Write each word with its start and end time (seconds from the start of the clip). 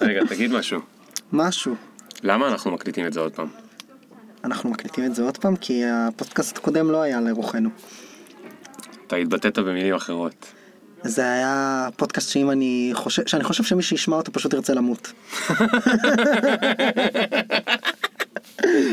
רגע, 0.00 0.20
תגיד 0.28 0.52
משהו. 0.52 0.80
משהו. 1.32 1.74
למה 2.22 2.48
אנחנו 2.48 2.70
מקליטים 2.70 3.06
את 3.06 3.12
זה 3.12 3.20
עוד 3.20 3.32
פעם? 3.32 3.48
אנחנו 4.44 4.70
מקליטים 4.70 5.04
את 5.04 5.14
זה 5.14 5.22
עוד 5.22 5.38
פעם 5.38 5.56
כי 5.56 5.82
הפודקאסט 5.84 6.58
הקודם 6.58 6.90
לא 6.90 7.02
היה 7.02 7.20
לרוחנו. 7.20 7.70
אתה 9.06 9.16
התבטאת 9.16 9.58
במילים 9.58 9.94
אחרות. 9.94 10.46
זה 11.02 11.32
היה 11.32 11.88
פודקאסט 11.96 12.30
שאם 12.30 12.50
אני 12.50 12.90
חושב, 12.94 13.26
שאני 13.26 13.44
חושב 13.44 13.64
שמי 13.64 13.82
שישמע 13.82 14.16
אותו 14.16 14.32
פשוט 14.32 14.52
ירצה 14.52 14.74
למות. 14.74 15.12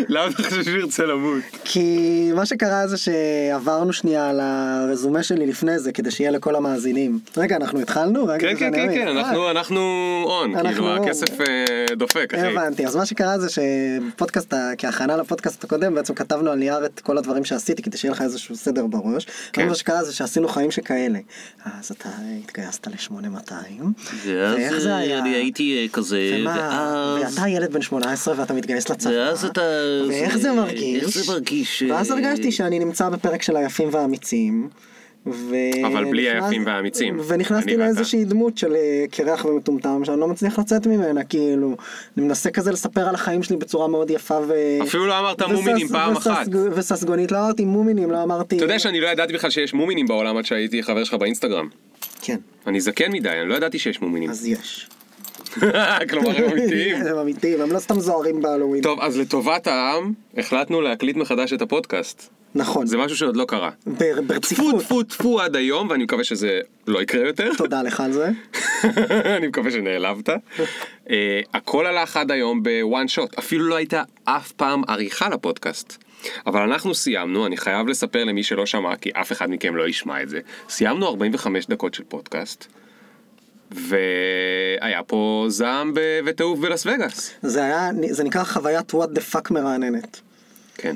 למה 0.09 0.27
אתה 0.29 0.43
חושב 0.43 0.63
שהוא 0.63 0.77
ירצה 0.77 1.05
למות? 1.05 1.41
כי 1.63 1.87
מה 2.35 2.45
שקרה 2.45 2.87
זה 2.87 2.97
שעברנו 2.97 3.93
שנייה 3.93 4.29
על 4.29 4.39
הרזומה 4.39 5.23
שלי 5.23 5.45
לפני 5.47 5.79
זה 5.79 5.91
כדי 5.91 6.11
שיהיה 6.11 6.31
לכל 6.31 6.55
המאזינים. 6.55 7.19
רגע 7.37 7.55
אנחנו 7.55 7.79
התחלנו? 7.79 8.25
רגע, 8.25 8.39
כן, 8.39 8.55
כן, 8.59 8.71
כן. 8.75 8.93
כן, 8.93 9.07
אה, 9.07 9.11
אנחנו- 9.11 9.51
אנחנו 9.51 9.79
און, 10.25 10.63
כאילו. 10.63 10.95
הכסף 10.95 11.41
אה, 11.41 11.45
דופק, 11.95 12.33
אחי. 12.33 12.47
הבנתי 12.47 12.85
אז 12.87 12.95
מה 12.95 13.05
שקרה 13.05 13.39
זה 13.39 13.47
שפודקאסט 13.49 14.53
כהכנה 14.77 15.17
לפודקאסט 15.17 15.63
הקודם 15.63 15.95
בעצם 15.95 16.13
כתבנו 16.13 16.51
על 16.51 16.57
נייר 16.57 16.85
את 16.85 16.99
כל 16.99 17.17
הדברים 17.17 17.45
שעשיתי 17.45 17.81
כדי 17.83 17.97
שיהיה 17.97 18.11
לך 18.11 18.21
איזשהו 18.21 18.55
סדר 18.55 18.85
בראש. 18.87 19.27
כן. 19.53 19.67
מה 19.67 19.75
שקרה 19.75 20.03
זה 20.03 20.13
שעשינו 20.13 20.47
חיים 20.47 20.71
שכאלה. 20.71 21.19
אז 21.65 21.91
אתה 21.91 22.09
התגייסת 22.43 22.87
ל-8200. 22.87 23.83
ואיך 24.25 24.77
זה 24.77 24.95
היה? 24.95 25.19
אני 25.19 25.29
הייתי 25.29 25.77
אה, 25.83 25.93
כזה? 25.93 26.43
ואז, 26.45 27.35
ואתה 27.35 27.47
ילד 27.49 27.73
בן 27.73 27.81
18 27.81 28.33
ואתה 28.37 28.53
מתגייס 28.53 28.89
לצבא. 28.89 29.11
ואז 29.13 29.45
אתה... 29.45 29.61
ואיך 30.09 30.37
זה 30.37 30.51
מרגיש? 30.51 31.03
איך 31.03 31.25
זה 31.25 31.31
מרגיש? 31.33 31.83
אה, 31.83 31.95
ואז 31.95 32.11
הרגשתי 32.11 32.51
שאני 32.51 32.79
נמצא 32.79 33.09
בפרק 33.09 33.41
של 33.41 33.55
היפים 33.55 33.89
והאמיצים. 33.91 34.69
ו... 35.27 35.55
אבל 35.87 36.05
בלי 36.05 36.29
נכנס- 36.33 36.43
היפים 36.43 36.65
והאמיצים. 36.65 37.19
ונכנסתי. 37.27 37.77
לאיזושהי 37.77 38.25
דמות 38.25 38.57
של 38.57 38.75
אה, 38.75 39.05
קרח 39.11 39.45
ומטומטם 39.45 40.01
שאני 40.05 40.19
לא 40.19 40.27
מצליח 40.27 40.59
לצאת 40.59 40.87
ממנה 40.87 41.23
כאילו 41.23 41.75
אני 42.17 42.25
מנסה 42.25 42.51
כזה 42.51 42.71
לספר 42.71 43.09
על 43.09 43.15
החיים 43.15 43.43
שלי 43.43 43.57
בצורה 43.57 43.87
מאוד 43.87 44.09
יפה 44.09 44.39
ו... 44.47 44.53
אפילו 44.83 45.05
לא 45.07 45.19
אמרת 45.19 45.41
וסס- 45.41 45.51
מומינים 45.51 45.87
פעם 45.87 46.13
וסס- 46.15 46.17
אחת. 46.27 46.47
וססגונית 46.75 47.31
לא 47.31 47.37
אמרתי 47.37 47.65
מומינים 47.65 48.11
לא 48.11 48.23
אמרתי 48.23 48.55
אתה 48.55 48.65
יודע 48.65 48.79
שאני 48.79 49.01
לא 49.01 49.07
ידעתי 49.07 49.33
בכלל 49.33 49.49
שיש 49.49 49.73
מומינים 49.73 50.07
בעולם 50.07 50.37
עד 50.37 50.45
שהייתי 50.45 50.83
חבר 50.83 51.03
שלך 51.03 51.13
באינסטגרם. 51.13 51.69
כן 52.21 52.37
אני 52.67 52.81
זקן 52.81 53.11
מדי, 53.11 53.29
אני 53.29 53.49
לא 53.49 53.55
ידעתי 53.55 53.79
שיש 53.79 54.01
מומינים. 54.01 54.29
אז 54.29 54.47
יש. 54.47 54.87
כלומר 56.09 56.37
הם 56.37 56.51
אמיתיים. 56.51 56.95
הם 57.07 57.17
אמיתיים 57.17 57.61
הם 57.61 57.71
לא 57.71 57.79
סתם 57.79 57.99
זוהרים 57.99 58.41
בהלואוין. 58.41 58.83
טוב, 58.83 58.99
אז 59.01 59.17
לטובת 59.17 59.67
העם, 59.67 60.13
החלטנו 60.37 60.81
להקליט 60.81 61.15
מחדש 61.15 61.53
את 61.53 61.61
הפודקאסט. 61.61 62.29
נכון. 62.57 62.87
זה 62.87 62.97
משהו 62.97 63.17
שעוד 63.17 63.35
לא 63.37 63.45
קרה. 63.47 63.69
בר- 63.87 64.15
טפו 64.15 64.23
ברציפות. 64.27 64.79
טפו 64.79 65.03
טפו 65.03 65.39
עד 65.41 65.55
היום, 65.55 65.89
ואני 65.89 66.03
מקווה 66.03 66.23
שזה 66.23 66.59
לא 66.87 67.01
יקרה 67.01 67.27
יותר. 67.27 67.49
תודה 67.57 67.81
לך 67.81 67.99
על 67.99 68.11
זה. 68.11 68.29
אני 69.37 69.47
מקווה 69.47 69.71
שנעלבת. 69.71 70.29
אה, 71.09 71.41
הכל 71.53 71.85
הלך 71.85 72.17
עד 72.17 72.31
היום 72.31 72.63
בוואן 72.63 73.07
שוט, 73.07 73.39
אפילו 73.39 73.67
לא 73.67 73.75
הייתה 73.75 74.03
אף 74.23 74.51
פעם 74.51 74.81
עריכה 74.87 75.29
לפודקאסט. 75.29 76.03
אבל 76.47 76.61
אנחנו 76.61 76.95
סיימנו, 76.95 77.45
אני 77.45 77.57
חייב 77.57 77.87
לספר 77.87 78.23
למי 78.23 78.43
שלא 78.43 78.65
שמע, 78.65 78.95
כי 78.95 79.09
אף 79.13 79.31
אחד 79.31 79.49
מכם 79.49 79.75
לא 79.75 79.87
ישמע 79.87 80.21
את 80.23 80.29
זה. 80.29 80.39
סיימנו 80.69 81.07
45 81.07 81.65
דקות 81.67 81.93
של 81.93 82.03
פודקאסט, 82.03 82.67
והיה 84.95 85.03
פה 85.03 85.45
זעם 85.49 85.93
ב- 85.93 85.99
וטירוף 86.25 86.59
בלאס 86.59 86.85
וגאס. 86.85 87.31
זה 87.41 87.63
היה 87.63 87.89
זה 88.09 88.23
נקרא 88.23 88.43
חוויית 88.43 88.93
what 88.93 89.17
the 89.17 89.33
fuck 89.35 89.53
מרעננת. 89.53 90.21
כן. 90.77 90.95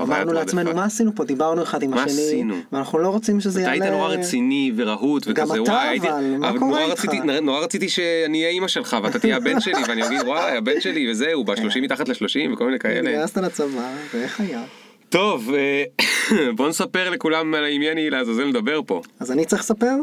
אמרנו 0.00 0.32
לעצמנו. 0.32 0.74
מה 0.74 0.84
עשינו 0.84 1.14
פה 1.14 1.24
דיברנו 1.24 1.62
אחד 1.62 1.82
עם 1.82 1.90
מה 1.90 2.02
השני 2.02 2.22
עשינו? 2.22 2.56
ואנחנו 2.72 2.98
לא 2.98 3.08
רוצים 3.08 3.40
שזה 3.40 3.60
אתה 3.60 3.70
יעלה. 3.70 3.84
היית 3.84 3.94
נורא 3.94 4.08
רציני 4.08 4.72
ורהוט 4.76 5.28
גם 5.28 5.44
וכזה 5.44 5.62
אתה, 5.62 5.72
וואי 5.72 5.88
הייתי 5.88 6.08
אבל, 6.08 6.36
מה 6.38 6.58
קורה 6.58 6.84
איתך? 6.84 6.92
רציתי 6.92 7.20
נורא 7.42 7.60
רציתי 7.60 7.88
שאני 7.88 8.38
אהיה 8.38 8.50
אימא 8.50 8.68
שלך 8.68 8.96
ואתה 9.02 9.18
תהיה 9.18 9.36
הבן 9.36 9.60
שלי 9.60 9.82
ואני 9.88 10.06
אגיד 10.06 10.20
וואי 10.22 10.56
הבן 10.56 10.80
שלי 10.80 11.10
וזה 11.10 11.32
הוא 11.32 11.46
בשלושים 11.46 11.82
מתחת 11.82 12.08
לשלושים 12.08 12.52
וכל 12.52 12.64
מיני 12.66 12.78
כאלה. 12.78 13.10
התגייסת 13.10 13.36
לצבא 13.36 13.92
ואיך 14.14 14.40
היה? 14.40 14.62
טוב 15.08 15.50
אה, 15.54 15.84
בוא 16.56 16.68
נספר 16.68 17.10
לכולם 17.10 17.54
עם 17.54 17.80
מי 17.80 17.90
אני 17.90 18.10
לעזאזל 18.10 18.44
מדבר 18.44 18.80
פה. 18.86 19.02
אז 19.20 19.32
אני 19.32 19.44
צריך 19.44 19.62
לספר? 19.62 19.94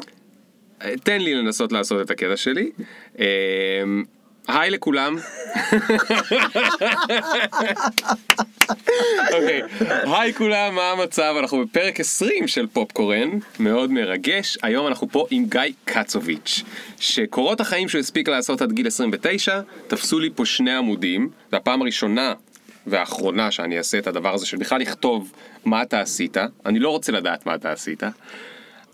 תן 1.04 1.22
לי 1.22 1.36
לנסות 1.36 1.72
לעשות 1.72 2.02
את 2.02 2.12
הקטע 2.12 2.38
שלי. 2.38 2.72
אה, 3.20 3.26
היי 4.48 4.70
לכולם. 4.70 5.18
אוקיי, 9.34 9.62
היי 10.04 10.34
כולם, 10.34 10.76
מה 10.76 10.92
המצב? 10.92 11.36
אנחנו 11.40 11.66
בפרק 11.66 12.00
20 12.00 12.48
של 12.48 12.68
פופקורן, 12.68 13.30
מאוד 13.60 13.92
מרגש. 13.92 14.58
היום 14.64 14.88
אנחנו 14.88 15.10
פה 15.12 15.26
עם 15.32 15.46
גיא 15.46 15.62
קצוביץ', 15.86 16.64
שקורות 17.00 17.62
החיים 17.62 17.90
שהוא 17.90 18.00
הספיק 18.00 18.30
לעשות 18.30 18.62
עד 18.62 18.72
גיל 18.72 18.88
29, 18.88 19.62
תפסו 19.88 20.20
לי 20.20 20.30
פה 20.36 20.46
שני 20.46 20.76
עמודים, 20.76 21.30
והפעם 21.52 21.82
הראשונה 21.82 22.34
והאחרונה 22.88 23.52
שאני 23.52 23.78
אעשה 23.78 23.98
את 23.98 24.08
הדבר 24.08 24.34
הזה 24.34 24.46
של 24.46 24.58
בכלל 24.58 24.82
לכתוב 24.82 25.32
מה 25.66 25.82
אתה 25.82 26.02
עשית, 26.02 26.38
אני 26.66 26.80
לא 26.80 26.90
רוצה 26.90 27.12
לדעת 27.12 27.46
מה 27.46 27.56
אתה 27.56 27.72
עשית. 27.72 28.04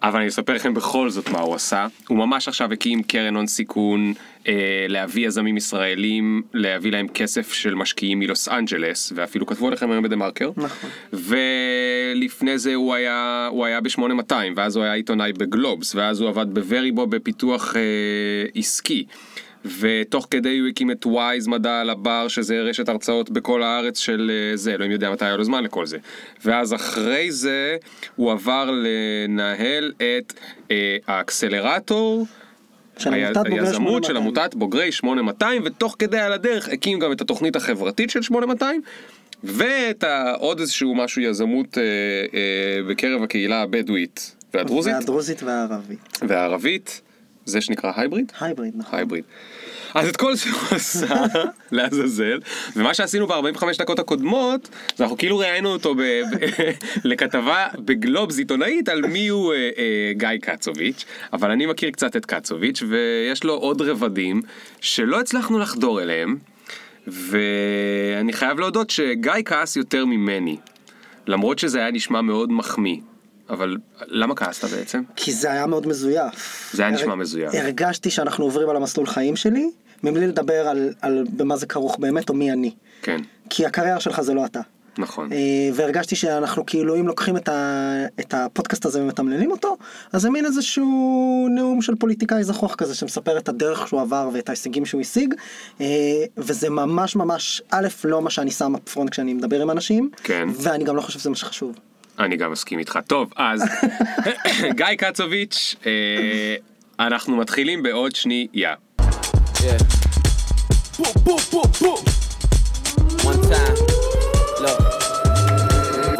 אבל 0.04 0.20
אני 0.20 0.28
אספר 0.28 0.54
לכם 0.54 0.74
בכל 0.74 1.10
זאת 1.10 1.30
מה 1.30 1.40
הוא 1.40 1.56
עשה. 1.56 1.88
הוא 2.08 2.18
ממש 2.18 2.48
עכשיו 2.48 2.74
הקים 2.74 3.04
קרן 3.04 3.36
הון 3.36 3.48
סיכון 3.48 4.14
אה, 4.48 4.86
להביא 4.90 5.28
יזמים 5.28 5.58
ישראלים, 5.58 6.42
להביא 6.54 6.92
להם 6.92 7.08
כסף 7.08 7.54
של 7.54 7.76
משקיעים 7.76 8.20
מלוס 8.20 8.50
אנג'לס, 8.50 9.14
ואפילו 9.16 9.46
כתבו 9.46 9.68
עליכם 9.68 9.92
היום 9.92 10.04
בדה 10.04 10.16
מרקר. 10.16 10.52
נכון. 10.58 10.90
ולפני 11.14 12.58
זה 12.58 12.76
הוא 12.76 12.94
היה, 12.94 13.48
הוא 13.52 13.66
היה 13.66 13.82
ב-8200, 13.82 14.34
ואז 14.56 14.76
הוא 14.76 14.84
היה 14.84 14.94
עיתונאי 14.94 15.34
בגלובס, 15.34 15.96
ואז 15.96 16.22
הוא 16.22 16.30
עבד 16.30 16.54
בווריבו 16.54 17.08
בפיתוח 17.08 17.76
אה, 17.76 17.82
עסקי. 18.56 19.06
ותוך 19.80 20.28
כדי 20.32 20.60
הוא 20.60 20.68
הקים 20.68 20.92
את 20.92 21.06
Wize 21.06 21.48
מדע 21.48 21.82
על 21.82 21.90
הבר 21.90 22.28
שזה 22.28 22.62
רשת 22.62 22.90
הרצאות 22.90 23.30
בכל 23.30 23.64
הארץ 23.64 23.98
של 24.00 24.32
אה, 24.52 24.58
זה, 24.58 24.74
אלוהים 24.74 24.92
יודע 24.92 25.12
מתי 25.12 25.26
היה 25.26 25.38
לו 25.38 25.44
זמן 25.44 25.64
לכל 25.64 25.86
זה. 25.86 25.98
ואז 26.46 26.74
אחרי 26.74 27.32
זה 27.32 27.78
הוא 28.16 28.32
עבר 28.32 28.72
לנהל 28.72 29.92
את 29.98 30.34
אה, 30.72 30.98
האקסלרטור. 31.08 32.26
של 32.98 33.14
היה- 33.14 33.28
עמותת 33.28 33.44
בוגרי 33.50 33.60
היזמות 33.68 34.04
של 34.04 34.14
8200. 34.14 34.18
עמותת 34.18 34.56
בוגרי 34.56 34.92
8200 34.92 35.62
ותוך 35.66 35.96
כדי 36.00 36.20
על 36.20 36.34
הדרך 36.34 36.70
הקים 36.70 37.00
גם 37.00 37.12
את 37.12 37.22
התוכנית 37.22 37.56
החברתית 37.56 38.10
של 38.10 38.22
8200 38.22 38.82
ואת 39.44 40.04
עוד 40.38 40.60
איזשהו 40.60 40.96
משהו 40.96 41.22
יזמות 41.22 41.78
אה, 41.78 41.84
אה, 42.34 42.40
בקרב 42.90 43.24
הקהילה 43.24 43.62
הבדואית 43.62 44.36
והדרוזית 44.54 44.94
והדרוזית 44.94 45.44
והערבית. 45.44 46.00
והערבית 46.28 47.02
זה 47.46 47.62
שנקרא 47.62 47.92
הייבריד. 47.96 48.32
הייבריד 48.40 48.74
נכון. 48.78 49.00
הייבריד. 49.00 49.24
אז 49.94 50.10
את 50.10 50.18
כל 50.18 50.36
זה 50.36 50.50
הוא 50.50 50.60
עשה 50.72 51.16
לעזאזל 51.72 52.40
ומה 52.76 52.94
שעשינו 52.94 53.28
ב-45 53.28 53.64
דקות 53.80 54.00
הקודמות 54.00 54.70
זה 54.96 55.04
אנחנו 55.04 55.18
כאילו 55.18 55.38
ראיינו 55.38 55.70
אותו 55.70 55.96
לכתבה 57.04 57.68
בגלובס 57.80 58.38
עיתונאית 58.38 58.90
על 58.90 59.02
מי 59.02 59.28
הוא 59.28 59.54
אה, 59.54 59.70
אה, 59.78 60.12
גיא 60.14 60.38
קצוביץ' 60.42 61.06
אבל 61.34 61.52
אני 61.52 61.66
מכיר 61.66 61.92
קצת 61.92 62.16
את 62.16 62.26
קצוביץ' 62.26 62.84
ויש 62.90 63.44
לו 63.44 63.54
עוד 63.54 63.82
רבדים 63.82 64.42
שלא 64.82 65.20
הצלחנו 65.20 65.60
לחדור 65.60 66.02
אליהם 66.02 66.38
ואני 67.08 68.34
חייב 68.34 68.60
להודות 68.60 68.90
שגיא 68.90 69.32
כעס 69.46 69.76
יותר 69.76 70.06
ממני 70.06 70.58
למרות 71.28 71.60
שזה 71.60 71.80
היה 71.80 71.92
נשמע 71.92 72.22
מאוד 72.22 72.52
מחמיא 72.52 72.98
אבל 73.54 73.78
למה 74.08 74.36
כעסת 74.36 74.66
בעצם? 74.74 75.02
כי 75.16 75.34
זה 75.34 75.52
היה 75.52 75.66
מאוד 75.66 75.88
מזויף. 75.88 76.70
זה 76.74 76.84
היה 76.84 76.92
נשמע 76.92 77.10
הר- 77.10 77.16
מזויף. 77.16 77.54
הרגשתי 77.56 78.10
שאנחנו 78.12 78.46
עוברים 78.46 78.70
על 78.70 78.76
המסלול 78.76 79.08
חיים 79.08 79.36
שלי 79.36 79.70
מבלי 80.04 80.28
לדבר 80.28 80.68
על, 80.68 80.94
על 81.02 81.24
במה 81.36 81.58
זה 81.58 81.66
כרוך 81.66 81.98
באמת 82.00 82.30
או 82.30 82.34
מי 82.34 82.52
אני. 82.52 82.72
כן, 83.02 83.22
כי 83.50 83.66
הקריירה 83.66 84.00
שלך 84.00 84.22
זה 84.22 84.34
לא 84.34 84.46
אתה. 84.46 84.60
נכון. 84.98 85.34
אה, 85.34 85.38
והרגשתי 85.74 86.16
שאנחנו 86.16 86.66
כאילו 86.66 86.96
אם 86.96 87.08
לוקחים 87.08 87.38
את, 87.38 87.50
ה, 87.50 87.54
את 88.20 88.34
הפודקאסט 88.34 88.86
הזה 88.86 89.02
ומתמללים 89.04 89.52
אותו 89.52 89.78
אז 90.14 90.22
זה 90.22 90.30
מין 90.30 90.46
איזשהו 90.46 91.48
נאום 91.56 91.82
של 91.82 91.96
פוליטיקאי 91.96 92.44
זחוח 92.44 92.76
כזה 92.76 92.96
שמספר 92.96 93.38
את 93.38 93.50
הדרך 93.50 93.88
שהוא 93.88 94.02
עבר 94.02 94.30
ואת 94.34 94.50
ההישגים 94.50 94.86
שהוא 94.86 95.02
השיג 95.02 95.34
אה, 95.82 95.86
וזה 96.38 96.70
ממש 96.70 97.16
ממש 97.16 97.62
א' 97.72 97.88
לא 98.04 98.22
מה 98.22 98.30
שאני 98.30 98.52
שם 98.52 98.74
בפרונט 98.76 99.10
כשאני 99.10 99.34
מדבר 99.34 99.62
עם 99.62 99.72
אנשים 99.72 100.10
כן. 100.24 100.48
ואני 100.56 100.84
גם 100.84 100.96
לא 100.96 101.02
חושב 101.02 101.20
שזה 101.20 101.30
מה 101.30 101.36
שחשוב. 101.36 101.76
אני 102.20 102.38
גם 102.38 102.52
מסכים 102.52 102.80
איתך. 102.80 103.00
טוב, 103.08 103.34
אז 103.36 103.64
גיא 104.78 104.86
קצוביץ', 104.98 105.76
אה, 105.86 106.56
אנחנו 107.00 107.38
מתחילים 107.38 107.84
בעוד 107.84 108.16
שנייה. 108.16 108.74
Yeah. 109.00 110.04
Boop, 111.00 111.18
boop, 111.26 111.44
boop, 111.52 111.72
boop. 111.82 112.02
One 113.24 113.42
time. 113.50 114.13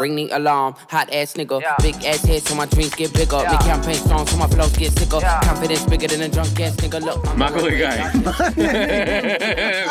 Ring 0.04 0.16
the 0.16 0.28
alarm, 0.36 0.74
hot 0.90 1.08
ass 1.18 1.32
nigga. 1.32 1.56
Big 1.82 1.96
ass 2.04 2.22
head 2.28 2.42
so 2.46 2.54
my 2.54 2.66
dreams 2.66 2.94
get 2.94 3.10
bigger. 3.14 3.40
Big 3.52 3.60
campaign 3.60 3.94
strong 3.94 4.26
so 4.26 4.36
my 4.36 4.46
flows 4.48 4.76
get 4.76 4.92
sicker. 4.98 5.18
Confidence 5.48 5.84
bigger 5.86 6.08
than 6.08 6.20
a 6.20 6.28
drunk 6.28 6.60
ass 6.60 6.76
nigga. 6.76 7.00
Look, 7.00 7.26
I'm 7.26 7.38
מה 7.38 7.50
קורה 7.50 7.70
גיא? 7.70 7.88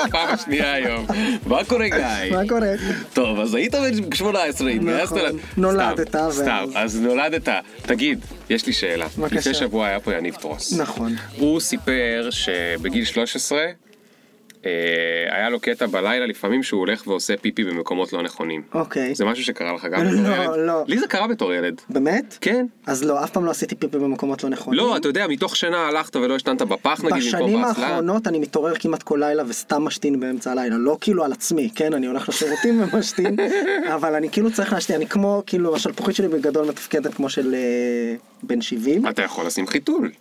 בפעם 0.06 0.33
השנייה 0.33 0.74
היום. 0.74 1.06
מה 1.45 1.63
קורה 1.63 1.89
גיא? 1.89 2.31
מה 2.31 2.42
קורה? 2.50 2.74
טוב, 3.13 3.39
אז 3.39 3.56
היית 3.56 3.75
בן 3.75 4.13
18, 4.13 4.69
התגייסת. 4.69 5.15
ל... 5.18 5.31
נולדת, 5.57 6.16
סתם, 6.30 6.66
אז 6.75 7.01
נולדת. 7.01 7.50
תגיד, 7.81 8.25
יש 8.50 8.68
לי 8.68 8.74
שאלה. 8.74 9.06
בבקשה. 9.18 9.36
לפני 9.36 9.54
שבוע 9.54 9.88
היה 9.88 10.00
פה 10.00 10.13
יניב 10.13 10.36
טרוס. 10.36 10.74
נכון. 10.74 11.16
הוא 11.38 11.59
סיפר 11.59 12.27
שבגיל 12.31 13.06
13 13.06 13.59
אה, 13.59 13.66
היה 15.30 15.50
לו 15.50 15.60
קטע 15.60 15.86
בלילה 15.86 16.25
לפעמים 16.25 16.63
שהוא 16.63 16.80
הולך 16.80 17.07
ועושה 17.07 17.38
פיפי 17.38 17.63
במקומות 17.63 18.13
לא 18.13 18.24
נכונים. 18.24 18.62
אוקיי. 18.74 19.15
זה 19.15 19.25
משהו 19.25 19.44
שקרה 19.44 19.74
לך 19.74 19.86
גם 19.86 20.04
לא, 20.04 20.12
בתור 20.12 20.31
ילד? 20.31 20.68
לא. 20.68 20.83
לי 20.88 21.00
זה 21.00 21.07
קרה 21.07 21.27
בתור 21.27 21.54
ילד. 21.54 21.81
באמת? 21.89 22.38
כן. 22.42 22.65
אז 22.86 23.04
לא, 23.04 23.24
אף 23.24 23.30
פעם 23.30 23.45
לא 23.45 23.51
עשיתי 23.51 23.75
פיפי 23.75 23.98
במקומות 24.00 24.44
לא 24.44 24.50
נכונים. 24.50 24.80
לא, 24.80 24.98
אתה 24.98 25.07
יודע, 25.07 25.27
מתוך 25.27 25.56
שינה 25.56 25.88
הלכת 25.88 26.15
ולא 26.15 26.36
השתנת 26.36 26.62
בפח 26.62 27.04
נגיד 27.04 27.24
בשנים. 27.27 27.63
האחרונות 27.63 28.27
אני 28.27 28.39
מתעורר 28.39 28.75
כמעט 28.75 29.04
כל 29.04 29.18
לילה 29.21 29.44
וסתם 29.48 29.81
משתין 29.81 30.19
באמצע 30.19 30.51
הלילה, 30.51 30.77
לא 30.77 30.98
כאילו 31.01 31.24
על 31.24 31.31
עצמי, 31.31 31.69
כן, 31.75 31.94
אני 31.94 32.07
הולך 32.07 32.30
לשירותים 32.30 32.81
ומשתין, 32.94 33.36
אבל 33.94 34.16
אני 34.16 34.30
כאילו 34.30 34.51
צריך 34.51 34.74
להשתין, 34.74 34.95
אני 34.95 35.07
כמו, 35.07 35.44
כאילו, 35.45 35.75
השלפוחית 35.75 36.16
שלי 36.16 36.27
בגדול 36.27 36.68
מתפקדת 36.68 37.13
כמו 37.13 37.30
של 37.30 37.56
אה, 37.56 38.16
בן 38.44 38.62
70, 38.62 39.07
אתה 39.07 39.21
יכול 39.21 39.45
לשים 39.45 39.68
חיתול. 39.68 40.12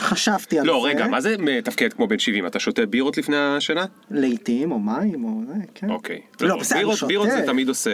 חשבתי 0.00 0.58
על 0.58 0.66
לא, 0.66 0.80
זה, 0.82 0.88
רגע, 0.88 1.06
מה 1.06 1.20
זה 1.20 1.34
מתפקד 1.38 1.92
כמו 1.92 2.06
בן 2.06 2.18
70? 2.18 2.46
אתה 2.46 2.60
שותה 2.60 2.86
בירות 2.86 3.18
לפני 3.18 3.36
השינה? 3.36 3.84
לעיתים, 4.10 4.72
או 4.72 4.78
מים, 4.78 5.24
או 5.24 5.30
זה, 5.48 5.54
כן. 5.74 5.90
אוקיי. 5.90 6.20
לא, 6.40 6.56
בסדר, 6.56 6.80
אני 6.80 6.96
שותה. 6.96 7.06
בירות 7.06 7.28
זה 7.30 7.42
תמיד 7.46 7.68
עושה... 7.68 7.90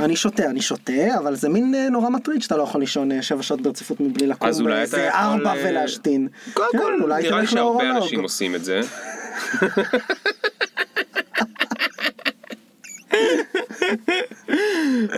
אני 0.00 0.16
שותה, 0.16 0.44
אני 0.44 0.62
שותה, 0.62 1.18
אבל 1.18 1.34
זה 1.34 1.48
מין 1.48 1.74
אה, 1.74 1.88
נורא 1.90 2.10
מטריד 2.10 2.42
שאתה 2.42 2.56
לא 2.56 2.62
יכול 2.62 2.80
לישון 2.80 3.12
אה, 3.12 3.22
שבע 3.22 3.42
שעות 3.42 3.60
ברציפות 3.60 4.00
מבלי 4.00 4.26
לקום 4.26 4.64
באיזה 4.64 5.10
ארבע 5.10 5.50
אה, 5.50 5.56
ולהשתין. 5.64 6.28
קודם 6.54 6.68
כן, 6.72 6.78
כל, 6.78 7.02
אולי 7.02 7.22
נראה 7.22 7.40
לי 7.40 7.46
שהרבה 7.46 7.84
לאורולוג. 7.84 8.02
אנשים 8.02 8.22
עושים 8.22 8.54
את 8.54 8.64
זה. 8.64 8.80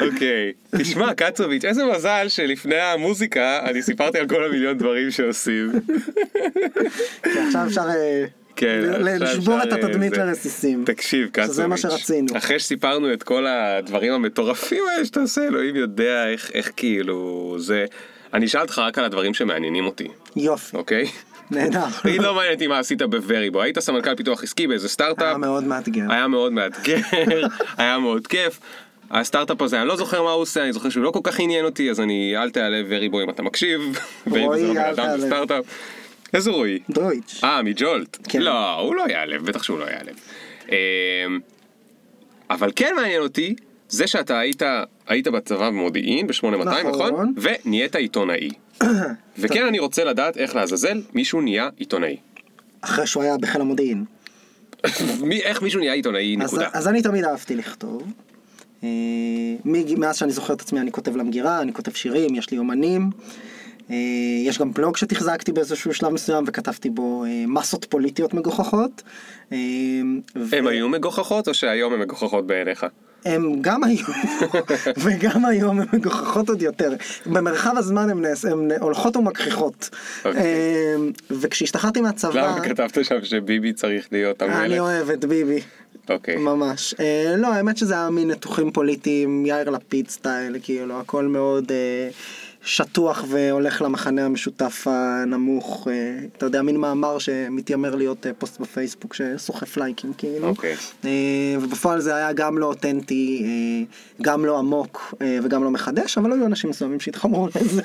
אוקיי, 0.00 0.52
תשמע 0.78 1.14
קצוביץ', 1.14 1.64
איזה 1.64 1.82
מזל 1.84 2.24
שלפני 2.28 2.80
המוזיקה 2.80 3.60
אני 3.64 3.82
סיפרתי 3.82 4.18
על 4.18 4.28
כל 4.28 4.44
המיליון 4.44 4.78
דברים 4.78 5.10
שעושים. 5.10 5.72
כן, 7.22 7.44
עכשיו 7.46 7.66
אפשר 7.66 7.80
אה, 7.88 8.24
כן, 8.56 8.80
לשבור 9.04 9.62
את 9.62 9.72
התדמית 9.72 10.14
זה- 10.14 10.24
לרסיסים. 10.24 10.84
תקשיב 10.86 11.28
קצוביץ', 11.32 11.50
שזה 11.50 11.66
מה 11.66 11.76
שרצינו. 11.76 12.36
אחרי 12.36 12.58
שסיפרנו 12.58 13.12
את 13.12 13.22
כל 13.22 13.46
הדברים 13.46 14.12
המטורפים 14.12 14.82
האלה 14.94 15.04
שאתה 15.04 15.20
עושה, 15.20 15.44
אלוהים 15.46 15.76
יודע 15.76 16.28
איך, 16.28 16.50
איך 16.54 16.70
כאילו 16.76 17.56
זה. 17.58 17.86
אני 18.34 18.46
אשאל 18.46 18.60
אותך 18.60 18.78
רק 18.78 18.98
על 18.98 19.04
הדברים 19.04 19.34
שמעניינים 19.34 19.86
אותי, 19.86 20.08
יופי, 20.36 20.76
אוקיי? 20.76 21.06
נהדר. 21.50 21.84
תגיד 22.02 22.22
לא 22.22 22.34
מעניין 22.34 22.54
אותי 22.54 22.66
מה 22.66 22.78
עשית 22.78 23.02
בווריבו, 23.02 23.62
היית 23.62 23.78
סמנכ"ל 23.78 24.14
פיתוח 24.14 24.42
עסקי 24.42 24.66
באיזה 24.66 24.88
סטארט-אפ, 24.88 25.22
היה 25.26 25.36
מאוד 25.38 25.64
מאתגר. 25.64 26.02
היה 26.10 26.28
מאוד 26.28 26.52
מאתגר, 26.52 26.96
היה 27.78 27.98
מאוד 27.98 28.26
כיף. 28.26 28.60
הסטארט-אפ 29.14 29.62
הזה, 29.62 29.80
אני 29.80 29.88
לא 29.88 29.96
זוכר 29.96 30.22
מה 30.22 30.30
הוא 30.30 30.42
עושה, 30.42 30.62
אני 30.62 30.72
זוכר 30.72 30.88
שהוא 30.88 31.04
לא 31.04 31.10
כל 31.10 31.20
כך 31.22 31.40
עניין 31.40 31.64
אותי, 31.64 31.90
אז 31.90 32.00
אני, 32.00 32.34
אל 32.36 32.50
תעלה 32.50 32.82
וריבו 32.88 33.22
אם 33.22 33.30
אתה 33.30 33.42
מקשיב. 33.42 33.80
לא 34.26 34.56
בן 34.56 34.76
אל. 34.76 34.94
זה 34.94 35.26
סטארט-אפ. 35.26 35.64
איזה 36.34 36.50
רועי? 36.50 36.78
דויטש. 36.90 37.44
אה, 37.44 37.62
מג'ולט. 37.62 38.18
כן. 38.28 38.42
לא, 38.42 38.80
הוא 38.80 38.94
לא 38.94 39.04
יעלב, 39.08 39.44
בטח 39.44 39.62
שהוא 39.62 39.78
לא 39.78 39.84
יעלב. 39.84 40.14
אמ, 40.68 40.74
אבל 42.50 42.70
כן 42.76 42.92
מעניין 42.96 43.22
אותי, 43.22 43.54
זה 43.88 44.06
שאתה 44.06 44.38
היית, 44.38 44.62
היית 45.06 45.28
בצבא 45.28 45.70
במודיעין 45.70 46.26
ב-8200, 46.26 46.44
נכון. 46.54 46.88
נכון? 46.88 47.34
ונהיית 47.36 47.96
עיתונאי. 47.96 48.50
וכן 49.38 49.66
אני 49.66 49.78
רוצה 49.78 50.04
לדעת 50.04 50.36
איך 50.36 50.54
לעזאזל 50.56 51.02
מישהו 51.12 51.40
נהיה 51.40 51.68
עיתונאי. 51.76 52.16
אחרי 52.80 53.06
שהוא 53.06 53.22
היה 53.22 53.36
בחיל 53.36 53.60
המודיעין. 53.60 54.04
איך 55.44 55.62
מישהו 55.62 55.80
נהיה 55.80 55.92
עיתונאי, 55.92 56.36
אז, 56.42 56.52
נקודה. 56.52 56.68
אז 56.72 56.88
אני 56.88 57.02
תמיד 57.02 57.24
אהבתי 57.24 57.56
לכתוב. 57.56 58.02
אה, 58.84 58.88
מאז 59.98 60.16
שאני 60.16 60.32
זוכר 60.32 60.54
את 60.54 60.60
עצמי 60.60 60.80
אני 60.80 60.92
כותב 60.92 61.16
למגירה, 61.16 61.60
אני 61.60 61.72
כותב 61.72 61.92
שירים, 61.92 62.34
יש 62.34 62.50
לי 62.50 62.58
אומנים. 62.58 63.10
אה, 63.90 63.96
יש 64.44 64.58
גם 64.58 64.72
בלוג 64.72 64.96
שתחזקתי 64.96 65.52
באיזשהו 65.52 65.94
שלב 65.94 66.12
מסוים 66.12 66.44
וכתבתי 66.46 66.90
בו 66.90 67.24
אה, 67.24 67.44
מסות 67.46 67.84
פוליטיות 67.84 68.34
מגוחכות. 68.34 69.02
אה, 69.52 69.58
ו- 70.36 70.56
הם 70.56 70.66
היו 70.66 70.88
מגוחכות 70.88 71.48
או 71.48 71.54
שהיום 71.54 71.92
הם 71.92 72.00
מגוחכות 72.00 72.46
בעיניך? 72.46 72.86
הם 73.24 73.52
גם 73.60 73.84
היו, 73.84 74.06
וגם 75.02 75.44
היום 75.44 75.80
הן 75.80 75.86
מגוחכות 75.92 76.48
עוד 76.48 76.62
יותר. 76.62 76.92
במרחב 77.26 77.74
הזמן 77.76 78.10
הן 78.10 78.24
הן 78.50 78.70
הולכות 78.80 79.16
ומגחיכות. 79.16 79.90
אוקיי. 80.24 80.42
אה, 80.42 80.96
וכשהשתחררתי 81.30 82.00
מהצבא, 82.00 82.40
למה 82.40 82.60
כתבת 82.60 83.04
שם 83.04 83.24
שביבי 83.24 83.72
צריך 83.72 84.08
להיות 84.12 84.42
אני 84.42 84.52
המלך? 84.54 84.78
אוהב 84.80 85.10
את 85.10 85.24
ביבי. 85.24 85.60
אוקיי. 86.08 86.36
ממש. 86.36 86.94
אה, 87.00 87.34
לא, 87.36 87.52
האמת 87.52 87.76
שזה 87.76 87.94
היה 87.94 88.10
מין 88.10 88.28
ניתוחים 88.28 88.72
פוליטיים, 88.72 89.46
יאיר 89.46 89.70
לפיד 89.70 90.08
סטייל, 90.08 90.56
כאילו, 90.62 91.00
הכל 91.00 91.24
מאוד 91.24 91.72
אה, 91.72 92.08
שטוח 92.64 93.24
והולך 93.28 93.82
למחנה 93.82 94.24
המשותף 94.24 94.86
הנמוך. 94.90 95.88
אה, 95.90 96.18
אתה 96.36 96.46
יודע, 96.46 96.62
מין 96.62 96.76
מאמר 96.76 97.18
שמתיימר 97.18 97.94
להיות 97.94 98.26
אה, 98.26 98.32
פוסט 98.38 98.60
בפייסבוק 98.60 99.14
שסוחף 99.14 99.76
לייקים, 99.76 100.12
כאילו. 100.18 100.48
אוקיי. 100.48 100.76
אה, 101.04 101.10
ובפועל 101.60 102.00
זה 102.00 102.16
היה 102.16 102.32
גם 102.32 102.58
לא 102.58 102.66
אותנטי, 102.66 103.46
גם 104.22 104.44
לא 104.44 104.58
עמוק 104.58 105.14
וגם 105.42 105.64
לא 105.64 105.70
מחדש, 105.70 106.18
אבל 106.18 106.32
היו 106.32 106.46
אנשים 106.46 106.70
מסוימים 106.70 107.00
שהתחברו 107.00 107.48
לזה, 107.60 107.82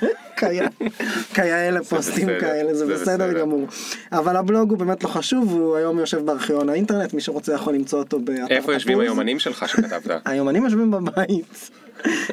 כיאה 1.33 1.71
לפוסטים 1.71 2.27
כאלה, 2.39 2.73
זה 2.73 2.85
זה 2.85 2.93
בסדר 2.93 3.27
בסדר. 3.27 3.39
גמור. 3.39 3.67
אבל 4.11 4.35
הבלוג 4.35 4.69
הוא 4.69 4.77
באמת 4.77 5.03
לא 5.03 5.09
חשוב, 5.09 5.51
הוא 5.51 5.75
היום 5.75 5.99
יושב 5.99 6.25
בארכיון 6.25 6.69
האינטרנט, 6.69 7.13
מי 7.13 7.21
שרוצה 7.21 7.53
יכול 7.53 7.73
למצוא 7.73 7.99
אותו 7.99 8.19
באתר 8.19 8.55
איפה 8.55 8.73
יושבים. 8.73 8.99
היומנים 8.99 9.39
שלך 9.39 9.69
שכתבת? 9.69 10.21
היומנים 10.25 10.63
יושבים 10.63 10.91
בבית. 10.91 11.69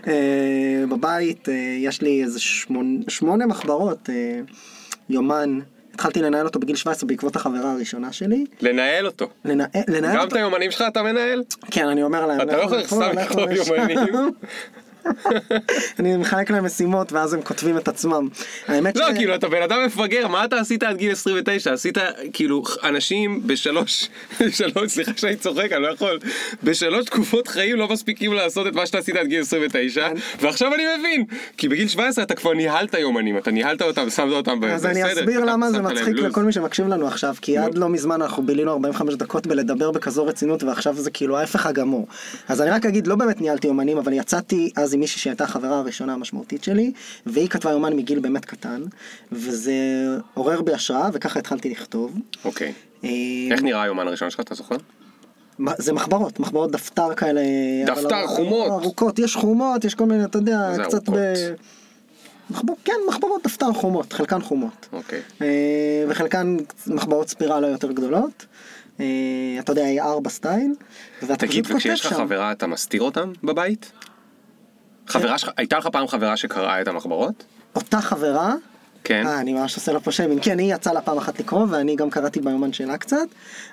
אה, 0.08 0.84
בבית 0.88 1.48
אה, 1.48 1.54
יש 1.78 2.02
לי 2.02 2.22
איזה 2.22 2.40
שמונה, 2.40 2.98
שמונה 3.08 3.46
מחברות, 3.46 4.10
אה, 4.10 4.40
יומן. 5.10 5.58
התחלתי 5.94 6.22
לנהל 6.22 6.46
אותו 6.46 6.58
בגיל 6.58 6.76
17 6.76 7.08
בעקבות 7.08 7.36
החברה 7.36 7.72
הראשונה 7.72 8.12
שלי. 8.12 8.44
לנהל 8.60 9.06
אותו. 9.06 9.28
לנהל, 9.44 9.68
לנהל 9.88 10.14
גם 10.14 10.20
את 10.20 10.24
אותו, 10.24 10.36
היומנים 10.36 10.70
שלך 10.70 10.84
אתה 10.88 11.02
מנהל? 11.02 11.42
כן, 11.70 11.88
אני 11.88 12.02
אומר 12.02 12.26
להם, 12.26 12.40
אתה 12.40 12.56
לא 12.56 12.62
יכול 12.62 12.84
סתם 12.84 13.18
לכתוב. 13.18 13.50
יומנים. 13.50 13.98
אני 15.98 16.16
מחלק 16.16 16.50
להם 16.50 16.64
משימות 16.64 17.12
ואז 17.12 17.34
הם 17.34 17.42
כותבים 17.42 17.76
את 17.78 17.88
עצמם. 17.88 18.28
האמת 18.68 18.96
לא, 18.96 19.06
ש- 19.12 19.16
כאילו, 19.16 19.34
אתה 19.34 19.48
בן 19.48 19.62
אדם 19.62 19.78
מפגר, 19.86 20.28
מה 20.28 20.44
אתה 20.44 20.60
עשית 20.60 20.82
עד 20.82 20.96
גיל 20.96 21.12
29? 21.12 21.72
עשית, 21.72 21.98
כאילו, 22.32 22.62
אנשים 22.84 23.40
בשלוש, 23.46 24.08
בשלוש, 24.40 24.92
סליחה 24.92 25.12
שאני 25.16 25.36
צוחק, 25.36 25.72
אני 25.72 25.82
לא 25.82 25.88
יכול, 25.88 26.18
בשלוש 26.64 27.04
תקופות 27.04 27.48
חיים 27.48 27.76
לא 27.76 27.88
מספיקים 27.88 28.32
לעשות 28.32 28.66
את 28.66 28.74
מה 28.74 28.86
שאתה 28.86 28.98
עשית 28.98 29.16
עד 29.16 29.26
גיל 29.26 29.40
29, 29.40 30.08
ועכשיו 30.40 30.74
אני 30.74 30.82
מבין, 30.98 31.24
כי 31.56 31.68
בגיל 31.68 31.88
17 31.88 32.24
אתה 32.24 32.34
כבר 32.34 32.52
ניהלת 32.54 32.94
יומנים, 32.94 33.38
אתה 33.38 33.50
ניהלת 33.50 33.82
אותם, 33.82 34.10
שמת 34.10 34.32
אותם 34.32 34.60
בסדר. 34.60 34.74
אז 34.74 34.86
אני 34.86 35.12
אסביר 35.12 35.44
למה 35.44 35.70
זה 35.70 35.82
מצחיק 35.82 36.08
לו"ז. 36.16 36.24
לכל 36.24 36.42
מי 36.42 36.52
שמקשיב 36.52 36.88
לנו 36.88 37.06
עכשיו, 37.06 37.34
כי 37.42 37.58
עד 37.58 37.78
לא 37.78 37.88
מזמן 37.88 38.22
אנחנו 38.22 38.42
בילינו 38.46 38.72
45 38.72 39.14
דקות 39.14 39.46
בלדבר 39.46 39.90
בכזו 39.90 40.26
רצינות, 40.26 40.62
ועכשיו 40.62 40.94
זה 40.96 41.10
כאילו 41.10 41.38
ההפך 41.38 41.66
הגמור. 41.66 42.06
אז 42.48 42.62
אני 42.62 42.70
רק 42.70 42.86
אגיד, 42.86 43.06
לא 43.06 43.14
באמת 43.16 43.40
ניהלתי 43.40 43.68
אומנים, 43.68 43.98
אבל 43.98 44.12
יצאתי 44.12 44.70
אז 44.76 44.94
עם 44.96 45.00
מישהי 45.00 45.20
שהייתה 45.20 45.44
החברה 45.44 45.78
הראשונה 45.78 46.12
המשמעותית 46.12 46.64
שלי, 46.64 46.92
והיא 47.26 47.48
כתבה 47.48 47.70
יומן 47.70 47.96
מגיל 47.96 48.18
באמת 48.18 48.44
קטן, 48.44 48.82
וזה 49.32 49.74
עורר 50.34 50.62
בי 50.62 50.72
השראה, 50.72 51.08
וככה 51.12 51.38
התחלתי 51.38 51.70
לכתוב. 51.70 52.18
אוקיי. 52.44 52.72
אה, 53.04 53.10
איך 53.50 53.62
נראה 53.62 53.82
היומן 53.82 54.08
הראשון 54.08 54.30
שלך, 54.30 54.40
אתה 54.40 54.54
זוכר? 54.54 54.76
זה 55.78 55.92
מחברות, 55.92 56.40
מחברות 56.40 56.70
דפתר 56.70 57.14
כאלה. 57.14 57.40
דפתר, 57.86 58.26
חומות. 58.26 58.82
ארוכות, 58.82 59.18
יש 59.18 59.36
חומות, 59.36 59.84
יש 59.84 59.94
כל 59.94 60.04
מיני, 60.04 60.24
אתה 60.24 60.38
יודע, 60.38 60.74
זה 60.74 60.82
קצת 60.82 61.08
ב... 61.10 61.16
מחבר... 62.50 62.72
כן, 62.84 62.92
מחברות 63.08 63.42
דפתר 63.44 63.72
חומות, 63.72 64.12
חלקן 64.12 64.40
חומות. 64.40 64.88
אוקיי. 64.92 65.20
אה, 65.42 66.04
וחלקן 66.08 66.56
מחברות 66.86 67.28
ספירלה 67.28 67.68
יותר 67.68 67.92
גדולות. 67.92 68.46
אה, 69.00 69.06
אתה 69.60 69.72
יודע, 69.72 69.84
A4 70.04 70.28
סטייל. 70.28 70.74
תגיד, 71.38 71.66
וכשיש 71.70 72.06
לך. 72.06 72.12
חברה 72.12 72.52
אתה 72.52 72.66
מסתיר 72.66 73.02
אותם 73.02 73.32
בבית? 73.44 73.92
חברה 75.06 75.38
שלך, 75.38 75.50
הייתה 75.56 75.78
לך 75.78 75.86
פעם 75.86 76.06
חברה 76.06 76.36
שקראה 76.36 76.80
את 76.80 76.88
המחברות? 76.88 77.44
אותה 77.76 78.00
חברה, 78.00 78.54
כן. 79.04 79.26
אה, 79.26 79.40
אני 79.40 79.52
ממש 79.52 79.76
עושה 79.76 79.92
לה 79.92 80.00
פה 80.00 80.12
שיימינג, 80.12 80.42
כן, 80.42 80.58
היא 80.58 80.74
יצאה 80.74 80.92
לה 80.92 81.00
פעם 81.00 81.18
אחת 81.18 81.40
לקרוא 81.40 81.66
ואני 81.70 81.96
גם 81.96 82.10
קראתי 82.10 82.40
ביומן 82.40 82.72
שלה 82.72 82.98
קצת, 82.98 83.26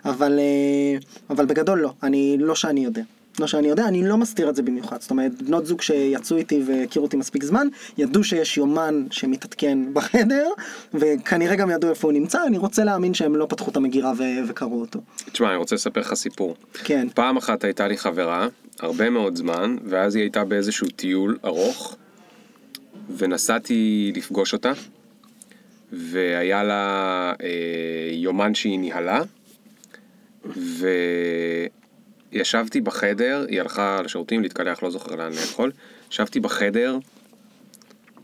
אבל, 0.06 0.40
אה, 0.40 1.00
אבל 1.30 1.46
בגדול 1.46 1.80
לא, 1.80 1.94
אני, 2.04 2.38
לא 2.40 2.56
שאני 2.56 2.86
יודע. 2.86 3.02
לא 3.40 3.48
שאני 3.48 3.68
יודע, 3.68 3.88
אני 3.88 4.08
לא 4.08 4.18
מסתיר 4.18 4.50
את 4.50 4.56
זה 4.56 4.62
במיוחד. 4.62 5.02
זאת 5.02 5.12
אומרת, 5.12 5.42
בנות 5.42 5.66
זוג 5.66 5.82
שיצאו 5.82 6.38
איתי 6.38 6.64
והכירו 6.66 7.06
אותי 7.06 7.18
מספיק 7.18 7.44
זמן, 7.44 7.68
ידעו 7.98 8.24
שיש 8.24 8.58
יומן 8.58 9.06
שמתעדכן 9.12 9.80
בחדר, 9.94 10.48
וכנראה 10.94 11.56
גם 11.56 11.70
ידעו 11.70 11.90
איפה 11.90 12.08
הוא 12.08 12.14
נמצא, 12.14 12.46
אני 12.48 12.58
רוצה 12.58 12.84
להאמין 12.84 13.14
שהם 13.14 13.36
לא 13.36 13.46
פתחו 13.50 13.72
את 13.72 13.78
המגירה 13.78 14.14
ו- 14.18 14.48
וקראו 14.48 14.82
אותו. 14.82 15.00
תשמע, 15.32 15.50
אני 15.50 15.58
רוצה 15.58 15.76
לספר 15.76 16.02
לך 16.02 16.14
סיפור. 16.14 16.56
כן. 16.84 17.08
פעם 17.14 17.38
אחת 17.38 17.64
הייתה 17.64 17.88
לי 17.88 17.98
חברה, 17.98 18.48
הרבה 18.80 19.10
מאוד 19.10 19.36
זמן, 19.36 19.78
ואז 19.86 20.16
היא 20.16 20.24
הייתה 20.24 20.44
באיזשהו 20.44 20.88
טיול 20.96 21.38
ארוך, 21.46 21.96
ונסעתי 23.18 24.12
לפגוש 24.16 24.54
אותה, 24.54 24.72
והיה 25.92 26.64
לה 26.64 27.34
אה, 27.44 27.48
יומן 28.12 28.54
שהיא 28.54 28.80
ניהלה, 28.80 29.22
וישבתי 32.34 32.82
בחדר, 32.82 33.46
היא 33.50 33.62
הלכה 33.62 34.02
לשירותים 34.06 34.42
להתקלח, 34.42 34.84
לא 34.84 34.90
זוכר 34.90 35.16
לאן 35.16 35.32
לאכול, 35.34 35.72
ישבתי 36.12 36.40
בחדר 36.40 36.98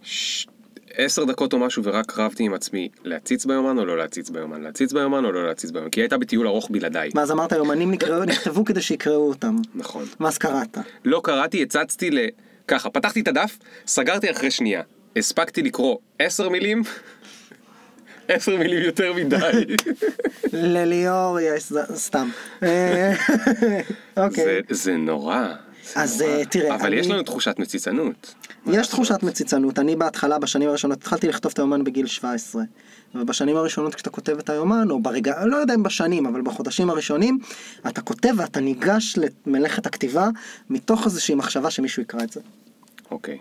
ש... 0.04 0.48
עשר 0.96 1.24
דקות 1.26 1.54
או 1.54 1.60
משהו 1.60 1.84
ורק 1.84 2.20
רבתי 2.20 2.44
עם 2.44 2.54
עצמי 2.54 2.90
להציץ 3.04 3.46
ביומן 3.46 3.78
או 3.78 3.86
לא 3.86 3.98
להציץ 3.98 4.30
ביומן, 4.30 4.62
להציץ 4.62 4.94
ביומן 4.94 5.26
או 5.26 5.32
לא 5.32 5.48
להציץ 5.48 5.72
ביומן, 5.72 5.90
כי 5.90 6.00
היא 6.00 6.04
הייתה 6.04 6.18
בטיול 6.18 6.48
ארוך 6.48 6.72
בלעדיי. 6.72 7.10
ואז 7.16 7.32
אמרת 7.32 7.52
יומנים 7.52 7.92
נקראו- 7.92 8.26
נכתבו 8.32 8.66
כדי 8.66 8.82
שיקראו 8.82 9.28
אותם. 9.30 9.56
נכון. 9.76 10.06
ואז 10.20 10.38
קראת. 10.38 10.78
לא 11.06 11.22
קראתי, 11.24 11.64
הצצתי 11.64 12.12
ל... 12.12 12.20
ככה, 12.68 12.90
פתחתי 12.90 13.22
את 13.22 13.28
הדף, 13.28 13.58
סגרתי 13.88 14.32
אחרי 14.32 14.52
שנייה. 14.52 14.82
הספקתי 15.16 15.62
לקרוא 15.62 15.98
עשר 16.20 16.50
מילים, 16.50 16.84
עשר 18.30 18.58
מילים 18.58 18.82
יותר 18.84 19.14
מדי. 19.14 19.66
לליאור 20.54 21.40
יש 21.40 21.70
זה- 21.70 21.82
סתם. 21.96 22.30
אה, 22.64 23.14
זה, 23.60 23.82
אוקיי. 24.18 24.62
זה 24.70 24.98
נורא. 24.98 25.48
אז. 25.96 26.22
אה, 26.22 26.46
תראה, 26.46 26.76
אבל 26.76 26.86
אני- 26.88 26.96
יש 26.96 27.08
לנו 27.08 27.24
תחושת 27.24 27.56
מציצנות. 27.60 28.36
יש 28.68 28.88
תחושת 28.88 29.24
מציצנות. 29.24 29.80
אני 29.80 29.96
בהתחלה, 29.96 30.40
בשנים 30.40 30.70
הראשונות, 30.70 30.98
התחלתי 30.98 31.28
לכתוב 31.28 31.52
את 31.52 31.60
היומן 31.60 31.84
בגיל 31.84 32.06
17. 32.08 32.64
ובשנים 33.16 33.56
הראשונות 33.58 33.96
כשאתה 33.96 34.10
כותב 34.10 34.38
את 34.40 34.50
היומן, 34.50 34.88
או 34.90 35.02
ברגע, 35.02 35.46
לא 35.46 35.58
יודע 35.58 35.74
אם 35.74 35.84
בשנים, 35.84 36.26
אבל 36.26 36.42
בחודשים 36.42 36.90
הראשונים, 36.90 37.40
אתה 37.88 38.02
כותב 38.02 38.30
ואתה 38.38 38.60
ניגש 38.60 39.16
למלאכת 39.46 39.86
הכתיבה 39.86 40.28
מתוך 40.70 41.06
איזושהי 41.06 41.36
מחשבה 41.36 41.72
שמישהו 41.72 42.02
יקרא 42.04 42.24
את 42.24 42.32
זה. 42.32 42.40
אוקיי. 43.12 43.38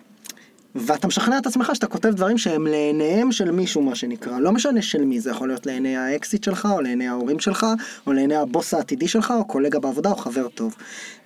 ואתה 0.74 1.06
משכנע 1.06 1.38
את 1.38 1.46
עצמך 1.46 1.70
שאתה 1.74 1.86
כותב 1.86 2.08
דברים 2.08 2.38
שהם 2.38 2.66
לעיניהם 2.66 3.32
של 3.32 3.50
מישהו 3.50 3.82
מה 3.82 3.94
שנקרא, 3.94 4.38
לא 4.38 4.52
משנה 4.52 4.82
של 4.82 5.04
מי, 5.04 5.20
זה 5.20 5.30
יכול 5.30 5.48
להיות 5.48 5.66
לעיני 5.66 5.96
האקסיט 5.96 6.44
שלך, 6.44 6.68
או 6.72 6.80
לעיני 6.80 7.08
ההורים 7.08 7.40
שלך, 7.40 7.66
או 8.06 8.12
לעיני 8.12 8.36
הבוס 8.36 8.74
העתידי 8.74 9.08
שלך, 9.08 9.34
או 9.38 9.44
קולגה 9.44 9.78
בעבודה, 9.78 10.10
או 10.10 10.16
חבר 10.16 10.48
טוב. 10.48 10.76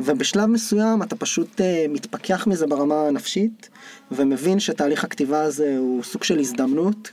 ובשלב 0.01 0.47
מסוים 0.47 1.03
אתה 1.03 1.17
פשוט 1.17 1.61
uh, 1.61 1.65
מתפכח 1.89 2.47
מזה 2.47 2.67
ברמה 2.67 3.07
הנפשית, 3.09 3.71
ומבין 4.11 4.61
שתהליך 4.61 5.05
הכתיבה 5.05 5.43
הזה 5.43 5.77
הוא 5.79 6.03
סוג 6.03 6.25
של 6.25 6.39
הזדמנות 6.39 7.11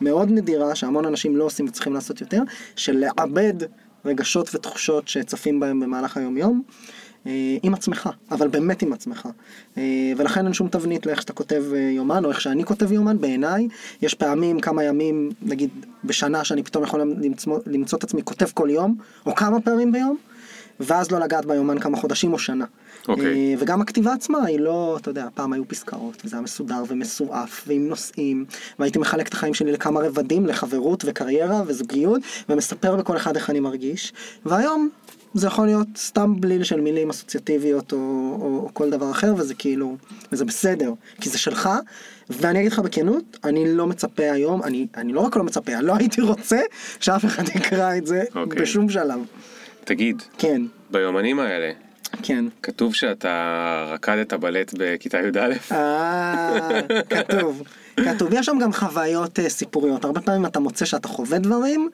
מאוד 0.00 0.30
נדירה, 0.30 0.74
שהמון 0.74 1.04
אנשים 1.04 1.36
לא 1.36 1.44
עושים 1.44 1.66
וצריכים 1.66 1.94
לעשות 1.94 2.20
יותר, 2.20 2.42
של 2.76 2.98
לעבד 2.98 3.54
רגשות 4.04 4.54
ותחושות 4.54 5.08
שצפים 5.08 5.60
בהם 5.60 5.80
במהלך 5.80 6.16
היום-יום. 6.16 6.62
אה, 7.28 7.56
עם 7.62 7.74
עצמך, 7.74 8.10
אבל 8.30 8.48
באמת 8.48 8.82
עם 8.82 8.92
עצמך. 8.92 9.28
אה, 9.78 9.82
ולכן 10.16 10.44
אין 10.44 10.52
שום 10.52 10.68
תבנית 10.68 11.06
לאיך 11.06 11.20
שאתה 11.20 11.32
כותב 11.32 11.64
אה, 11.74 11.78
יומן, 11.78 12.24
או 12.24 12.30
איך 12.30 12.40
שאני 12.40 12.64
כותב 12.64 12.92
יומן, 12.92 13.18
בעיניי. 13.18 13.68
יש 14.02 14.14
פעמים, 14.14 14.60
כמה 14.60 14.84
ימים, 14.84 15.30
נגיד 15.42 15.70
בשנה, 16.04 16.44
שאני 16.44 16.62
פתאום 16.62 16.84
יכול 16.84 17.00
למצוא, 17.00 17.58
למצוא 17.66 17.98
את 17.98 18.04
עצמי 18.04 18.22
כותב 18.24 18.46
כל 18.54 18.68
יום, 18.70 18.96
או 19.26 19.34
כמה 19.34 19.60
פעמים 19.60 19.92
ביום, 19.92 20.16
ואז 20.80 21.10
לא 21.10 21.18
לגעת 21.18 21.46
ביומן 21.46 21.78
כמה 21.78 21.96
חודשים 21.96 22.32
או 22.32 22.38
שנה. 22.38 22.64
אוקיי. 23.08 23.26
אה, 23.26 23.54
וגם 23.58 23.80
הכתיבה 23.80 24.12
עצמה 24.12 24.44
היא 24.44 24.60
לא, 24.60 24.98
אתה 25.00 25.10
יודע, 25.10 25.28
פעם 25.34 25.52
היו 25.52 25.68
פסקאות, 25.68 26.22
וזה 26.24 26.36
היה 26.36 26.42
מסודר 26.42 26.82
ומסועף, 26.88 27.64
ועם 27.66 27.88
נושאים, 27.88 28.44
והייתי 28.78 28.98
מחלק 28.98 29.28
את 29.28 29.32
החיים 29.34 29.54
שלי 29.54 29.72
לכמה 29.72 30.00
רבדים, 30.00 30.46
לחברות 30.46 31.04
וקריירה 31.06 31.62
וזוגיות, 31.66 32.22
ומספר 32.48 32.96
בכל 32.96 33.16
אחד 33.16 33.36
איך 33.36 33.50
אני 33.50 33.60
מרגיש. 33.60 34.12
והיום 34.46 34.88
זה 35.34 35.46
יכול 35.46 35.66
להיות 35.66 35.88
סתם 35.96 36.40
בליל 36.40 36.64
של 36.64 36.80
מילים 36.80 37.10
אסוציאטיביות 37.10 37.92
או, 37.92 37.98
או, 37.98 38.62
או 38.64 38.70
כל 38.72 38.90
דבר 38.90 39.10
אחר, 39.10 39.34
וזה 39.36 39.54
כאילו, 39.54 39.96
וזה 40.32 40.44
בסדר, 40.44 40.92
כי 41.20 41.28
זה 41.28 41.38
שלך, 41.38 41.68
ואני 42.30 42.60
אגיד 42.60 42.72
לך 42.72 42.78
בכנות, 42.78 43.38
אני 43.44 43.74
לא 43.74 43.86
מצפה 43.86 44.32
היום, 44.32 44.62
אני, 44.62 44.86
אני 44.96 45.12
לא 45.12 45.20
רק 45.20 45.36
לא 45.36 45.44
מצפה, 45.44 45.72
אני 45.72 45.86
לא 45.86 45.96
הייתי 45.96 46.20
רוצה 46.20 46.60
שאף 47.00 47.24
אחד 47.24 47.48
יקרא 47.54 47.96
את 47.96 48.06
זה 48.06 48.22
אוקיי. 48.34 48.62
בשום 48.62 48.88
שלב. 48.88 49.20
תגיד, 49.84 50.22
כן, 50.38 50.62
ביומנים 50.90 51.38
האלה, 51.38 51.72
כן. 52.22 52.44
כתוב 52.62 52.94
שאתה 52.94 53.84
רקדת 53.88 54.32
בלט 54.32 54.74
בכיתה 54.78 55.18
י"א? 55.18 55.74
אה, 55.74 56.80
כתוב, 57.10 57.62
כתוב. 58.04 58.28
יש 58.32 58.46
שם 58.46 58.58
גם 58.62 58.72
חוויות 58.72 59.38
אה, 59.38 59.48
סיפוריות. 59.48 60.04
הרבה 60.04 60.20
פעמים 60.20 60.46
אתה 60.46 60.60
מוצא 60.60 60.84
שאתה 60.84 61.08
חווה 61.08 61.38
דברים, 61.38 61.88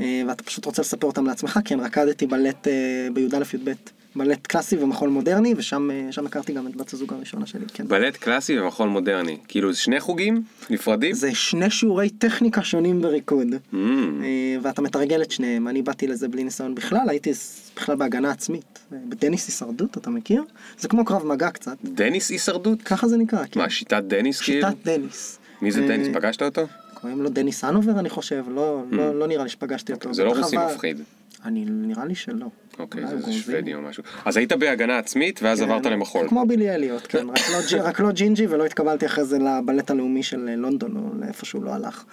ואתה 0.00 0.42
פשוט 0.42 0.64
רוצה 0.64 0.82
לספר 0.82 1.06
אותם 1.06 1.26
לעצמך, 1.26 1.60
כן, 1.64 1.80
רקדתי 1.80 2.26
בלט 2.26 2.68
אה, 2.68 3.08
בי"א-י"ב, 3.12 3.72
בלט 4.16 4.46
קלאסי 4.46 4.76
ומחול 4.76 5.08
מודרני, 5.08 5.54
ושם 5.56 5.90
אה, 5.90 6.24
הכרתי 6.26 6.52
גם 6.52 6.66
את 6.66 6.76
בת 6.76 6.92
הזוג 6.92 7.12
הראשונה 7.12 7.46
שלי, 7.46 7.64
כן. 7.74 7.88
בלט 7.88 8.16
קלאסי 8.16 8.60
ומחול 8.60 8.88
מודרני. 8.88 9.36
כאילו, 9.48 9.72
זה 9.72 9.78
שני 9.78 10.00
חוגים 10.00 10.42
נפרדים? 10.70 11.14
זה 11.14 11.34
שני 11.34 11.70
שיעורי 11.70 12.10
טכניקה 12.10 12.62
שונים 12.62 13.02
בריקוד, 13.02 13.48
Mm, 13.72 13.76
אה, 13.76 14.56
ואתה 14.62 14.82
מתרגל 14.82 15.22
את 15.22 15.30
שניהם. 15.30 15.68
אני 15.68 15.82
באתי 15.82 16.06
לזה 16.06 16.28
בלי 16.28 16.44
ניסיון 16.44 16.74
בכלל, 16.74 17.08
הייתי 17.08 17.32
בכלל 17.76 17.96
בהגנה 17.96 18.30
עצמית. 18.30 18.78
אה, 18.92 18.98
בדניס 19.08 19.46
הישרדות, 19.46 19.96
אתה 19.98 20.10
מכיר? 20.10 20.44
זה 20.78 20.88
כמו 20.88 21.04
קרב 21.04 21.26
מגע 21.26 21.50
קצת, 21.50 21.76
דניס 21.84 22.30
הישרדות? 22.30 22.82
ככה 22.82 23.08
זה 23.08 23.16
נקרא, 23.16 23.44
כן. 23.50 23.60
מה, 23.60 23.70
שיטת 23.70 24.02
דניס 24.06 24.40
כאילו? 24.40 24.68
שיטת 24.68 24.84
דניס. 24.84 25.38
מי 25.62 25.72
זה 25.72 25.82
אה, 25.82 25.88
דניס? 25.88 26.08
פגשת 26.14 26.42
אותו? 26.42 26.66
קוראים 27.02 27.22
לו 27.22 27.30
דניס 27.30 27.64
הנובר 27.64 27.98
אני 27.98 28.10
חושב, 28.10 28.44
לא, 28.48 28.82
לא, 28.90 29.18
לא 29.18 29.26
נראה 29.26 29.42
לי 29.42 29.48
שפגשתי 29.48 29.92
אותו. 29.92 30.14
זה 30.14 30.24
לא 30.24 30.30
רוסי 30.30 30.56
חבל. 30.56 30.72
מפחיד. 30.74 31.00
אני 31.44 31.64
נראה 31.68 32.04
לי 32.04 32.14
שלא. 32.14 32.46
אוקיי, 32.78 33.06
זה. 33.06 33.32
שוודי 33.32 33.74
או 33.74 33.82
משהו. 33.82 34.02
אז 34.24 34.36
היית 34.36 34.52
בהגנה 34.52 34.98
עצמית 34.98 35.40
ואז 35.42 35.58
כן, 35.60 35.64
עברת 35.64 35.86
למחול. 35.86 36.28
כמו 36.28 36.46
בילי 36.46 36.70
אליוט, 36.74 37.02
כן, 37.08 37.26
רק 37.30 37.38
לא, 37.72 37.82
רק 37.82 38.00
לא 38.00 38.10
ג'ינג'י 38.12 38.46
ולא 38.46 38.64
התקבלתי 38.64 39.06
אחרי 39.06 39.24
זה 39.24 39.38
לבלט 39.38 39.90
הלאומי 39.90 40.22
של 40.22 40.48
אה, 40.48 40.56
לונדון 40.56 40.96
או 40.96 41.20
לאיפה 41.20 41.46
שהוא 41.46 41.64
לא 41.64 41.70
הלך. 41.70 42.04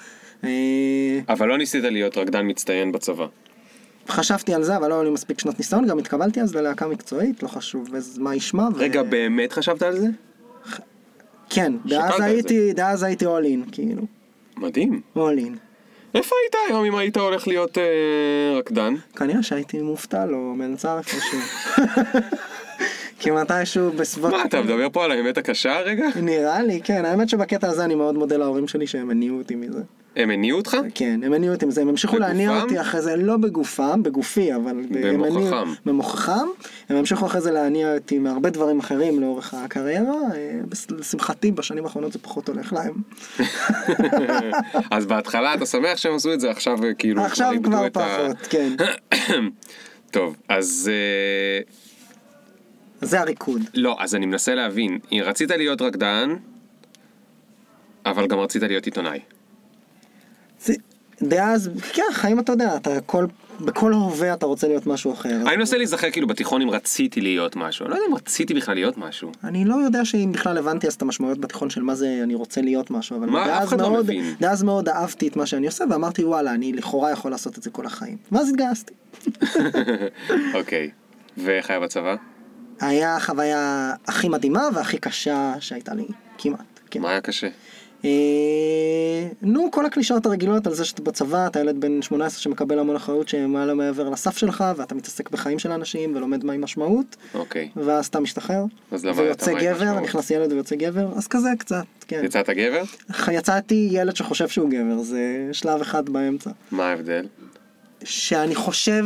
אה, 0.44 0.50
אבל 1.30 1.48
לא 1.48 1.58
ניסית 1.58 1.84
להיות 1.84 2.18
רקדן 2.18 2.50
מצטיין 2.50 2.92
בצבא. 2.92 3.26
חשבתי 4.08 4.54
על 4.54 4.64
זה 4.64 4.78
אבל 4.78 4.90
לא 4.90 4.94
היו 4.94 5.04
לי 5.04 5.10
מספיק 5.10 5.40
שנות 5.40 5.60
ניסיון, 5.60 5.88
גם 5.88 6.00
התקבלתי 6.00 6.42
אז 6.42 6.56
ללהקה 6.56 6.88
מקצועית, 6.88 7.44
לא 7.44 7.48
חשוב 7.48 7.90
מה 8.18 8.36
ישמע. 8.36 8.64
ו- 8.64 8.78
רגע, 8.78 9.04
באמת 9.04 9.52
חשבת 9.52 9.82
על 9.82 10.00
זה? 10.00 10.08
כן, 11.50 11.74
דאז 11.86 12.20
הייתי, 12.20 12.74
דאז 12.74 13.04
הייתי 13.04 13.26
all 13.26 13.68
in, 13.68 13.72
כאילו, 13.72 14.04
מדהים. 14.60 15.02
all 15.16 15.40
in. 15.40 15.58
איפה 16.16 16.36
היית 16.44 16.56
היום 16.68 16.86
אם 16.86 16.96
היית 16.96 17.18
הולך 17.18 17.48
להיות 17.48 17.78
אה, 17.78 18.58
רקדן? 18.58 18.94
כנראה 19.16 19.44
שהייתי 19.44 19.82
מובטל 19.82 20.34
או 20.34 20.56
מלצר 20.56 20.98
איפשהו. 20.98 21.40
כי 23.20 23.32
מתישהו 23.32 23.92
בסביבות... 23.92 24.32
מה, 24.32 24.46
אתה 24.46 24.62
מדבר 24.62 24.88
פה 24.92 25.06
על 25.06 25.12
האמת 25.12 25.38
הקשה 25.38 25.80
רגע? 25.80 26.06
נראה 26.16 26.64
לי, 26.64 26.82
כן, 26.84 27.06
האמת 27.06 27.30
שבקטע 27.30 27.68
הזה 27.68 27.86
אני 27.86 27.96
מאוד 27.96 28.16
מודה 28.16 28.38
להורים 28.38 28.68
שלי 28.68 28.88
שהם 28.88 29.10
הניעו 29.10 29.38
אותי 29.38 29.56
מזה. 29.56 29.82
הם 30.16 30.30
הניעו 30.30 30.58
אותך? 30.58 30.78
כן, 30.96 31.20
הם 31.24 31.34
הניעו 31.34 31.54
אותי 31.54 31.66
מזה, 31.66 31.82
הם 31.82 31.88
המשיכו 31.90 32.14
בגופם? 32.14 32.28
להניע 32.28 32.62
אותי 32.62 32.82
אחרי 32.82 33.02
זה, 33.02 33.16
לא 33.16 33.38
בגופם, 33.38 34.04
בגופי, 34.04 34.56
אבל... 34.56 34.80
הניעו- 34.92 35.66
במוחכם. 35.86 36.48
הם 36.90 36.98
המשיכו 36.98 37.26
אחרי 37.26 37.42
זה 37.42 37.52
להניע 37.52 37.94
אותי 37.96 38.20
מהרבה 38.20 38.50
דברים 38.50 38.80
אחרים 38.80 39.22
לאורך 39.22 39.54
הקריירה, 39.54 40.16
אה, 40.36 40.60
לשמחתי 40.90 41.52
בשנים 41.52 41.84
האחרונות 41.84 42.14
זה 42.14 42.20
פחות 42.20 42.50
הולך 42.50 42.74
להם. 42.74 42.94
אז 44.92 45.06
בהתחלה 45.06 45.54
אתה 45.54 45.66
שמח 45.66 45.98
שהם 45.98 46.16
עשו 46.16 46.34
את 46.34 46.40
זה, 46.40 46.52
עכשיו 46.52 46.84
אה, 46.84 46.94
כאילו... 46.94 47.26
עכשיו 47.26 47.54
כבר 47.64 47.88
פחות, 47.94 48.38
כן. 48.50 48.74
טוב, 50.12 50.36
אז... 50.50 50.92
אה, 50.94 51.62
זה 53.02 53.20
הריקוד. 53.20 53.62
לא, 53.74 53.98
אז 54.00 54.16
אני 54.16 54.26
מנסה 54.26 54.56
להבין, 54.56 55.00
רצית 55.12 55.50
להיות 55.50 55.82
רקדן, 55.82 56.36
אבל 58.06 58.28
גם 58.28 58.40
רצית 58.40 58.64
להיות 58.64 58.86
עיתונאי. 58.86 59.20
דאז, 61.22 61.70
כן, 61.94 62.04
חיים 62.14 62.40
אתה 62.40 62.52
יודע, 62.52 62.76
אתה 62.76 63.02
כל... 63.02 63.26
בכל 63.62 63.94
הווה 63.94 64.34
אתה 64.34 64.46
רוצה 64.46 64.68
להיות 64.68 64.88
משהו 64.88 65.14
אחר. 65.14 65.36
אני 65.48 65.58
מנסה 65.58 65.78
להיזכר 65.78 66.12
כאילו 66.12 66.28
בתיכון 66.28 66.62
אם 66.62 66.70
רציתי 66.70 67.22
להיות 67.22 67.56
משהו, 67.56 67.86
אני 67.86 67.92
לא 67.92 67.96
יודע 67.96 68.08
אם 68.10 68.16
רציתי 68.16 68.54
בכלל 68.54 68.76
להיות 68.76 68.98
משהו. 68.98 69.32
אני 69.44 69.66
לא 69.66 69.76
יודע 69.76 70.06
שאם 70.06 70.32
בכלל 70.34 70.58
הבנתי 70.58 70.88
אז 70.88 70.94
את 70.94 71.02
המשמעויות 71.02 71.38
בתיכון 71.40 71.70
של 71.70 71.82
מה 71.82 71.96
זה 71.96 72.20
אני 72.24 72.36
רוצה 72.36 72.62
להיות 72.62 72.92
משהו, 72.92 73.18
אבל 73.18 73.30
מה? 73.30 73.48
דאז 73.48 73.74
לא 73.74 73.78
מאוד, 73.92 74.04
מבין. 74.04 74.36
דאז 74.40 74.64
מאוד 74.64 74.90
אהבתי 74.90 75.28
את 75.28 75.36
מה 75.36 75.46
שאני 75.46 75.66
עושה 75.66 75.84
ואמרתי 75.90 76.24
וואלה 76.24 76.54
אני 76.54 76.74
לכאורה 76.74 77.12
יכול 77.12 77.32
לעשות 77.32 77.58
את 77.58 77.64
זה 77.64 77.70
כל 77.70 77.86
החיים. 77.86 78.18
ואז 78.32 78.50
התגייסתי. 78.50 78.94
אוקיי, 80.60 80.90
ואיך 81.38 81.70
היה 81.70 81.80
בצבא? 81.80 82.16
היה 82.80 83.16
החוויה 83.16 83.94
הכי 84.08 84.30
מדהימה 84.30 84.64
והכי 84.74 84.98
קשה 84.98 85.54
שהייתה 85.60 85.94
לי, 85.94 86.06
כמעט. 86.38 86.80
כן. 86.92 87.02
מה 87.02 87.10
היה 87.10 87.22
קשה? 87.22 87.48
אה, 88.06 89.28
נו, 89.42 89.70
כל 89.72 89.86
הקלישאות 89.86 90.26
הרגילות 90.26 90.68
על 90.68 90.74
זה 90.74 90.86
שאתה 90.86 91.02
בצבא, 91.02 91.48
אתה 91.48 91.60
ילד 91.60 91.82
בן 91.82 92.02
18 92.02 92.40
שמקבל 92.42 92.80
המון 92.80 92.96
אחריות 92.96 93.28
שמעלה 93.28 93.74
מעבר 93.74 94.10
לסף 94.10 94.38
שלך, 94.38 94.64
ואתה 94.78 94.96
מתעסק 94.96 95.30
בחיים 95.30 95.60
של 95.60 95.72
אנשים 95.72 96.16
ולומד 96.16 96.44
מהי 96.46 96.58
משמעות, 96.58 97.16
אוקיי. 97.34 97.70
ואז 97.76 98.08
אתה 98.08 98.20
משתחרר, 98.20 98.64
אז 98.92 99.06
למדת 99.06 99.20
ויוצא 99.20 99.54
גבר. 99.54 100.00
נכנס 100.00 100.32
ילד 100.32 100.52
ויוצא 100.52 100.76
גבר, 100.76 101.08
אז 101.16 101.28
כזה 101.28 101.50
קצת, 101.60 101.86
כן. 102.08 102.22
יצאת 102.24 102.50
גבר? 102.50 102.84
יצאתי 103.32 103.90
ילד 103.92 104.16
שחושב 104.16 104.48
שהוא 104.48 104.70
גבר, 104.70 105.02
זה 105.02 105.50
שלב 105.52 105.82
אחד 105.82 106.10
באמצע. 106.10 106.50
מה 106.72 106.90
ההבדל? 106.90 107.26
שאני 108.04 108.56
חושב 108.56 109.06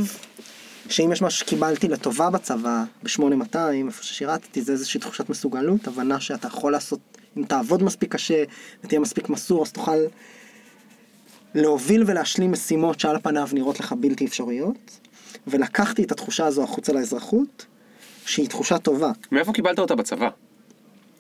שאם 0.90 1.12
יש 1.12 1.22
משהו 1.22 1.40
שקיבלתי 1.40 1.88
לטובה 1.88 2.30
בצבא, 2.30 2.84
ב-8200, 3.04 3.58
איפה 3.88 4.04
ששירתתי, 4.04 4.62
זה 4.62 4.72
איזושהי 4.72 5.00
תחושת 5.00 5.30
מסוגלות, 5.30 5.88
הבנה 5.88 6.20
שאתה 6.20 6.48
יכול 6.48 6.72
לעשות, 6.72 7.00
אם 7.38 7.44
תעבוד 7.44 7.84
מספיק 7.84 8.14
קשה 8.14 8.44
ותהיה 8.84 9.00
מספיק 9.00 9.30
מסור, 9.30 9.64
אז 9.64 9.72
תוכל 9.72 9.98
להוביל 11.56 12.04
ולהשלים 12.08 12.52
משימות 12.52 13.00
שעל 13.00 13.20
פניו 13.24 13.48
נראות 13.54 13.80
לך 13.80 13.94
בלתי 14.00 14.26
אפשריות, 14.26 15.00
ולקחתי 15.48 16.04
את 16.04 16.12
התחושה 16.12 16.46
הזו 16.46 16.64
החוצה 16.64 16.94
לאזרחות, 16.94 17.66
שהיא 18.26 18.50
תחושה 18.50 18.78
טובה. 18.78 19.12
מאיפה 19.32 19.54
קיבלת 19.54 19.80
אותה 19.80 19.96
בצבא? 19.96 20.30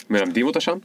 מלמדים 0.09 0.47
אותה 0.47 0.59
שם? 0.59 0.77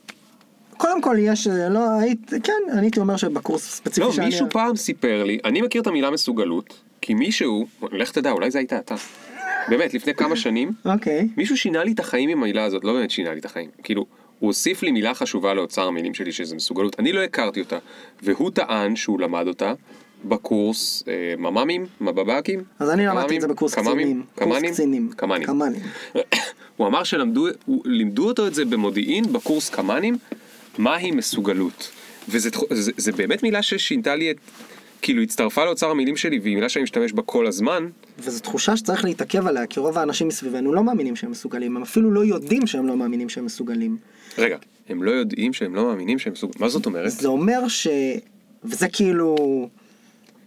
קודם 0.77 1.03
כל 1.03 1.17
יש, 1.19 1.47
אה, 1.47 1.69
לא, 1.69 1.91
היית, 2.01 2.31
כן, 2.43 2.53
אני 2.73 2.81
הייתי 2.81 3.01
אומר 3.01 3.17
שבקורס 3.17 3.75
ספציפי 3.75 4.07
לא, 4.07 4.13
שאני... 4.13 4.27
מישהו 4.27 4.47
פעם 4.51 4.77
סיפר 4.77 5.25
לי, 5.25 5.39
אני 5.45 5.63
מכיר 5.63 5.83
את 5.83 5.87
המילה 5.87 6.11
מסוגלות, 6.11 6.81
כי 7.01 7.15
מישהו, 7.15 7.67
לך 7.93 8.13
תדע, 8.13 8.31
אולי 8.31 8.51
זה 8.51 8.59
היית 8.59 8.73
אתה. 8.73 8.95
באמת, 9.69 9.95
לפני 9.95 10.15
כמה 10.15 10.37
שנים, 10.37 10.73
אוקיי. 10.85 11.29
מישהו 11.37 11.57
שינה 11.57 11.85
לי 11.85 11.93
את 11.93 12.01
החיים 12.01 12.29
עם 12.29 12.39
המילה 12.39 12.65
הזאת, 12.65 12.85
לא 12.85 12.93
באמת 12.93 13.11
שינה 13.11 13.33
לי 13.33 13.41
את 13.41 13.45
החיים. 13.45 13.71
כאילו, 13.83 14.07
הוא 14.39 14.49
הוסיף 14.49 14.83
לי 14.83 14.91
מילה 14.91 15.15
חשובה 15.15 15.55
לאוצר 15.55 15.83
המילים 15.87 16.15
שלי, 16.15 16.33
שזה 16.33 16.57
מסוגלות. 16.57 16.97
אני 17.01 17.13
לא 17.13 17.21
הכרתי 17.21 17.61
אותה, 17.61 17.79
והוא 18.23 18.51
טען 18.51 18.97
שהוא 18.97 19.21
למד 19.21 19.49
אותה 19.49 19.73
בקורס 20.25 21.05
אה, 21.09 21.35
ממ"מים, 21.39 21.87
מבב"קים. 22.01 22.63
אז 22.79 22.91
אני 22.91 23.07
למדתי 23.07 23.21
קמ"מים? 23.23 23.37
את 23.37 23.41
זה 23.43 23.49
בקורס 23.49 23.75
קמ"מים? 23.75 23.97
קצינים. 23.97 24.25
קמ"נים? 24.53 24.73
קצינים. 24.73 25.11
קמ"נים. 25.17 25.47
קמ"נים. 25.47 25.81
הוא 26.77 26.87
אמר 26.87 27.05
שלמדו 27.05 27.47
הוא- 27.67 27.83
לימדו 27.85 28.29
אותו 28.29 28.47
את 28.47 28.55
זה 28.55 28.65
במודיעין, 28.65 29.33
בקורס 29.33 29.71
קמ"נים, 29.71 30.19
מהי 30.79 31.11
מסוגלות. 31.11 31.91
וזה 32.29 32.51
זה, 32.71 32.93
זה 32.97 33.13
באמת 33.13 33.43
מילה 33.43 33.63
ששינתה 33.63 34.15
לי 34.15 34.31
את... 34.31 34.37
כאילו 35.03 35.23
הצטרפה 35.23 35.65
לאוצר 35.65 35.91
המילים 35.91 36.17
שלי, 36.17 36.39
והיא 36.39 36.55
מילה 36.55 36.69
שאני 36.69 36.83
משתמש 36.83 37.13
בה 37.13 37.23
כל 37.23 37.47
הזמן. 37.47 37.89
וזו 38.19 38.41
תחושה 38.41 38.77
שצריך 38.77 39.05
להתעכב 39.05 39.47
עליה, 39.47 39.67
כי 39.67 39.81
רוב 39.81 39.99
האנשים 39.99 40.29
מסביבנו 40.29 40.73
לא 40.73 40.85
מאמינים 40.85 41.17
שהם 41.17 41.31
מסוגלים, 41.31 41.77
הם 41.77 41.83
אפילו 41.83 42.11
לא 42.11 42.25
יודעים 42.25 42.67
שהם 42.67 42.87
לא 42.87 42.97
מאמינים 42.97 43.29
שהם 43.29 43.45
מסוגלים. 43.45 43.97
רגע, 44.39 44.57
הם 44.89 45.03
לא 45.03 45.11
יודעים 45.11 45.53
שהם 45.53 45.75
לא 45.75 45.85
מאמינים 45.85 46.19
שהם 46.19 46.33
מסוגלים. 46.33 46.63
מה 46.63 46.69
זאת 46.69 46.87
אומרת? 46.87 47.11
זה 47.11 47.29
אומר 47.29 47.69
ש... 47.69 47.89
וזה 48.65 48.89
כאילו... 48.89 49.69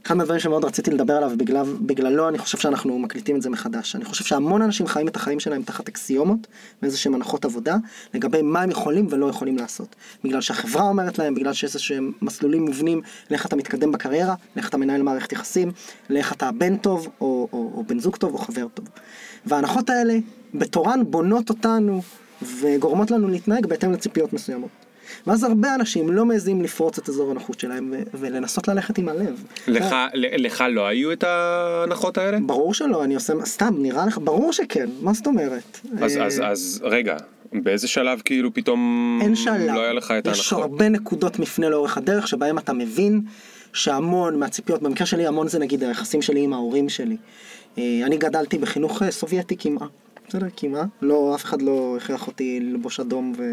אחד 0.05 0.17
מהדברים 0.17 0.39
שמאוד 0.39 0.65
רציתי 0.65 0.91
לדבר 0.91 1.13
עליו 1.13 1.31
בגלל, 1.37 1.65
בגללו 1.81 2.29
אני 2.29 2.37
חושב 2.37 2.57
שאנחנו 2.57 2.99
מקליטים 2.99 3.35
את 3.35 3.41
זה 3.41 3.49
מחדש. 3.49 3.95
אני 3.95 4.05
חושב 4.05 4.23
שהמון 4.23 4.61
אנשים 4.61 4.87
חיים 4.87 5.07
את 5.07 5.15
החיים 5.15 5.39
שלהם 5.39 5.63
תחת 5.63 5.87
אקסיומות 5.87 6.47
ואיזה 6.81 6.97
שהם 6.97 7.15
הנחות 7.15 7.45
עבודה 7.45 7.75
לגבי 8.13 8.41
מה 8.41 8.61
הם 8.61 8.71
יכולים 8.71 9.07
ולא 9.09 9.25
יכולים 9.25 9.57
לעשות. 9.57 9.95
בגלל 10.23 10.41
שהחברה 10.41 10.83
אומרת 10.83 11.19
להם, 11.19 11.35
בגלל 11.35 11.53
שיש 11.53 11.63
איזה 11.63 11.79
שהם 11.79 12.11
מסלולים 12.21 12.65
מובנים 12.65 13.01
לאיך 13.31 13.45
אתה 13.45 13.55
מתקדם 13.55 13.91
בקריירה, 13.91 14.35
לאיך 14.55 14.69
אתה 14.69 14.77
מנהל 14.77 15.01
מערכת 15.01 15.31
יחסים, 15.31 15.71
לאיך 16.09 16.33
אתה 16.33 16.51
בן 16.51 16.77
טוב 16.77 17.07
או, 17.21 17.47
או, 17.53 17.71
או 17.75 17.83
בן 17.87 17.99
זוג 17.99 18.15
טוב 18.15 18.33
או 18.33 18.37
חבר 18.37 18.67
טוב. 18.73 18.85
וההנחות 19.45 19.89
האלה 19.89 20.17
בתורן 20.53 21.03
בונות 21.11 21.49
אותנו 21.49 22.01
וגורמות 22.59 23.11
לנו 23.11 23.27
להתנהג 23.27 23.65
בהתאם 23.65 23.91
לציפיות 23.91 24.33
מסוימות. 24.33 24.90
ואז 25.27 25.43
הרבה 25.43 25.75
אנשים 25.75 26.11
לא 26.11 26.25
מעזים 26.25 26.61
לפרוץ 26.61 26.97
את 26.97 27.09
אזור 27.09 27.31
הנוחות 27.31 27.59
שלהם 27.59 27.93
ולנסות 28.13 28.67
ללכת 28.67 28.97
עם 28.97 29.09
הלב. 29.09 29.43
לך, 29.67 29.95
ל- 30.13 30.45
לך 30.45 30.63
לא 30.71 30.87
היו 30.87 31.11
את 31.11 31.23
ההנחות 31.23 32.17
האלה? 32.17 32.37
ברור 32.45 32.73
שלא, 32.73 33.03
אני 33.03 33.15
עושה, 33.15 33.33
סתם, 33.45 33.73
נראה 33.77 34.05
לך, 34.05 34.19
ברור 34.23 34.53
שכן, 34.53 34.89
מה 35.01 35.13
זאת 35.13 35.27
אומרת? 35.27 35.79
אז, 36.01 36.17
אה, 36.17 36.25
אז, 36.25 36.41
אז 36.45 36.81
רגע, 36.83 37.17
באיזה 37.53 37.87
שלב 37.87 38.21
כאילו 38.25 38.53
פתאום 38.53 39.19
אין 39.21 39.35
שלב, 39.35 39.75
לא 39.75 39.81
היה 39.81 39.93
לך 39.93 40.11
את 40.11 40.27
יש 40.27 40.53
ההנחות? 40.53 40.71
הרבה 40.71 40.89
נקודות 40.89 41.39
מפנה 41.39 41.69
לאורך 41.69 41.97
הדרך 41.97 42.27
שבהם 42.27 42.57
אתה 42.57 42.73
מבין 42.73 43.21
שהמון 43.73 44.39
מהציפיות, 44.39 44.81
במקרה 44.81 45.07
שלי 45.07 45.27
המון 45.27 45.47
זה 45.47 45.59
נגיד 45.59 45.83
היחסים 45.83 46.21
שלי 46.21 46.41
עם 46.41 46.53
ההורים 46.53 46.89
שלי. 46.89 47.17
אה, 47.77 47.83
אני 48.05 48.17
גדלתי 48.17 48.57
בחינוך 48.57 49.03
אה, 49.03 49.11
סובייטי 49.11 49.55
כמעט. 49.59 49.89
בסדר, 50.31 50.47
כמעט. 50.57 50.87
לא, 51.01 51.35
אף 51.35 51.43
אחד 51.43 51.61
לא 51.61 51.97
הכריח 51.97 52.27
אותי 52.27 52.59
ללבוש 52.59 52.99
אדום 52.99 53.33
ו... 53.37 53.43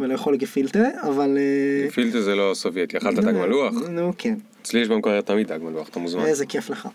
ולאכול 0.00 0.36
גפילטה, 0.36 0.88
אבל... 1.02 1.38
אה, 1.38 1.90
פילטר 1.90 2.20
זה 2.20 2.34
לא 2.34 2.52
סובייטי, 2.54 2.96
אכלת 2.96 3.14
דג 3.14 3.32
מלוח? 3.32 3.74
נו, 3.90 4.12
כן. 4.18 4.34
אצלי 4.62 4.80
יש 4.80 4.88
במקרר 4.88 5.20
תמיד 5.20 5.52
דג 5.52 5.58
מלוח, 5.62 5.88
אתה 5.88 5.98
מוזמן. 5.98 6.24
איזה 6.24 6.46
כיף 6.46 6.70
לך. 6.70 6.88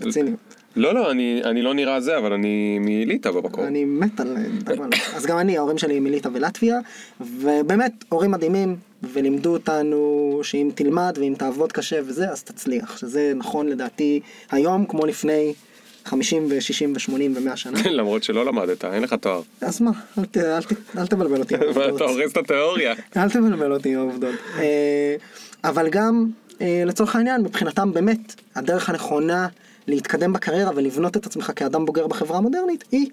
רציני. 0.00 0.30
לא, 0.76 0.94
לא, 0.94 1.10
אני, 1.10 1.40
אני 1.44 1.62
לא 1.62 1.74
נראה 1.74 2.00
זה, 2.00 2.18
אבל 2.18 2.32
אני 2.32 2.78
מליטא 2.80 3.30
במקור. 3.30 3.66
אני 3.66 3.84
מת 3.84 4.20
על 4.20 4.36
דג 4.58 4.80
מלוח. 4.80 5.14
אז 5.14 5.26
גם 5.26 5.38
אני, 5.38 5.56
ההורים 5.56 5.78
שלי 5.78 6.00
מליטא 6.00 6.28
ולטביה, 6.32 6.78
ובאמת, 7.20 7.92
הורים 8.08 8.30
מדהימים, 8.30 8.76
ולימדו 9.12 9.52
אותנו 9.52 10.40
שאם 10.42 10.70
תלמד 10.74 11.18
ואם 11.20 11.34
תעבוד 11.38 11.72
קשה 11.72 12.00
וזה, 12.04 12.30
אז 12.30 12.42
תצליח. 12.42 12.98
שזה 12.98 13.32
נכון 13.36 13.68
לדעתי 13.68 14.20
היום 14.50 14.86
כמו 14.86 15.06
לפני 15.06 15.54
50 16.08 16.46
ו-60 16.50 17.10
ו-80 17.10 17.12
ו-100 17.34 17.56
שנה. 17.56 17.78
למרות 17.90 18.22
שלא 18.22 18.46
למדת, 18.46 18.84
אין 18.84 19.02
לך 19.02 19.14
תואר. 19.14 19.42
אז 19.60 19.80
מה, 19.80 19.90
אל, 20.18 20.24
ת, 20.24 20.36
אל, 20.36 20.62
ת, 20.62 20.72
אל 20.98 21.06
תבלבל 21.06 21.38
אותי 21.38 21.54
עם 21.54 21.60
העובדות. 21.76 22.00
הורס 22.00 22.32
את 22.32 22.36
התיאוריה. 22.36 22.94
אל 23.16 23.30
תבלבל 23.30 23.72
אותי 23.72 23.94
עם 23.94 23.98
העובדות. 23.98 24.34
אה, 24.58 25.16
אבל 25.64 25.88
גם, 25.88 26.26
אה, 26.60 26.82
לצורך 26.86 27.16
העניין, 27.16 27.40
מבחינתם 27.40 27.92
באמת, 27.92 28.34
הדרך 28.54 28.88
הנכונה 28.88 29.48
להתקדם 29.86 30.32
בקריירה 30.32 30.70
ולבנות 30.74 31.16
את 31.16 31.26
עצמך 31.26 31.52
כאדם 31.56 31.84
בוגר 31.84 32.06
בחברה 32.06 32.38
המודרנית 32.38 32.84
היא 32.92 33.10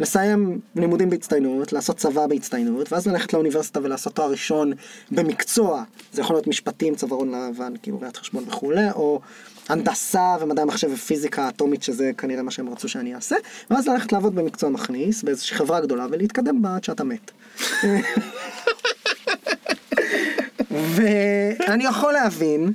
לסיים 0.00 0.60
לימודים 0.76 1.10
בהצטיינות, 1.10 1.72
לעשות 1.72 1.96
צבא 1.96 2.26
בהצטיינות, 2.26 2.92
ואז 2.92 3.06
ללכת 3.06 3.32
לאוניברסיטה 3.32 3.80
ולעשות 3.82 4.14
תואר 4.14 4.30
ראשון 4.30 4.72
במקצוע, 5.10 5.84
זה 6.12 6.20
יכול 6.20 6.36
להיות 6.36 6.46
משפטים, 6.46 6.94
צווארון 6.94 7.34
לבן, 7.34 7.72
כאילו 7.82 8.00
ראיית 8.00 8.16
חשבון 8.16 8.44
וכולי, 8.46 8.90
או 8.90 9.20
הנדסה 9.68 10.36
ומדעי 10.40 10.62
המחשב 10.62 10.90
ופיזיקה 10.92 11.48
אטומית, 11.48 11.82
שזה 11.82 12.10
כנראה 12.18 12.42
מה 12.42 12.50
שהם 12.50 12.68
רצו 12.68 12.88
שאני 12.88 13.14
אעשה, 13.14 13.36
ואז 13.70 13.88
ללכת 13.88 14.12
לעבוד 14.12 14.34
במקצוע 14.34 14.70
מכניס, 14.70 15.22
באיזושהי 15.22 15.56
חברה 15.56 15.80
גדולה, 15.80 16.06
ולהתקדם 16.10 16.62
בה 16.62 16.76
עד 16.76 16.84
שאתה 16.84 17.04
מת. 17.04 17.30
ואני 20.70 21.84
יכול 21.84 22.12
להבין, 22.12 22.72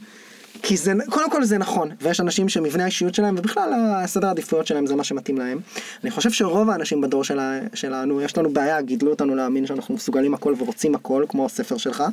כי 0.67 0.78
זה, 0.78 0.93
קודם 1.10 1.32
כל 1.32 1.43
זה 1.43 1.58
נכון, 1.58 1.89
ויש 2.01 2.19
אנשים 2.19 2.49
שמבנה 2.49 2.84
האישיות 2.84 3.15
שלהם, 3.15 3.36
ובכלל 3.38 3.73
הסדר 4.04 4.28
העדיפויות 4.28 4.67
שלהם 4.67 4.88
זה 4.88 4.95
מה 4.95 5.04
שמתאים 5.04 5.38
להם. 5.38 5.60
אני 6.04 6.12
חושב 6.12 6.32
שרוב 6.32 6.69
האנשים 6.69 7.01
בדור 7.01 7.23
שלה, 7.23 7.60
שלנו, 7.73 8.21
יש 8.21 8.38
לנו 8.38 8.49
בעיה, 8.49 8.82
גידלו 8.82 9.12
אותנו 9.12 9.36
להאמין 9.36 9.65
שאנחנו 9.65 9.95
מסוגלים 9.95 10.34
הכל 10.34 10.54
ורוצים 10.58 10.95
הכל, 10.95 11.25
כמו 11.30 11.45
הספר 11.45 11.78
שלך. 11.78 12.04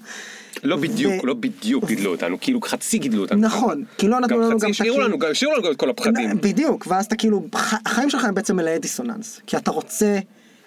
לא 0.64 0.76
בדיוק, 0.76 1.24
ו- 1.24 1.26
לא 1.26 1.34
בדיוק 1.34 1.84
גידלו 1.84 2.10
אותנו, 2.10 2.36
כאילו 2.40 2.60
חצי 2.60 2.98
גידלו 2.98 3.22
אותנו. 3.22 3.40
נכון, 3.40 3.84
כי 3.98 4.08
לא 4.08 4.20
נתנו 4.20 4.40
לנו 4.40 4.58
גם 4.58 4.70
השאירו. 4.70 5.00
לנו, 5.00 5.18
גם 5.18 5.30
השאירו 5.30 5.54
לנו 5.56 5.70
את 5.70 5.76
כל 5.76 5.90
הפחדים. 5.90 6.40
בדיוק, 6.40 6.86
ואז 6.86 7.04
אתה 7.04 7.16
כאילו, 7.16 7.42
החיים 7.86 8.10
שלך 8.10 8.24
הם 8.24 8.34
בעצם 8.34 8.56
מלאי 8.56 8.78
דיסוננס, 8.78 9.40
כי 9.46 9.56
אתה 9.56 9.70
רוצה 9.70 10.18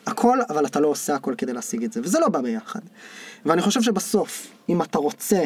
הכל, 0.08 0.38
אבל 0.50 0.66
אתה 0.66 0.80
לא 0.80 0.88
עושה 0.88 1.16
הכל 1.16 1.34
כדי 1.38 1.54
להשיג 1.54 1.84
את 1.84 1.94
זה, 1.94 2.02
וזה 2.04 2.20
לא 2.20 2.28
בא 2.28 2.42
ביחד. 2.42 2.80
ואני 3.46 3.62
חושב 3.62 3.82
שבסוף, 3.82 4.48
אם 4.70 4.82
אתה 4.82 4.98
רוצה, 4.98 5.44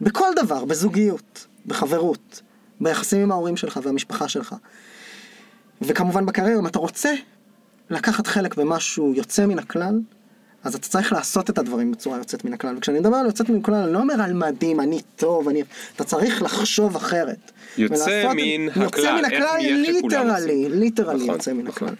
בכל 0.00 0.28
דבר, 0.36 0.64
בזוגיות, 0.64 1.46
בחברות, 1.66 2.40
ביחסים 2.80 3.22
עם 3.22 3.32
ההורים 3.32 3.56
שלך 3.56 3.80
והמשפחה 3.82 4.28
שלך, 4.28 4.54
וכמובן 5.82 6.26
בקריירה, 6.26 6.60
אם 6.60 6.66
אתה 6.66 6.78
רוצה 6.78 7.12
לקחת 7.90 8.26
חלק 8.26 8.54
במשהו 8.54 9.12
יוצא 9.14 9.46
מן 9.46 9.58
הכלל, 9.58 10.00
אז 10.64 10.74
אתה 10.74 10.88
צריך 10.88 11.12
לעשות 11.12 11.50
את 11.50 11.58
הדברים 11.58 11.92
בצורה 11.92 12.18
יוצאת 12.18 12.44
מן 12.44 12.52
הכלל. 12.52 12.76
וכשאני 12.76 13.00
מדבר 13.00 13.16
על 13.16 13.26
יוצאת 13.26 13.48
מן 13.48 13.58
הכלל, 13.60 13.74
אני 13.74 13.92
לא 13.92 13.98
אומר 13.98 14.22
על 14.22 14.32
מדהים, 14.32 14.80
אני 14.80 15.00
טוב, 15.16 15.48
אני... 15.48 15.62
אתה 15.96 16.04
צריך 16.04 16.42
לחשוב 16.42 16.96
אחרת. 16.96 17.52
יוצא 17.78 17.94
ולעשות- 17.94 18.36
מן 18.36 18.82
יוצא 18.82 18.84
הכלל, 18.84 19.12
מן 19.18 19.24
איך 19.24 19.32
הכלל, 19.32 19.56
נהיה 19.56 19.94
שכולם 19.98 20.26
literally. 20.26 20.68
literally 20.68 21.22
נכון, 21.22 21.34
יוצא 21.34 21.52
מן 21.52 21.66
נכון. 21.66 21.88
הכלל. 21.88 21.94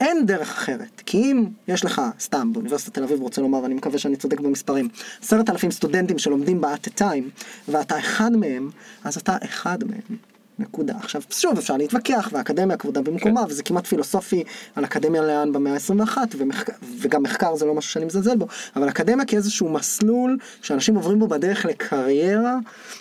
אין 0.00 0.26
דרך 0.26 0.50
אחרת, 0.50 1.02
כי 1.06 1.18
אם 1.18 1.46
יש 1.68 1.84
לך, 1.84 2.02
סתם, 2.20 2.52
באוניברסיטת 2.52 2.94
תל 2.94 3.02
אביב 3.02 3.20
רוצה 3.20 3.42
לומר, 3.42 3.58
ואני 3.58 3.74
מקווה 3.74 3.98
שאני 3.98 4.16
צודק 4.16 4.40
במספרים, 4.40 4.88
עשרת 5.22 5.50
אלפים 5.50 5.70
סטודנטים 5.70 6.18
שלומדים 6.18 6.60
ב-at 6.60 6.88
a 6.88 7.00
time, 7.00 7.42
ואתה 7.68 7.98
אחד 7.98 8.32
מהם, 8.32 8.70
אז 9.04 9.16
אתה 9.16 9.36
אחד 9.44 9.84
מהם. 9.84 10.16
נקודה. 10.60 10.94
עכשיו, 10.96 11.22
שוב, 11.30 11.58
אפשר 11.58 11.76
להתווכח, 11.76 12.28
והאקדמיה 12.32 12.76
כבודה 12.76 13.02
במקומה, 13.02 13.40
כן. 13.40 13.46
וזה 13.50 13.62
כמעט 13.62 13.86
פילוסופי 13.86 14.44
על 14.76 14.84
אקדמיה 14.84 15.22
לאן 15.22 15.52
במאה 15.52 15.72
ה-21, 15.72 16.18
ומחק... 16.36 16.70
וגם 16.98 17.22
מחקר 17.22 17.56
זה 17.56 17.66
לא 17.66 17.74
משהו 17.74 17.92
שאני 17.92 18.04
מזלזל 18.04 18.36
בו, 18.36 18.46
אבל 18.76 18.88
אקדמיה 18.88 19.24
כאיזשהו 19.26 19.68
מסלול 19.68 20.38
שאנשים 20.62 20.94
עוברים 20.94 21.18
בו 21.18 21.28
בדרך 21.28 21.64
לקריירה, 21.64 22.56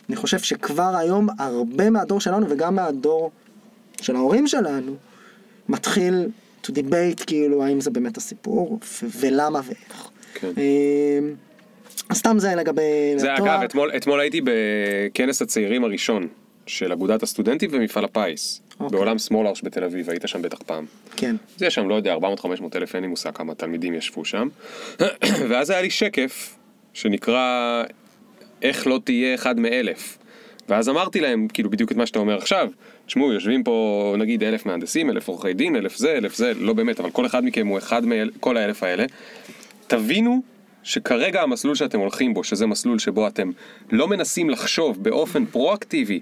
אני 0.10 0.16
חושב 0.16 0.40
שכבר 0.40 0.96
היום 0.96 1.28
הרבה 1.40 1.90
מהדור 1.90 2.22
שלנו 2.22 2.46
וגם 2.50 2.76
מהדור 2.76 3.32
של 4.02 4.16
ההורים 4.16 4.48
שלנו, 4.48 4.96
מתחיל 5.70 6.30
to 6.64 6.70
debate 6.70 7.26
כאילו 7.28 7.64
האם 7.64 7.82
זה 7.82 7.92
באמת 7.92 8.18
הסיפור, 8.18 8.80
ו- 8.84 9.06
ולמה 9.20 9.62
ואיך. 9.66 10.10
כן. 10.34 10.48
אמ, 10.48 11.34
אז 12.10 12.18
סתם 12.18 12.40
זה 12.40 12.56
לגבי 12.56 12.82
זה 13.16 13.34
התואר. 13.34 13.56
אגב, 13.56 13.64
אתמול, 13.64 13.92
אתמול 13.98 14.20
הייתי 14.20 14.42
בכנס 14.44 15.42
הצעירים 15.42 15.84
הראשון 15.84 16.28
של 16.66 16.92
אגודת 16.92 17.24
הסטודנטים 17.24 17.70
ומפעל 17.74 18.06
הפיס. 18.06 18.62
אוקיי. 18.80 18.98
בעולם 18.98 19.18
סמולארש 19.18 19.62
בתל 19.64 19.84
אביב, 19.84 20.10
היית 20.10 20.24
שם 20.26 20.42
בטח 20.42 20.58
פעם. 20.66 20.86
כן. 21.16 21.36
אז 21.56 21.62
יש 21.62 21.76
שם, 21.76 21.90
לא 21.90 21.96
יודע, 21.96 22.16
400-500 22.16 22.20
אלף, 22.76 22.96
אין 22.96 23.04
לי 23.04 23.08
מושג 23.08 23.32
כמה 23.34 23.56
תלמידים 23.56 23.94
ישבו 23.94 24.26
שם. 24.26 24.48
ואז 25.50 25.70
היה 25.70 25.82
לי 25.82 25.90
שקף 25.90 26.56
שנקרא 26.94 27.84
איך 28.62 28.88
לא 28.88 29.00
תהיה 29.04 29.36
אחד 29.36 29.60
מאלף. 29.60 30.18
ואז 30.70 30.90
אמרתי 30.90 31.20
להם, 31.20 31.48
כאילו 31.54 31.70
בדיוק 31.70 31.92
את 31.92 31.98
מה 31.98 32.06
שאתה 32.06 32.20
אומר 32.20 32.38
עכשיו, 32.38 32.70
תשמעו, 33.06 33.34
יושבים 33.34 33.64
פה 33.64 34.16
נגיד 34.18 34.44
אלף 34.44 34.66
מהנדסים, 34.66 35.10
אלף 35.10 35.28
עורכי 35.28 35.54
דין, 35.54 35.76
אלף 35.76 35.98
זה, 35.98 36.18
אלף 36.18 36.36
זה, 36.36 36.54
לא 36.54 36.74
באמת, 36.74 37.00
אבל 37.00 37.10
כל 37.10 37.26
אחד 37.26 37.46
מכם 37.46 37.68
הוא 37.68 37.78
אחד 37.78 38.06
מכל 38.06 38.58
האלף 38.58 38.84
האלה. 38.84 39.06
תבינו 39.88 40.42
שכרגע 40.84 41.42
המסלול 41.42 41.76
שאתם 41.76 42.00
הולכים 42.00 42.34
בו, 42.34 42.44
שזה 42.44 42.66
מסלול 42.66 43.00
שבו 43.00 43.28
אתם 43.28 43.52
לא 43.92 44.08
מנסים 44.08 44.50
לחשוב 44.50 45.04
באופן 45.04 45.46
פרואקטיבי 45.46 46.20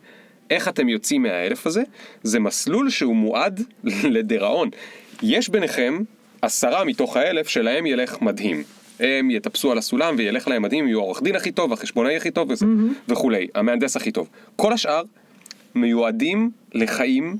איך 0.49 0.67
אתם 0.67 0.89
יוצאים 0.89 1.23
מהאלף 1.23 1.67
הזה, 1.67 1.83
זה 2.23 2.39
מסלול 2.39 2.89
שהוא 2.89 3.15
מועד 3.15 3.61
לדיראון. 4.15 4.69
יש 5.23 5.49
ביניכם 5.49 5.99
עשרה 6.41 6.83
מתוך 6.83 7.17
האלף 7.17 7.47
שלהם 7.47 7.85
ילך 7.85 8.21
מדהים. 8.21 8.63
הם 8.99 9.31
יטפסו 9.31 9.71
על 9.71 9.77
הסולם 9.77 10.15
וילך 10.17 10.47
להם 10.47 10.61
מדהים, 10.61 10.87
יהיו 10.87 10.99
העורך 10.99 11.23
דין 11.23 11.35
הכי 11.35 11.51
טוב, 11.51 11.73
החשבונאי 11.73 12.15
הכי 12.15 12.31
טוב 12.31 12.51
וזה, 12.51 12.65
וכולי, 13.07 13.47
המהנדס 13.55 13.95
הכי 13.95 14.11
טוב. 14.11 14.29
כל 14.55 14.73
השאר 14.73 15.01
מיועדים 15.75 16.51
לחיים, 16.73 17.37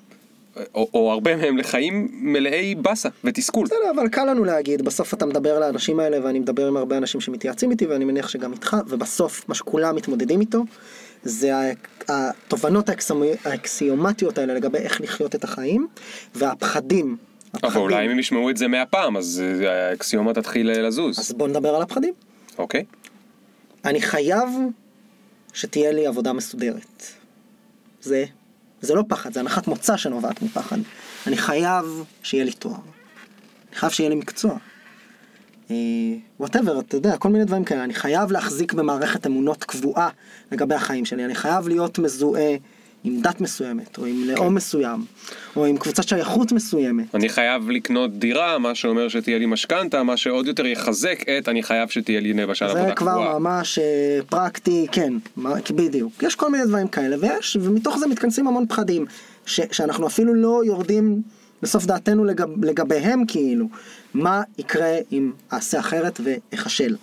או, 0.75 0.89
או 0.93 1.11
הרבה 1.11 1.35
מהם 1.35 1.57
לחיים 1.57 2.07
מלאי 2.11 2.75
באסה 2.75 3.09
ותסכול. 3.23 3.65
בסדר, 3.65 3.91
אבל 3.95 4.07
קל 4.07 4.25
לנו 4.25 4.43
להגיד, 4.43 4.81
בסוף 4.81 5.13
אתה 5.13 5.25
מדבר 5.25 5.59
לאנשים 5.59 5.99
האלה, 5.99 6.25
ואני 6.25 6.39
מדבר 6.39 6.67
עם 6.67 6.77
הרבה 6.77 6.97
אנשים 6.97 7.21
שמתייעצים 7.21 7.71
איתי, 7.71 7.85
ואני 7.85 8.05
מניח 8.05 8.27
שגם 8.27 8.53
איתך, 8.53 8.77
ובסוף 8.87 9.49
מה 9.49 9.55
שכולם 9.55 9.95
מתמודדים 9.95 10.41
איתו, 10.41 10.63
זה 11.23 11.51
התובנות 12.07 12.89
האקסיומטיות 13.45 14.37
האלה 14.37 14.53
לגבי 14.53 14.77
איך 14.77 15.01
לחיות 15.01 15.35
את 15.35 15.43
החיים, 15.43 15.87
והפחדים. 16.35 17.17
אבל. 17.63 17.77
אולי 17.77 18.05
אם 18.05 18.11
הם 18.11 18.19
ישמעו 18.19 18.49
את 18.49 18.57
זה 18.57 18.67
מאה 18.67 18.85
פעם, 18.85 19.17
אז 19.17 19.43
אה, 19.45 19.89
האקסיומה 19.89 20.33
תתחיל 20.33 20.69
אה, 20.69 20.81
לזוז. 20.81 21.19
אז 21.19 21.31
בוא 21.31 21.47
נדבר 21.47 21.75
על 21.75 21.81
הפחדים. 21.81 22.13
אוקיי? 22.57 22.83
אני 23.85 24.01
חייב 24.01 24.49
שתהיה 25.53 25.91
לי 25.91 26.07
עבודה 26.07 26.33
מסודרת. 26.33 27.03
זה, 28.01 28.25
זה 28.81 28.95
לא 28.95 29.03
פחד, 29.07 29.33
זה 29.33 29.39
הנחת 29.39 29.67
מוצא 29.67 29.97
שנובעת 29.97 30.41
מפחד. 30.41 30.77
אני 31.27 31.37
חייב 31.37 32.03
שיהיה 32.23 32.43
לי 32.43 32.51
תואר. 32.51 32.75
אני 33.69 33.75
חייב 33.75 33.91
שיהיה 33.91 34.09
לי 34.09 34.15
מקצוע. 34.15 34.57
whatever, 36.39 36.79
אתה 36.79 36.97
יודע, 36.97 37.17
כל 37.17 37.29
מיני 37.29 37.45
דברים 37.45 37.63
כאלה. 37.63 37.83
אני 37.83 37.93
חייב 37.93 38.31
להחזיק 38.31 38.73
במערכת 38.73 39.27
אמונות 39.27 39.63
קבועה 39.63 40.09
לגבי 40.51 40.75
החיים 40.75 41.05
שלי. 41.05 41.25
אני 41.25 41.35
חייב 41.35 41.67
להיות 41.67 41.99
מזוהה 41.99 42.55
עם 43.03 43.21
דת 43.21 43.41
מסוימת, 43.41 43.97
או 43.97 44.05
עם 44.05 44.23
לאום 44.23 44.55
מסוים, 44.55 45.05
או 45.55 45.65
עם 45.65 45.77
קבוצת 45.77 46.07
שייכות 46.07 46.51
מסוימת. 46.51 47.15
אני 47.15 47.29
חייב 47.29 47.69
לקנות 47.69 48.19
דירה, 48.19 48.57
מה 48.57 48.75
שאומר 48.75 49.07
שתהיה 49.07 49.37
לי 49.37 49.45
משכנתה, 49.45 50.03
מה 50.03 50.17
שעוד 50.17 50.47
יותר 50.47 50.65
יחזק 50.65 51.23
את 51.37 51.49
אני 51.49 51.63
חייב 51.63 51.89
שתהיה 51.89 52.19
לי 52.19 52.33
למשל 52.33 52.67
זה 52.67 52.71
עבודה 52.71 52.95
כבר 52.95 53.11
קבועה. 53.11 53.39
ממש 53.39 53.79
אה, 53.79 54.19
פרקטי, 54.29 54.87
כן, 54.91 55.13
בדיוק. 55.75 56.23
יש 56.23 56.35
כל 56.35 56.51
מיני 56.51 56.65
דברים 56.65 56.87
כאלה, 56.87 57.15
ויש, 57.19 57.57
ומתוך 57.61 57.97
זה 57.97 58.07
מתכנסים 58.07 58.47
המון 58.47 58.65
פחדים, 58.67 59.05
ש, 59.45 59.61
שאנחנו 59.71 60.07
אפילו 60.07 60.33
לא 60.33 60.61
יורדים 60.65 61.21
לסוף 61.63 61.85
דעתנו 61.85 62.25
לגב, 62.25 62.65
לגביהם 62.65 63.25
כאילו. 63.27 63.67
מה 64.13 64.41
יקרה 64.57 64.93
אם 65.11 65.31
אעשה 65.53 65.79
אחרת 65.79 66.21
ואכשל? 66.23 66.95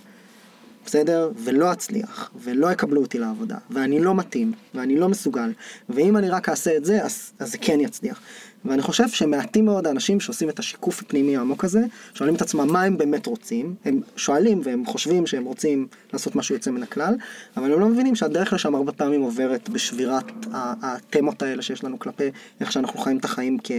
בסדר? 0.87 1.31
ולא 1.37 1.73
אצליח, 1.73 2.31
ולא 2.35 2.73
יקבלו 2.73 3.01
אותי 3.01 3.19
לעבודה, 3.19 3.57
ואני 3.71 4.01
לא 4.01 4.15
מתאים, 4.15 4.53
ואני 4.75 4.97
לא 4.97 5.09
מסוגל, 5.09 5.53
ואם 5.89 6.17
אני 6.17 6.29
רק 6.31 6.49
אעשה 6.49 6.77
את 6.77 6.85
זה, 6.85 7.05
אז, 7.05 7.33
אז 7.39 7.53
זה 7.53 7.59
כן 7.59 7.81
יצליח. 7.81 8.21
ואני 8.65 8.83
חושב 8.83 9.09
שמעטים 9.09 9.65
מאוד 9.65 9.87
האנשים 9.87 10.21
שעושים 10.21 10.49
את 10.49 10.59
השיקוף 10.59 11.03
הפנימי 11.03 11.37
העמוק 11.37 11.65
הזה, 11.65 11.81
שואלים 12.15 12.35
את 12.35 12.43
עצמם 12.43 12.73
מה 12.73 12.83
הם 12.83 12.99
באמת 12.99 13.27
רוצים, 13.27 13.75
הם 13.85 14.01
שואלים 14.17 14.61
והם 14.65 14.87
חושבים 14.87 15.27
שהם 15.27 15.45
רוצים 15.45 15.87
לעשות 16.13 16.37
משהו 16.37 16.55
יוצא 16.55 16.71
מן 16.71 16.83
הכלל, 16.83 17.15
אבל 17.57 17.73
הם 17.73 17.81
לא 17.81 17.89
מבינים 17.89 18.15
שהדרך 18.15 18.53
לשם 18.53 18.75
הרבה 18.75 18.93
פעמים 18.93 19.21
עוברת 19.23 19.69
בשבירת 19.69 20.25
ה- 20.53 20.73
התמות 20.83 21.43
האלה 21.43 21.63
שיש 21.63 21.85
לנו 21.85 21.99
כלפי 21.99 22.25
איך 22.61 22.73
שאנחנו 22.73 23.01
חיים 23.01 23.17
את 23.19 23.25
החיים 23.25 23.59
כ, 23.65 23.71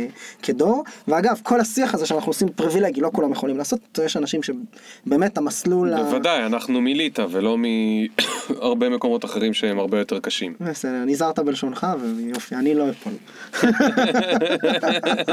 כדור. 0.42 0.84
ואגב, 1.08 1.40
כל 1.44 1.60
השיח 1.60 1.94
הזה 1.94 2.06
שאנחנו 2.06 2.30
עושים 2.30 2.48
פריבילגי, 2.50 3.02
לא 3.02 3.10
כולם 3.14 3.32
יכולים 3.32 3.58
לעשות, 3.58 4.00
יש 4.06 4.18
אנשים 4.18 4.42
שבאמת 4.44 5.38
המסלול... 5.38 5.94
ה- 5.94 6.04
בוודאי, 6.04 6.46
אנחנו 6.46 6.82
מליטא 6.82 7.26
ולא 7.32 7.58
מהרבה 7.58 8.90
מקומות 8.96 9.26
אחרים 9.26 9.54
שהם 9.54 9.80
הרבה 9.80 10.00
יותר 10.00 10.20
קשים. 10.20 10.54
בסדר, 10.60 11.04
נזהרת 11.06 11.40
בלשונך 11.40 11.88
ויופי, 12.18 12.56
אני 12.56 12.74
לא 12.76 12.86
אפול. 12.90 13.14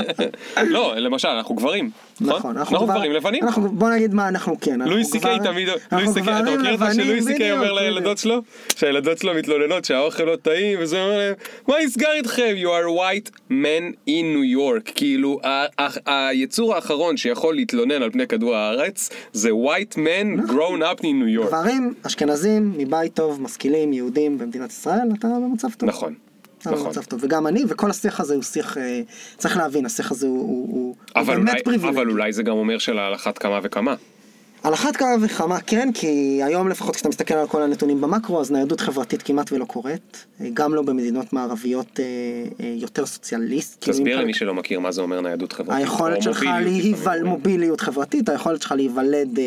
לא, 0.74 0.94
למשל, 0.96 1.28
אנחנו 1.28 1.54
גברים, 1.54 1.90
נכון? 2.20 2.36
נכון, 2.38 2.56
אנחנו 2.56 2.86
גברים 2.86 3.12
לבנים. 3.12 3.44
אנחנו, 3.44 3.68
בוא 3.72 3.90
נגיד 3.90 4.14
מה 4.14 4.28
אנחנו 4.28 4.56
כן. 4.60 4.80
לואי 4.80 5.04
סי 5.04 5.20
קיי 5.20 5.38
תמיד, 5.44 5.68
לואי 5.92 6.08
סי 6.08 6.22
קיי, 6.22 6.40
אתה 6.40 6.42
מכיר 6.42 6.72
לבנים, 6.72 6.92
שלואי 6.92 7.22
סי 7.22 7.34
קיי 7.36 7.52
אומר 7.52 7.72
לילדות 7.72 8.18
שלו? 8.18 8.42
שהילדות 8.76 9.18
שלו 9.18 9.34
מתלוננות 9.34 9.84
שהאוכל 9.84 10.22
לא 10.22 10.36
טעים, 10.36 10.78
וזה 10.82 11.02
אומר 11.02 11.16
להם, 11.18 11.34
מה 11.68 11.74
נסגר 11.84 12.12
איתכם? 12.12 12.54
You 12.62 12.66
are 12.66 12.98
white 12.98 13.30
man 13.50 14.08
in 14.08 14.36
New 14.36 14.56
York. 14.58 14.92
כאילו, 14.94 15.40
היצור 16.06 16.74
האחרון 16.74 17.16
שיכול 17.16 17.54
להתלונן 17.54 18.02
על 18.02 18.10
פני 18.10 18.26
כדור 18.26 18.54
הארץ, 18.54 19.10
זה 19.32 19.50
white 19.50 19.94
man 19.94 20.50
grown 20.50 20.80
up 20.80 21.00
in 21.00 21.02
New 21.02 21.40
York. 21.40 21.46
גברים, 21.46 21.94
אשכנזים, 22.06 22.72
מבית 22.78 23.14
טוב, 23.14 23.42
משכילים, 23.42 23.92
יהודים 23.92 24.38
במדינת 24.38 24.70
ישראל, 24.70 25.08
אתה 25.18 25.28
במצב 25.28 25.68
טוב. 25.78 25.88
נכון, 25.88 26.14
נכון. 26.66 26.84
במצב 26.84 27.02
טוב, 27.02 27.20
וגם 27.22 27.46
אני, 27.46 27.64
וכל 27.68 27.90
השיח 27.90 28.20
הזה 28.20 28.34
הוא 28.34 28.42
שיח, 28.42 28.78
אה, 28.78 29.00
צריך 29.36 29.56
להבין, 29.56 29.86
השיח 29.86 30.10
הזה 30.10 30.26
הוא, 30.26 30.38
הוא, 30.38 30.96
הוא, 31.16 31.26
באמת 31.26 31.66
אולי-. 31.66 31.88
אבל 31.88 32.10
אולי 32.10 32.32
זה 32.32 32.42
גם 32.42 32.56
אומר 32.56 32.78
אחת 33.14 33.38
כמה 33.38 33.60
וכמה. 33.62 33.94
על 34.62 34.74
אחת 34.74 34.96
כמה 34.96 35.08
וכמה 35.20 35.60
כן, 35.60 35.88
כי 35.94 36.40
היום 36.42 36.68
לפחות 36.68 36.94
כשאתה 36.94 37.08
מסתכל 37.08 37.34
על 37.34 37.46
כל 37.46 37.62
הנתונים 37.62 38.00
במקרו, 38.00 38.40
אז 38.40 38.50
ניידות 38.50 38.80
חברתית 38.80 39.22
כמעט 39.22 39.52
ולא 39.52 39.64
קורית, 39.64 40.26
אה, 40.40 40.48
גם 40.54 40.74
לא 40.74 40.82
במדינות 40.82 41.32
מערביות 41.32 42.00
אה, 42.00 42.04
אה, 42.60 42.74
יותר 42.76 43.06
סוציאליסט. 43.06 43.84
כאילו, 43.84 43.96
תסביר 43.96 44.20
למי 44.20 44.34
שלא 44.34 44.54
מכיר 44.54 44.80
מה 44.80 44.92
זה 44.92 45.00
אומר 45.00 45.20
ניידות 45.20 45.52
חברתית. 45.52 45.82
היכולת 45.82 46.22
שלך 46.22 46.42
מוביליות 46.42 46.82
להיוול... 46.82 47.00
לפעמים. 47.00 47.26
מוביליות 47.26 47.80
חברתית, 47.80 48.28
היכולת 48.28 48.62
שלך 48.62 48.72
להיוולד, 48.72 49.38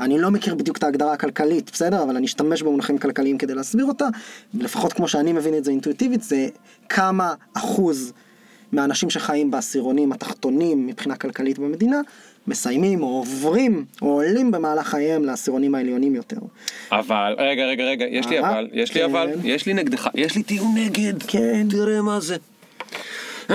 אני 0.00 0.18
לא 0.18 0.30
מכיר 0.30 0.54
בדיוק 0.54 0.76
את 0.78 0.82
ההגדרה 0.82 1.12
הכלכלית, 1.12 1.70
בסדר? 1.72 2.02
אבל 2.02 2.16
אני 2.16 2.26
אשתמש 2.26 2.62
במונחים 2.62 2.98
כלכליים 2.98 3.38
כדי 3.38 3.54
להסביר 3.54 3.84
אותה, 3.84 4.06
לפחות 4.54 4.92
כמו 4.92 5.08
שאני 5.08 5.32
מבין 5.32 5.54
את 5.54 5.64
זה 5.64 5.70
אינטואיטיבית, 5.70 6.22
זה 6.22 6.48
כמה 6.88 7.34
אחוז 7.54 8.12
מהאנשים 8.72 9.10
שחיים 9.10 9.50
בעשירונים 9.50 10.12
התחתונים 10.12 10.86
מבחינה 10.86 11.16
כלכלית 11.16 11.58
במדינה, 11.58 12.00
מסיימים 12.46 13.02
או 13.02 13.08
עוברים 13.08 13.84
או 14.02 14.08
עולים 14.08 14.50
במהלך 14.50 14.88
חייהם 14.88 15.24
לעשירונים 15.24 15.74
העליונים 15.74 16.14
יותר. 16.14 16.36
אבל, 16.92 17.34
רגע, 17.38 17.64
רגע, 17.64 17.84
רגע, 17.84 18.04
יש 18.04 18.26
לי 18.26 18.38
אה, 18.38 18.50
אבל, 18.50 18.68
יש 18.72 18.94
לי 18.94 19.00
כן. 19.00 19.10
אבל, 19.10 19.28
יש 19.44 19.66
לי 19.66 19.74
נגדך, 19.74 20.08
יש 20.14 20.36
לי 20.36 20.42
טיעון 20.42 20.74
נגד. 20.76 21.22
כן. 21.22 21.68
תראה 21.70 22.02
מה 22.02 22.20
זה. 22.20 22.36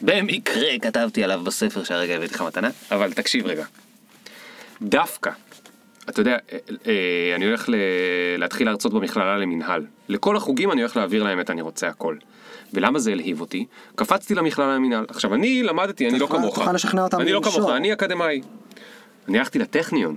במקרה 0.00 0.78
כתבתי 0.82 1.24
עליו 1.24 1.40
בספר 1.44 1.84
שהרגע 1.84 2.14
הבאתי 2.14 2.34
לך 2.34 2.42
מתנה. 2.42 2.70
אבל 2.90 3.12
תקשיב 3.12 3.46
רגע. 3.46 3.64
דווקא, 4.82 5.30
אתה 6.08 6.20
יודע, 6.20 6.36
אה, 6.52 6.58
אה, 6.86 7.32
אני 7.36 7.44
הולך 7.44 7.68
להתחיל 8.38 8.66
להרצות 8.66 8.92
במכללה 8.92 9.36
למינהל. 9.36 9.86
לכל 10.08 10.36
החוגים 10.36 10.72
אני 10.72 10.80
הולך 10.80 10.96
להעביר 10.96 11.22
להם 11.22 11.40
את 11.40 11.50
אני 11.50 11.62
רוצה 11.62 11.88
הכל. 11.88 12.16
ולמה 12.74 12.98
זה 12.98 13.12
הלהיב 13.12 13.40
אותי? 13.40 13.66
קפצתי 13.94 14.34
למכללה 14.34 14.74
למינהל. 14.74 15.04
עכשיו, 15.08 15.34
אני 15.34 15.62
למדתי, 15.62 16.08
אני 16.08 16.18
לא 16.18 16.26
כמוך. 16.26 16.54
תוכל 16.58 16.72
לשכנע 16.72 17.02
אותם 17.02 17.20
אני 17.20 17.32
לא. 17.32 17.40
כמוך, 17.44 17.70
אני 17.70 17.92
אקדמאי. 17.92 18.40
אני 19.28 19.38
הלכתי 19.38 19.58
לטכניון. 19.58 20.16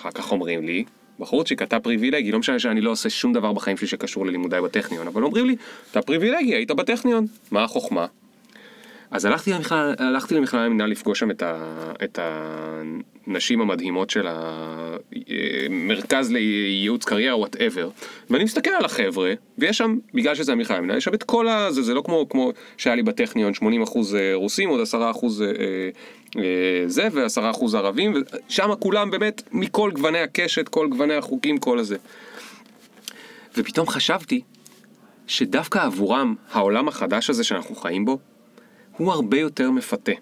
אחר 0.00 0.10
כך 0.10 0.32
אומרים 0.32 0.66
לי, 0.66 0.84
בחורצ'יק, 1.18 1.62
אתה 1.62 1.80
פריבילגי, 1.80 2.32
לא 2.32 2.38
משנה 2.38 2.58
שאני 2.58 2.80
לא 2.80 2.90
עושה 2.90 3.10
שום 3.10 3.32
דבר 3.32 3.52
בחיים 3.52 3.76
שלי 3.76 3.86
שקשור 3.86 4.26
ללימודיי 4.26 4.62
בטכניון, 4.62 5.06
אבל 5.06 5.22
אומרים 5.22 5.46
לי, 5.46 5.56
אתה 5.90 6.02
פריבילגי, 6.02 6.54
היית 6.54 6.70
בטכניון, 6.70 7.26
מה 7.50 7.64
החוכמה? 7.64 8.06
אז 9.10 9.24
הלכתי 9.24 9.52
למכללה, 9.52 9.92
הלכתי 9.98 10.34
למכללה 10.34 10.66
למינהל 10.66 10.90
לפגוש 10.90 11.18
שם 11.18 11.30
את, 11.30 11.42
ה, 11.42 11.74
את 12.04 12.18
הנשים 12.22 13.60
המדהימות 13.60 14.10
של 14.10 14.26
המרכז 14.30 16.32
לייעוץ 16.32 17.04
קריירה, 17.04 17.36
whatever, 17.36 17.90
ואני 18.30 18.44
מסתכל 18.44 18.70
על 18.70 18.84
החבר'ה, 18.84 19.32
ויש 19.58 19.78
שם, 19.78 19.98
בגלל 20.14 20.34
שזה 20.34 20.52
המכללה 20.52 20.78
למינהל, 20.78 20.98
יש 20.98 21.04
שם 21.04 21.14
את 21.14 21.22
כל 21.22 21.48
ה... 21.48 21.72
זה, 21.72 21.82
זה 21.82 21.94
לא 21.94 22.02
כמו, 22.04 22.28
כמו 22.28 22.52
שהיה 22.76 22.96
לי 22.96 23.02
בטכניון, 23.02 23.54
80 23.54 23.82
אחוז 23.82 24.16
רוסים, 24.34 24.68
עוד 24.68 24.80
10 24.80 25.10
אחוז 25.10 25.42
אה, 25.42 25.48
אה, 26.36 26.42
זה, 26.86 27.08
ו-10 27.12 27.50
אחוז 27.50 27.74
ערבים, 27.74 28.14
ושם 28.48 28.70
כולם 28.78 29.10
באמת 29.10 29.42
מכל 29.52 29.90
גווני 29.94 30.18
הקשת, 30.18 30.68
כל 30.68 30.88
גווני 30.88 31.14
החוקים, 31.14 31.58
כל 31.58 31.78
הזה. 31.78 31.96
ופתאום 33.56 33.88
חשבתי 33.88 34.40
שדווקא 35.26 35.78
עבורם 35.78 36.34
העולם 36.52 36.88
החדש 36.88 37.30
הזה 37.30 37.44
שאנחנו 37.44 37.74
חיים 37.74 38.04
בו, 38.04 38.18
הוא 38.98 39.12
הרבה 39.12 39.40
יותר 39.40 39.70
מפתה, 39.70 40.12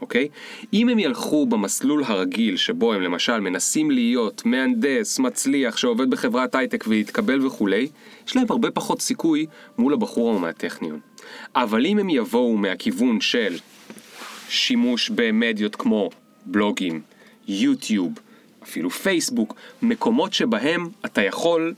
אוקיי? 0.00 0.28
אם 0.72 0.88
הם 0.88 0.98
ילכו 0.98 1.46
במסלול 1.46 2.04
הרגיל 2.04 2.56
שבו 2.56 2.92
הם 2.92 3.02
למשל 3.02 3.40
מנסים 3.40 3.90
להיות 3.90 4.42
מהנדס, 4.44 5.18
מצליח, 5.18 5.76
שעובד 5.76 6.10
בחברת 6.10 6.54
הייטק 6.54 6.84
ויתקבל 6.88 7.46
וכולי, 7.46 7.88
יש 8.26 8.36
להם 8.36 8.46
הרבה 8.50 8.70
פחות 8.70 9.00
סיכוי 9.00 9.46
מול 9.78 9.92
הבחור 9.92 10.40
מהטכניון. 10.40 11.00
אבל 11.54 11.86
אם 11.86 11.98
הם 11.98 12.10
יבואו 12.10 12.56
מהכיוון 12.56 13.20
של 13.20 13.56
שימוש 14.48 15.10
במדיות 15.10 15.76
כמו 15.76 16.10
בלוגים, 16.46 17.00
יוטיוב, 17.48 18.12
אפילו 18.62 18.90
פייסבוק, 18.90 19.54
מקומות 19.82 20.32
שבהם 20.32 20.88
אתה 21.04 21.22
יכול 21.22 21.74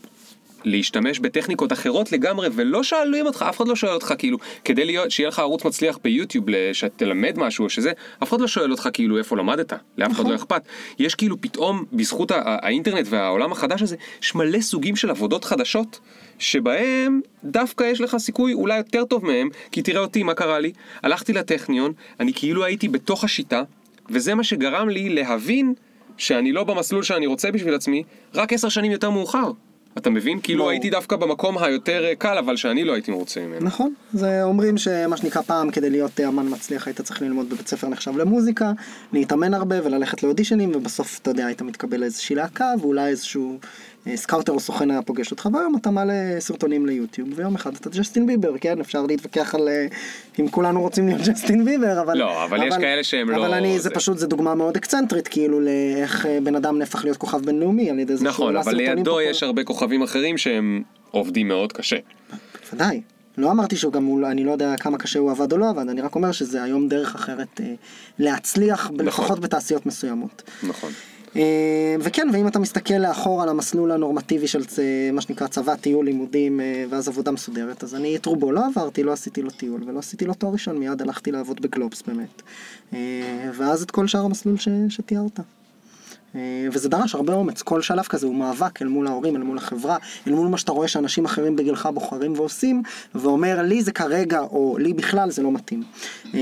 להשתמש 0.69 1.19
בטכניקות 1.19 1.73
אחרות 1.73 2.13
לגמרי 2.13 2.49
ולא 2.53 2.83
שואלים 2.83 3.27
אותך, 3.27 3.45
אף 3.49 3.57
אחד 3.57 3.69
לא 3.69 3.77
שואל 3.77 3.93
אותך 3.93 4.15
כאילו, 4.19 4.39
כדי 4.65 4.85
להיות, 4.85 5.11
שיהיה 5.11 5.29
לך 5.29 5.39
ערוץ 5.39 5.65
מצליח 5.65 5.99
ביוטיוב, 6.05 6.45
שתלמד 6.73 7.35
משהו 7.39 7.65
או 7.65 7.71
שזה, 7.71 7.93
אף 8.23 8.29
אחד 8.29 8.41
לא 8.41 8.47
שואל 8.49 8.71
אותך 8.71 8.89
כאילו 8.93 9.19
איפה 9.19 9.37
למדת, 9.37 9.73
לאף 9.99 10.13
אחד 10.13 10.29
לא 10.29 10.35
אכפת. 10.35 10.63
יש 10.99 11.15
כאילו 11.15 11.41
פתאום, 11.41 11.85
בזכות 11.93 12.31
הא- 12.31 12.43
האינטרנט 12.45 13.07
והעולם 13.11 13.53
החדש 13.53 13.83
הזה, 13.83 13.97
יש 14.23 14.35
מלא 14.35 14.61
סוגים 14.61 14.97
של 14.97 15.11
עבודות 15.11 15.45
חדשות, 15.45 16.01
שבהם 16.39 17.21
דווקא 17.45 17.85
יש 17.85 18.01
לך 18.01 18.17
סיכוי 18.17 18.53
אולי 18.53 18.77
יותר 18.77 19.05
טוב 19.05 19.25
מהם, 19.25 19.49
כי 19.73 19.83
תראה 19.83 20.01
אותי, 20.01 20.23
מה 20.23 20.35
קרה 20.35 20.59
לי? 20.59 20.73
הלכתי 21.03 21.33
לטכניון, 21.33 21.93
אני 22.21 22.33
כאילו 22.35 22.65
הייתי 22.65 22.89
בתוך 22.89 23.25
השיטה, 23.25 23.63
וזה 24.11 24.35
מה 24.35 24.45
שגרם 24.45 24.89
לי 24.89 25.09
להבין 25.09 25.75
שאני 26.17 26.53
לא 26.53 26.65
במסלול 26.65 27.03
שאני 27.03 27.27
רוצה 27.27 27.51
בשביל 27.51 27.75
עצמי, 27.75 28.03
רק 28.35 28.53
עשר 28.53 28.69
שנים 28.69 28.93
יותר 28.93 29.11
מאוחר. 29.11 29.51
אתה 29.99 30.11
מבין? 30.11 30.41
כאילו 30.43 30.59
ברור. 30.59 30.71
הייתי 30.71 30.91
דווקא 30.91 31.17
במקום 31.17 31.59
היותר 31.59 32.05
אה, 32.05 32.15
קל, 32.15 32.39
אבל 32.39 32.57
שאני 32.57 32.85
לא 32.85 32.93
הייתי 32.93 33.11
מרוצה 33.11 33.41
ממנו. 33.41 33.67
נכון, 33.67 33.95
זה 34.13 34.43
אומרים 34.43 34.79
שמה 34.79 35.17
שנקרא 35.17 35.43
פעם 35.43 35.71
כדי 35.71 35.91
להיות 35.91 36.21
אה, 36.21 36.29
אמן 36.29 36.47
מצליח 36.49 36.87
היית 36.87 37.01
צריך 37.01 37.23
ללמוד 37.23 37.51
בבית 37.51 37.69
ספר 37.69 37.89
נחשב 37.89 38.17
למוזיקה, 38.17 38.73
להתאמן 39.13 39.55
הרבה 39.55 39.87
וללכת 39.87 40.23
לאודישנים 40.23 40.73
ובסוף 40.75 41.19
אתה 41.23 41.31
יודע 41.31 41.47
היית 41.47 41.63
מתקבל 41.63 42.01
לאיזושהי 42.01 42.37
להקה 42.37 42.73
ואולי 42.81 43.07
איזשהו 43.07 43.59
סקאוטר 44.15 44.53
או 44.53 44.61
סוכן 44.61 44.91
היה 44.91 45.03
פוגש 45.03 45.31
אותך 45.31 45.49
והיום 45.53 45.77
אתה 45.77 45.91
מעלה 45.91 46.13
סרטונים 46.39 46.87
ליוטיוב 46.87 47.29
ויום 47.35 47.55
אחד 47.55 47.75
אתה 47.75 47.91
ג'סטין 47.91 48.27
ביבר, 48.27 48.59
כן 48.61 48.81
אפשר 48.81 49.03
להתווכח 49.07 49.55
על 49.55 49.69
אה, 49.69 49.87
אם 50.41 50.49
כולנו 50.49 50.81
רוצים 50.81 51.07
להיות 51.09 51.21
ג'סטין 51.21 51.65
ביבר 51.65 52.01
אבל... 52.01 52.19
לא, 52.19 52.45
אבל 52.45 52.63
יש 52.67 52.75
כאלה 52.75 53.05
שהם 53.05 53.31
אבל 53.31 53.49
לא- 53.51 53.55
אני, 53.57 53.77
זה 53.77 53.83
זה- 53.83 53.91
פשוט, 53.91 54.19
זה 54.19 54.27
דוגמה 54.27 54.55
מאוד 54.55 54.77
אקסצנטרית 54.77 55.29
כאילו 55.29 55.61
לאיך 55.61 56.27
אה, 56.27 56.39
בן 56.43 56.57
אדם 56.57 56.79
נהפך 56.79 57.05
להיות 57.05 57.17
כוכב 57.17 57.45
בינלאומי 57.45 57.91
על 57.91 57.99
ידי 57.99 58.17
זה 58.17 58.25
נכון, 58.25 58.57
אבל 58.57 58.75
לידו 58.75 58.97
פופולריים. 59.05 59.31
יש 59.31 59.43
הרבה 59.43 59.65
כוכבים 59.65 60.03
אחרים 60.03 60.39
שהם 60.39 60.83
עובדים 61.11 61.49
מאוד 61.49 61.73
קשה. 61.73 61.97
ודאי. 62.73 63.01
לא 63.39 63.51
אמרתי 63.51 63.77
שהוא 63.77 63.93
גם, 63.93 64.05
הוא- 64.05 64.27
אני 64.27 64.45
לא 64.45 64.53
יודע 64.53 64.77
כמה 64.77 64.99
קשה 64.99 65.19
הוא 65.19 65.31
עבד 65.31 65.53
או 65.53 65.59
לא 65.59 65.71
עבד, 65.71 65.89
אני 65.89 66.01
רק 66.01 66.15
אומר 66.15 66.33
שזה 66.33 66.63
היום 66.63 66.89
דרך 66.89 67.15
אחרת 67.15 67.61
אה, 67.61 67.75
להצליח, 68.19 68.91
לפחות 68.99 69.41
בתעשיות 69.41 69.87
מסוימות. 69.87 70.43
נכון. 70.63 70.91
אה, 71.37 71.97
וכן, 72.01 72.29
ואם 72.33 72.49
אתה 72.49 72.59
מסתכל 72.59 72.95
לאחור 72.95 73.43
על 73.43 73.49
המסלול 73.49 73.93
הנורמטיבי 73.93 74.49
של 74.49 74.63
מה 75.13 75.21
שנקרא 75.21 75.47
צבא, 75.47 75.77
טיול, 75.77 76.05
לימודים, 76.05 76.61
אה, 76.61 76.85
ואז 76.91 77.09
עבודה 77.09 77.31
מסודרת, 77.31 77.85
אז 77.85 77.95
אני 77.95 78.17
את 78.17 78.27
רובו 78.27 78.53
לא 78.53 78.67
עברתי, 78.67 79.03
לא 79.03 79.13
עשיתי 79.13 79.43
לו 79.43 79.51
טיול 79.51 79.83
ולא 79.87 79.99
עשיתי 79.99 80.25
לו 80.25 80.35
תואר 80.35 80.53
ראשון, 80.53 80.79
מיד 80.79 81.03
הלכתי 81.03 81.33
לעבוד 81.33 81.61
בגלובס 81.61 82.03
באמת. 82.03 82.43
אה, 82.95 83.51
ואז 83.55 83.83
את 83.83 83.91
כל 83.91 84.07
שאר 84.07 84.25
המסלול 84.25 84.57
ש, 84.57 84.69
שתיארת. 84.89 85.41
אה, 86.35 86.41
וזה 86.73 86.89
דרש 86.89 87.15
הרבה 87.15 87.35
אומץ, 87.35 87.63
כל 87.63 87.83
שלב 87.83 88.05
כזה 88.05 88.27
הוא 88.27 88.35
מאבק 88.35 88.83
אל 88.83 88.87
מול 88.87 89.07
ההורים, 89.07 89.37
אל 89.37 89.43
מול 89.43 89.59
החברה, 89.59 89.97
אל 90.27 90.33
מול 90.33 90.49
מה 90.49 90.59
שאתה 90.59 90.73
רואה 90.73 90.89
שאנשים 90.89 91.25
אחרים 91.25 91.57
בגילך 91.57 91.89
בוחרים 91.95 92.33
ועושים, 92.33 92.83
ואומר 93.15 93.63
לי 93.63 93.83
זה 93.83 93.93
כרגע, 93.93 94.41
או 94.41 94.77
לי 94.79 94.93
בכלל 94.93 95.31
זה 95.31 95.43
לא 95.43 95.53
מתאים. 95.53 95.83
אה, 96.35 96.41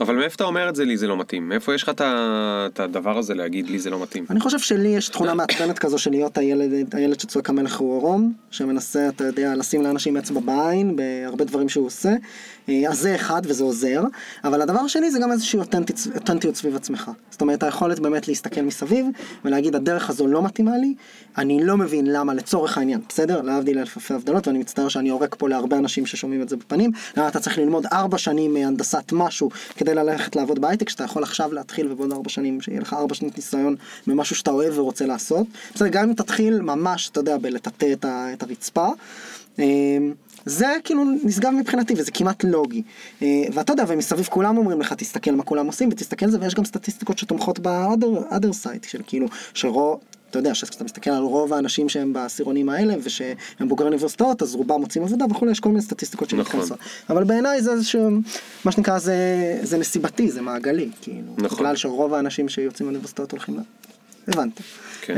אבל 0.00 0.14
מאיפה 0.14 0.34
אתה 0.34 0.44
אומר 0.44 0.68
את 0.68 0.76
זה 0.76 0.84
לי 0.84 0.96
זה 0.96 1.06
לא 1.06 1.16
מתאים? 1.16 1.48
מאיפה 1.48 1.74
יש 1.74 1.82
לך 1.82 1.90
את 1.98 2.80
הדבר 2.80 3.18
הזה 3.18 3.34
להגיד 3.34 3.70
לי 3.70 3.78
זה 3.78 3.90
לא 3.90 4.02
מתאים? 4.02 4.26
אני 4.30 4.40
חושב 4.40 4.58
שלי 4.58 4.88
יש 4.88 5.08
תכונה 5.08 5.34
מעצבנת 5.34 5.78
כזו 5.78 5.98
של 5.98 6.10
להיות 6.10 6.38
הילד, 6.38 6.94
הילד 6.94 7.20
שצועק 7.20 7.50
המלך 7.50 7.76
הוא 7.76 7.94
עירום, 7.94 8.32
שמנסה, 8.50 9.08
אתה 9.08 9.24
יודע, 9.24 9.54
לשים 9.54 9.82
לאנשים 9.82 10.16
אצבע 10.16 10.40
בעין 10.40 10.96
בהרבה 10.96 11.44
דברים 11.44 11.68
שהוא 11.68 11.86
עושה. 11.86 12.14
אה, 12.68 12.88
אז 12.88 12.98
זה 12.98 13.14
אחד 13.14 13.42
וזה 13.44 13.64
עוזר, 13.64 14.02
אבל 14.44 14.62
הדבר 14.62 14.80
השני 14.80 15.10
זה 15.10 15.18
גם 15.18 15.32
איזושהי 15.32 15.60
אותנטיות 16.14 16.56
סביב 16.56 16.76
עצמך. 16.76 17.10
זאת 17.30 17.40
אומרת, 17.40 17.62
היכולת 17.62 17.98
באמת 17.98 18.28
להסתכל 18.28 18.60
מסביב 18.60 19.06
ולהגיד 19.44 19.74
הדרך 19.74 20.10
הזו 20.10 20.26
לא 20.26 20.42
מתאימה 20.42 20.76
לי, 20.76 20.94
אני 21.38 21.64
לא 21.64 21.76
מבין 21.76 22.06
למה 22.06 22.34
לצורך 22.34 22.78
העניין, 22.78 23.00
בסדר? 23.08 23.42
להבדיל 23.42 23.78
אלפי 23.78 24.14
הבדלות, 24.14 24.48
ואני 24.48 24.58
מצטער 24.58 24.88
שאני 24.88 25.08
יורק 25.08 25.34
פה 25.38 25.48
להרבה 25.48 25.78
אנשים 25.78 26.06
ששומעים 26.06 26.42
את 26.42 26.48
זה 26.48 26.56
בפנים, 26.56 26.90
למה 27.16 27.28
אתה 27.28 27.40
צריך 27.40 27.58
ללמוד 27.58 27.86
ארבע 27.92 28.18
שנים 28.18 28.56
אה, 28.56 28.66
הנדסת 28.66 29.12
משהו 29.12 29.50
כדי 29.76 29.94
ללכת 29.94 30.36
לעבוד 30.36 30.58
בהייטק, 30.58 30.88
שאתה 30.88 31.04
יכול 31.04 31.22
עכשיו 31.22 31.52
להתחיל 31.52 31.92
ובעוד 31.92 32.12
ארבע 32.12 32.28
שנים, 32.28 32.60
שיהיה 32.60 32.80
לך 32.80 32.92
ארבע 32.92 33.14
שנות 33.14 33.36
ניסיון 33.36 33.76
במשהו 34.06 34.36
שאתה 34.36 34.50
אוהב 34.50 34.78
ורוצה 34.78 35.06
לעשות. 35.06 35.46
בסדר, 35.74 35.88
גם 35.88 36.08
אם 36.08 36.14
תתחיל 36.14 36.60
ממש, 36.60 37.08
אתה 37.08 37.20
יודע, 37.20 37.38
בלטאטא 37.38 37.92
את, 37.92 38.42
הרצפה. 38.42 38.88
זה 40.46 40.66
כאילו 40.84 41.04
נשגב 41.24 41.50
מבחינתי 41.50 41.94
וזה 41.96 42.10
כמעט 42.10 42.44
לוגי. 42.44 42.82
אה, 43.22 43.42
ואתה 43.52 43.72
יודע, 43.72 43.84
ומסביב 43.88 44.26
כולם 44.26 44.58
אומרים 44.58 44.80
לך, 44.80 44.92
תסתכל 44.92 45.30
מה 45.30 45.42
כולם 45.42 45.66
עושים 45.66 45.88
ותסתכל 45.88 46.26
על 46.26 46.30
זה, 46.30 46.40
ויש 46.40 46.54
גם 46.54 46.64
סטטיסטיקות 46.64 47.18
שתומכות 47.18 47.58
ב-other 47.58 48.64
side, 48.64 48.88
של 48.88 49.00
כאילו, 49.06 49.26
שרוב, 49.54 50.00
אתה 50.30 50.38
יודע, 50.38 50.52
כשאתה 50.52 50.84
מסתכל 50.84 51.10
על 51.10 51.22
רוב 51.22 51.52
האנשים 51.52 51.88
שהם 51.88 52.12
בעשירונים 52.12 52.68
האלה 52.68 52.94
ושהם 53.02 53.36
בוגרי 53.68 53.86
אוניברסיטאות, 53.86 54.42
אז 54.42 54.54
רובם 54.54 54.80
מוצאים 54.80 55.04
עבודה 55.04 55.24
וכולי, 55.30 55.50
יש 55.50 55.60
כל 55.60 55.68
מיני 55.68 55.82
סטטיסטיקות 55.82 56.32
נכון. 56.32 56.44
שמתכנסות. 56.44 56.78
אבל 57.10 57.24
בעיניי 57.24 57.62
זה 57.62 57.72
איזשהו, 57.72 58.10
מה 58.64 58.72
שנקרא, 58.72 58.98
זה, 58.98 59.16
זה 59.62 59.78
נסיבתי, 59.78 60.30
זה 60.30 60.42
מעגלי, 60.42 60.88
כאילו. 61.00 61.32
נכון. 61.38 61.58
בגלל 61.58 61.76
שרוב 61.76 62.14
האנשים 62.14 62.48
שיוצאים 62.48 62.86
מאוניברסיטאות 62.88 63.32
הולכים 63.32 63.56
ל... 63.56 63.60
הבנתי. 64.28 64.62
כן. 65.00 65.14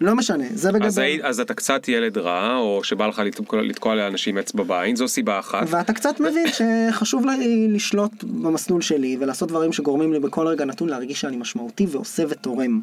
לא 0.00 0.14
משנה, 0.14 0.44
זה 0.54 0.72
בגדול. 0.72 0.86
אז, 0.86 0.98
היית- 0.98 1.22
אז 1.24 1.40
אתה 1.40 1.54
קצת 1.54 1.88
ילד 1.88 2.18
רע, 2.18 2.56
או 2.56 2.80
שבא 2.84 3.06
לך 3.06 3.18
לתקוע, 3.18 3.62
לתקוע 3.62 3.94
לאנשים 3.94 4.38
אצבע 4.38 4.62
בעין, 4.62 4.96
זו 4.96 5.08
סיבה 5.08 5.38
אחת. 5.38 5.66
ואתה 5.70 5.92
קצת 5.92 6.20
מבין 6.20 6.46
שחשוב 6.52 7.26
לי 7.26 7.68
לשלוט 7.68 8.24
במסלול 8.24 8.80
שלי 8.82 9.16
ולעשות 9.20 9.48
דברים 9.48 9.72
שגורמים 9.72 10.12
לי 10.12 10.18
בכל 10.20 10.46
רגע 10.46 10.64
נתון 10.64 10.88
להרגיש 10.88 11.20
שאני 11.20 11.36
משמעותי 11.36 11.86
ועושה 11.90 12.22
ותורם. 12.28 12.80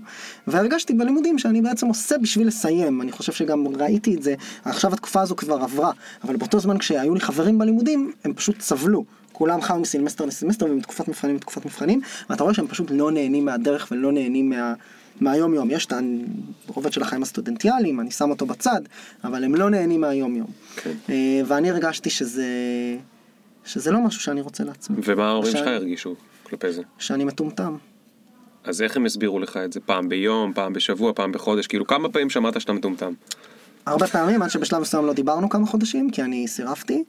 והרגשתי 0.48 0.94
בלימודים 0.94 1.40
שאני 1.40 1.62
בעצם 1.62 1.88
עושה 1.88 2.18
בשביל 2.18 2.48
לסיים, 2.48 3.02
אני 3.02 3.12
חושב 3.12 3.32
שגם 3.34 3.68
ראיתי 3.68 4.16
את 4.16 4.24
זה, 4.24 4.34
עכשיו 4.66 4.94
התקופה 4.94 5.22
הזו 5.22 5.36
כבר 5.36 5.56
עברה, 5.56 5.92
אבל 6.24 6.36
באותו 6.36 6.60
זמן 6.60 6.78
כשהיו 6.78 7.14
לי 7.14 7.20
חברים 7.20 7.58
בלימודים, 7.58 8.12
הם 8.24 8.34
פשוט 8.34 8.62
סבלו. 8.62 9.06
כולם 9.34 9.62
חיו 9.62 9.76
מסמסטר 9.80 10.26
לסמסטר 10.26 10.66
ומתקופת 10.66 11.08
מבחנים 11.08 11.36
לתקופת 11.36 11.66
מבחנים, 11.66 12.02
ואתה 12.30 12.44
רואה 12.44 12.54
שהם 12.56 12.68
פשוט 12.68 12.88
לא 12.92 13.12
נהנים 13.12 13.46
מהדרך 13.46 13.88
ולא 13.92 14.12
נהנים 14.12 14.50
מה... 14.50 14.74
מהיום 15.20 15.54
יום, 15.54 15.72
יש 15.72 15.86
את 15.86 15.94
הרובד 16.68 16.94
של 16.94 17.02
החיים 17.02 17.24
הסטודנטיאליים, 17.24 18.00
אני 18.00 18.12
שם 18.12 18.30
אותו 18.30 18.46
בצד, 18.46 18.82
אבל 19.24 19.44
הם 19.44 19.56
לא 19.56 19.70
נהנים 19.70 20.02
מהיום 20.02 20.36
יום. 20.36 20.48
כן. 20.76 20.94
אה, 21.10 21.42
ואני 21.46 21.70
הרגשתי 21.70 22.10
שזה, 22.10 22.48
שזה 23.66 23.92
לא 23.92 24.00
משהו 24.00 24.22
שאני 24.22 24.42
רוצה 24.42 24.64
לעצמי. 24.64 24.98
ומה 25.04 25.28
ההורים 25.28 25.52
שלך 25.52 25.68
הרגישו 25.68 26.16
כלפי 26.44 26.72
זה? 26.72 26.82
שאני 27.00 27.26
מטומטם. 27.26 27.78
אז 28.64 28.82
איך 28.82 28.98
הם 28.98 29.06
הסבירו 29.06 29.40
לך 29.40 29.58
את 29.58 29.74
זה? 29.74 29.80
פעם 29.80 30.10
ביום, 30.10 30.54
פעם 30.54 30.74
בשבוע, 30.74 31.14
פעם 31.16 31.32
בחודש? 31.32 31.68
כאילו 31.68 31.88
כמה 31.88 32.10
פעמים 32.10 32.30
שמעת 32.30 32.62
שאתה 32.62 32.74
מטומטם? 32.74 33.14
הרבה 33.86 34.08
פעמים, 34.08 34.42
עד 34.42 34.50
שבשלב 34.50 34.80
מסוים 34.80 35.06
לא 35.06 35.14
דיברנו 35.14 35.50
כמה 35.50 35.68
חודשים, 35.68 36.12
כי 36.12 36.22
אני 36.22 36.48
סירבתי, 36.48 37.04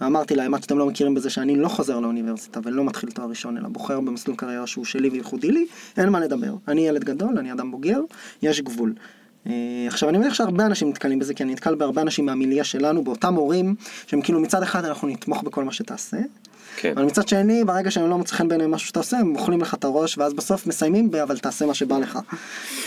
ואמרתי 0.00 0.34
להם, 0.34 0.54
עד 0.54 0.62
שאתם 0.62 0.78
לא 0.78 0.86
מכירים 0.86 1.14
בזה 1.14 1.30
שאני 1.30 1.56
לא 1.56 1.68
חוזר 1.68 2.00
לאוניברסיטה 2.00 2.60
ולא 2.64 2.84
מתחיל 2.84 3.10
תואר 3.10 3.28
ראשון, 3.28 3.56
אלא 3.56 3.68
בוחר 3.68 4.00
במסלול 4.00 4.36
קריירה 4.36 4.66
שהוא 4.66 4.84
שלי 4.84 5.08
וייחודי 5.08 5.50
לי, 5.50 5.66
אין 5.96 6.08
מה 6.08 6.20
לדבר. 6.20 6.54
אני 6.68 6.88
ילד 6.88 7.04
גדול, 7.04 7.38
אני 7.38 7.52
אדם 7.52 7.70
בוגר, 7.70 8.00
יש 8.42 8.60
גבול. 8.60 8.94
אה, 9.46 9.52
עכשיו 9.86 10.08
אני 10.08 10.18
מניח 10.18 10.34
שהרבה 10.34 10.66
אנשים 10.66 10.88
נתקלים 10.88 11.18
בזה, 11.18 11.34
כי 11.34 11.42
אני 11.42 11.52
נתקל 11.52 11.74
בהרבה 11.74 12.02
אנשים 12.02 12.26
מהמיליה 12.26 12.64
שלנו, 12.64 13.04
באותם 13.04 13.34
הורים, 13.34 13.74
שהם 14.06 14.20
כאילו 14.20 14.40
מצד 14.40 14.62
אחד 14.62 14.84
אנחנו 14.84 15.08
נתמוך 15.08 15.42
בכל 15.42 15.64
מה 15.64 15.72
שתעשה, 15.72 16.18
כן. 16.76 16.92
אבל 16.96 17.04
מצד 17.04 17.28
שני, 17.28 17.64
ברגע 17.64 17.90
שהם 17.90 18.10
לא 18.10 18.18
מוצא 18.18 18.34
חן 18.34 18.48
בעיניהם 18.48 18.70
משהו 18.70 18.88
שאתה 18.88 19.00
עושה, 19.00 19.18
הם 19.18 19.36
אוכלים 19.36 19.60
לך 19.60 19.74
את 19.74 19.84
הראש, 19.84 20.18
ואז 20.18 20.34
בסוף 20.34 20.66
מסיימים 20.66 21.10
ב, 21.10 21.16
אבל 21.16 21.38
תעשה 21.38 21.66
מה 21.66 21.74
שבא 21.74 21.98
לך. 21.98 22.18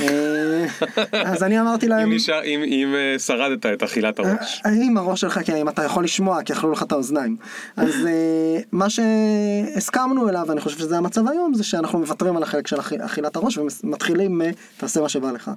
אה, 0.02 0.66
אז 1.32 1.44
אני 1.44 1.62
אמרתי 1.62 1.88
להם... 1.88 2.10
אם, 2.10 2.16
נשאר, 2.16 2.44
אם, 2.44 2.64
אם 2.64 2.94
אה, 2.96 3.20
שרדת 3.20 3.66
את 3.66 3.84
אכילת 3.84 4.20
הראש. 4.20 4.62
עם 4.82 4.98
הראש 4.98 5.22
שלך, 5.22 5.40
כי 5.46 5.62
אם 5.62 5.70
אתה 5.70 5.84
יכול 5.84 6.04
לשמוע, 6.04 6.44
כי 6.44 6.54
אכלו 6.54 6.72
לך 6.72 6.84
את 6.84 6.92
האוזניים. 6.92 7.36
אז 7.78 7.94
אה, 8.08 8.60
מה 8.72 8.88
שהסכמנו 8.90 10.30
אליו, 10.30 10.46
ואני 10.48 10.62
חושב 10.62 10.78
שזה 10.80 10.98
המצב 10.98 11.28
היום, 11.28 11.54
זה 11.54 11.64
שאנחנו 11.64 12.00
מוותרים 12.00 12.38
על 12.38 12.44
החלק 12.44 12.68
של 12.68 12.80
אכיל- 12.80 13.02
אכילת 13.06 13.36
הראש 13.36 13.58
ומתחילים 13.58 14.38
מ- 14.38 14.52
תעשה 14.78 15.02
מה 15.02 15.10
שבא 15.10 15.32
לך. 15.32 15.52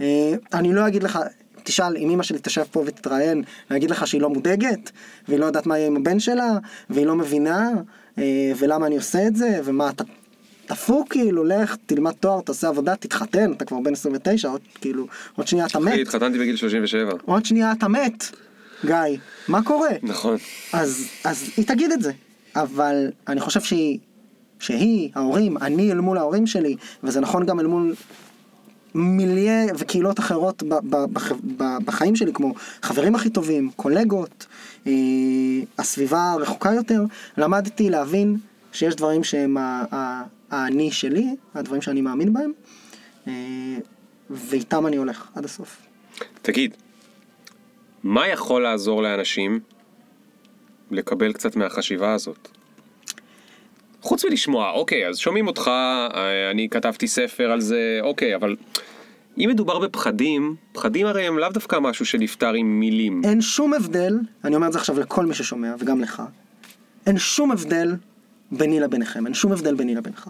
אה, 0.00 0.06
אני 0.52 0.72
לא 0.72 0.86
אגיד 0.86 1.02
לך... 1.02 1.18
תשאל 1.68 1.96
אם 1.96 2.10
אמא 2.10 2.22
שלי 2.22 2.38
תשב 2.42 2.64
פה 2.70 2.82
ותתראיין, 2.86 3.42
להגיד 3.70 3.90
לך 3.90 4.06
שהיא 4.06 4.20
לא 4.20 4.30
מודאגת, 4.30 4.90
והיא 5.28 5.40
לא 5.40 5.46
יודעת 5.46 5.66
מה 5.66 5.78
יהיה 5.78 5.86
עם 5.86 5.96
הבן 5.96 6.20
שלה, 6.20 6.58
והיא 6.90 7.06
לא 7.06 7.14
מבינה, 7.16 7.70
אה, 8.18 8.52
ולמה 8.58 8.86
אני 8.86 8.96
עושה 8.96 9.26
את 9.26 9.36
זה, 9.36 9.60
ומה 9.64 9.90
אתה 9.90 10.04
דפוק 10.68 11.08
כאילו, 11.12 11.44
לך, 11.44 11.76
תלמד 11.86 12.12
תואר, 12.12 12.40
תעשה 12.40 12.68
עבודה, 12.68 12.96
תתחתן, 12.96 13.52
אתה 13.52 13.64
כבר 13.64 13.80
בן 13.80 13.92
29, 13.92 14.48
עוד 14.48 14.60
כאילו, 14.80 15.06
עוד 15.36 15.48
שנייה 15.48 15.66
אתה 15.66 15.78
מת. 15.78 15.98
התחתנתי 16.00 16.38
בגיל 16.38 16.56
37. 16.56 17.12
עוד 17.24 17.44
שנייה 17.44 17.72
אתה 17.72 17.88
מת, 17.88 18.24
גיא, 18.84 18.94
מה 19.48 19.62
קורה? 19.62 19.90
נכון. 20.02 20.36
אז, 20.72 21.08
אז 21.24 21.50
היא 21.56 21.66
תגיד 21.66 21.92
את 21.92 22.02
זה, 22.02 22.12
אבל 22.56 23.10
אני 23.28 23.40
חושב 23.40 23.60
שהיא, 23.60 23.98
שהיא, 24.60 25.10
ההורים, 25.14 25.58
אני 25.58 25.92
אל 25.92 26.00
מול 26.00 26.18
ההורים 26.18 26.46
שלי, 26.46 26.76
וזה 27.02 27.20
נכון 27.20 27.46
גם 27.46 27.60
אל 27.60 27.66
מול 27.66 27.94
מיליה 28.94 29.66
וקהילות 29.78 30.18
אחרות 30.18 30.62
ב, 30.62 30.74
ב, 30.74 30.96
ב, 31.56 31.64
בחיים 31.84 32.16
שלי, 32.16 32.32
כמו 32.32 32.54
חברים 32.82 33.14
הכי 33.14 33.30
טובים, 33.30 33.70
קולגות, 33.76 34.46
אה, 34.86 34.92
הסביבה 35.78 36.32
הרחוקה 36.32 36.72
יותר, 36.74 37.02
למדתי 37.36 37.90
להבין 37.90 38.36
שיש 38.72 38.94
דברים 38.94 39.24
שהם 39.24 39.56
האני 40.50 40.90
שלי, 40.90 41.36
הדברים 41.54 41.82
שאני 41.82 42.00
מאמין 42.00 42.32
בהם, 42.32 42.52
אה, 43.28 43.32
ואיתם 44.30 44.86
אני 44.86 44.96
הולך 44.96 45.28
עד 45.34 45.44
הסוף. 45.44 45.76
תגיד, 46.42 46.74
מה 48.02 48.28
יכול 48.28 48.62
לעזור 48.62 49.02
לאנשים 49.02 49.60
לקבל 50.90 51.32
קצת 51.32 51.56
מהחשיבה 51.56 52.12
הזאת? 52.12 52.48
חוץ 54.08 54.24
מלשמוע, 54.24 54.70
אוקיי, 54.70 55.08
אז 55.08 55.18
שומעים 55.18 55.46
אותך, 55.46 55.68
אה, 55.68 56.50
אני 56.50 56.68
כתבתי 56.68 57.08
ספר 57.08 57.50
על 57.50 57.60
זה, 57.60 57.98
אוקיי, 58.02 58.34
אבל 58.34 58.56
אם 59.38 59.48
מדובר 59.50 59.78
בפחדים, 59.78 60.56
פחדים 60.72 61.06
הרי 61.06 61.26
הם 61.26 61.38
לאו 61.38 61.48
דווקא 61.48 61.78
משהו 61.78 62.06
שנפתר 62.06 62.52
עם 62.52 62.80
מילים. 62.80 63.22
אין 63.24 63.40
שום 63.40 63.74
הבדל, 63.74 64.18
אני 64.44 64.56
אומר 64.56 64.66
את 64.66 64.72
זה 64.72 64.78
עכשיו 64.78 65.00
לכל 65.00 65.26
מי 65.26 65.34
ששומע 65.34 65.74
וגם 65.78 66.00
לך, 66.00 66.22
אין 67.06 67.18
שום 67.18 67.50
הבדל 67.50 67.96
ביני 68.52 68.80
לביניכם, 68.80 69.26
אין 69.26 69.34
שום 69.34 69.52
הבדל 69.52 69.74
ביני 69.74 69.94
לבינך. 69.94 70.28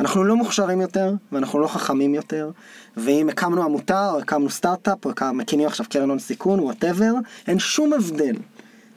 אנחנו 0.00 0.24
לא 0.24 0.36
מוכשרים 0.36 0.80
יותר, 0.80 1.12
ואנחנו 1.32 1.58
לא 1.58 1.66
חכמים 1.66 2.14
יותר, 2.14 2.50
ואם 2.96 3.28
הקמנו 3.28 3.62
עמותה, 3.62 4.10
או 4.10 4.18
הקמנו 4.18 4.50
סטארט-אפ, 4.50 5.06
או 5.06 5.34
מקימים 5.34 5.66
עכשיו 5.66 5.86
קרן 5.90 6.08
הון 6.08 6.18
סיכון, 6.18 6.60
whatever, 6.60 7.12
אין 7.46 7.58
שום 7.58 7.92
הבדל. 7.92 8.36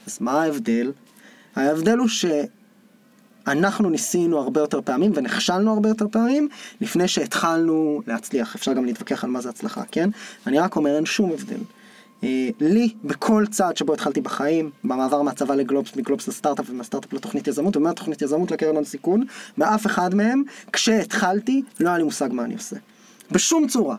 אז 0.08 0.18
מה 0.22 0.44
ההבדל? 0.44 0.92
ההבדל 1.56 1.98
הוא 1.98 2.08
שאנחנו 3.48 3.90
ניסינו 3.90 4.40
הרבה 4.40 4.62
יותר 4.62 4.82
פעמים 4.82 5.12
ונכשלנו 5.16 5.74
הרבה 5.74 5.90
יותר 5.90 6.06
פעמים 6.12 6.48
לפני 6.82 7.08
שהתחלנו 7.08 8.02
להצליח. 8.08 8.56
אפשר 8.56 8.74
גם 8.74 8.86
להתווכח 8.86 9.24
על 9.24 9.30
מה 9.30 9.42
זה 9.42 9.50
הצלחה, 9.50 9.82
כן? 9.92 10.10
אני 10.48 10.60
רק 10.60 10.76
אומר, 10.76 10.96
אין 10.96 11.06
שום 11.06 11.32
הבדל. 11.32 11.60
אה, 12.24 12.50
לי, 12.60 12.94
בכל 13.04 13.46
צעד 13.52 13.78
שבו 13.78 13.94
התחלתי 13.94 14.22
בחיים, 14.22 14.70
במעבר 14.84 15.22
מהצבא 15.22 15.56
לגלובס, 15.56 15.96
מגלובס 15.96 16.28
לסטארט-אפ 16.28 16.70
ומהסטארט-אפ 16.70 17.14
לתוכנית 17.14 17.48
יזמות, 17.48 17.78
ומהתוכנית 17.78 18.22
יזמות 18.22 18.52
לקרן 18.52 18.76
הון 18.76 18.84
סיכון, 18.84 19.24
באף 19.58 19.86
אחד 19.86 20.16
מהם, 20.16 20.44
כשהתחלתי, 20.74 21.62
לא 21.80 21.90
היה 21.90 21.98
לי 21.98 22.04
מושג 22.04 22.30
מה 22.32 22.44
אני 22.44 22.54
עושה. 22.54 22.76
בשום 23.32 23.68
צורה. 23.68 23.96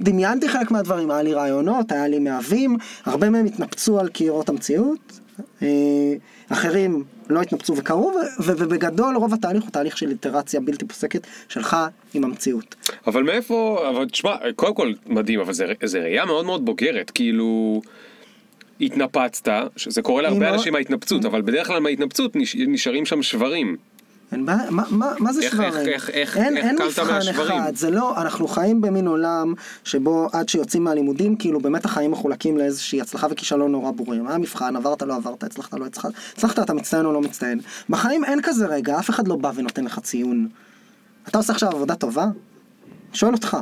דמיינתי 0.00 0.48
חלק 0.48 0.70
מהדברים, 0.70 1.10
היה 1.10 1.22
לי 1.22 1.34
רעיונות, 1.34 1.92
היה 1.92 2.08
לי 2.08 2.18
מאווים, 2.18 2.76
הרבה 3.04 3.30
מהם 3.30 3.46
התנפצו 3.46 4.00
על 4.00 4.08
קירות 4.08 4.48
המציאות, 4.48 5.20
אה, 5.62 5.68
אחרים 6.48 7.04
לא 7.34 7.40
התנפצו 7.40 7.76
וקרו, 7.76 8.12
ובגדול 8.38 9.16
רוב 9.16 9.34
התהליך 9.34 9.62
הוא 9.62 9.70
תהליך 9.70 9.98
של 9.98 10.10
איטרציה 10.10 10.60
בלתי 10.60 10.84
פוסקת 10.84 11.26
שלך 11.48 11.76
עם 12.14 12.24
המציאות. 12.24 12.74
אבל 13.06 13.22
מאיפה, 13.22 13.88
אבל 13.88 14.08
תשמע, 14.08 14.36
קודם 14.56 14.74
כל 14.74 14.92
מדהים, 15.06 15.40
אבל 15.40 15.52
זה, 15.52 15.66
זה 15.84 15.98
ראייה 15.98 16.24
מאוד 16.24 16.46
מאוד 16.46 16.64
בוגרת, 16.64 17.10
כאילו... 17.10 17.80
התנפצת, 18.80 19.48
שזה 19.76 20.02
קורה 20.02 20.22
להרבה 20.22 20.54
אנשים 20.54 20.72
מההתנפצות, 20.72 21.24
אבל 21.24 21.42
בדרך 21.42 21.66
כלל 21.66 21.78
מההתנפצות 21.78 22.36
נש, 22.36 22.56
נשארים 22.56 23.06
שם 23.06 23.22
שברים. 23.22 23.76
אין 24.32 24.46
בעיה, 24.46 24.70
מה, 24.70 24.82
מה, 24.90 25.12
מה 25.18 25.32
זה 25.32 25.42
איך- 25.42 25.52
שברים? 25.52 25.72
איך- 25.72 25.88
איך- 25.88 26.10
איך- 26.10 26.36
אין, 26.36 26.56
איך 26.56 26.64
אין 26.66 26.76
מבחן 26.86 27.06
מהשברים? 27.06 27.62
אחד, 27.62 27.76
זה 27.76 27.90
לא, 27.90 28.20
אנחנו 28.22 28.48
חיים 28.48 28.80
במין 28.80 29.06
עולם 29.06 29.54
שבו 29.84 30.28
עד 30.32 30.48
שיוצאים 30.48 30.84
מהלימודים, 30.84 31.36
כאילו 31.36 31.60
באמת 31.60 31.84
החיים 31.84 32.10
מחולקים 32.10 32.58
לאיזושהי 32.58 33.00
הצלחה 33.00 33.26
וכישלון 33.30 33.72
נורא 33.72 33.90
ברורים. 33.90 34.28
היה 34.28 34.38
מבחן, 34.38 34.76
עברת, 34.76 35.02
לא 35.02 35.14
עברת, 35.16 35.44
הצלחת, 35.44 35.74
לא 35.74 35.86
הצלחת, 35.86 36.10
הצלחת, 36.36 36.58
אתה 36.58 36.74
מצטיין 36.74 37.06
או 37.06 37.12
לא 37.12 37.20
מצטיין. 37.20 37.60
בחיים 37.90 38.24
אין 38.24 38.42
כזה 38.42 38.66
רגע, 38.66 38.98
אף 38.98 39.10
אחד 39.10 39.28
לא 39.28 39.36
בא 39.36 39.52
ונותן 39.54 39.84
לך 39.84 39.98
ציון. 39.98 40.48
אתה 41.28 41.38
עושה 41.38 41.52
עכשיו 41.52 41.70
עבודה 41.70 41.94
טובה? 41.94 42.26
שואל 43.12 43.32
אותך. 43.32 43.56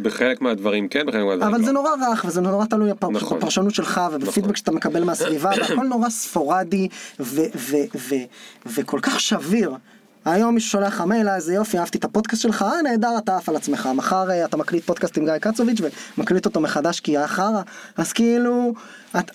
בחלק 0.00 0.40
מהדברים 0.40 0.88
כן, 0.88 1.06
בחלק 1.06 1.22
מהדברים 1.24 1.42
אבל 1.42 1.60
לא. 1.60 1.66
זה 1.66 1.72
נורא 1.72 1.90
רך 2.10 2.24
וזה 2.28 2.40
נורא 2.40 2.64
תלוי 2.64 2.90
נכון. 3.10 3.38
בפרשנות 3.38 3.74
שלך 3.74 4.00
ובפידבק 4.12 4.38
נכון. 4.44 4.56
שאתה 4.56 4.72
מקבל 4.72 5.04
מהסביבה 5.04 5.50
והכל 5.60 5.86
נורא 5.86 6.08
ספורדי 6.08 6.88
וכל 8.66 8.98
כך 9.02 9.20
שביר. 9.20 9.74
היום 10.24 10.54
מישהו 10.54 10.70
שולח 10.70 10.94
לך 10.94 11.00
מייל, 11.00 11.28
"אה, 11.28 11.36
איזה 11.36 11.54
יופי, 11.54 11.78
אהבתי 11.78 11.98
את 11.98 12.04
הפודקאסט 12.04 12.42
שלך, 12.42 12.62
אה 12.62 12.82
נהדר, 12.82 13.18
אתה 13.18 13.36
עף 13.36 13.48
על 13.48 13.56
עצמך. 13.56 13.88
מחר 13.94 14.30
אה, 14.30 14.44
אתה 14.44 14.56
מקליט 14.56 14.84
פודקאסט 14.84 15.18
עם 15.18 15.24
גיא 15.24 15.38
קצוביץ' 15.38 15.78
ומקליט 16.18 16.46
אותו 16.46 16.60
מחדש 16.60 17.00
כי 17.00 17.16
היה 17.16 17.28
חרא. 17.28 17.62
אז 17.96 18.12
כאילו, 18.12 18.74
את, 19.18 19.30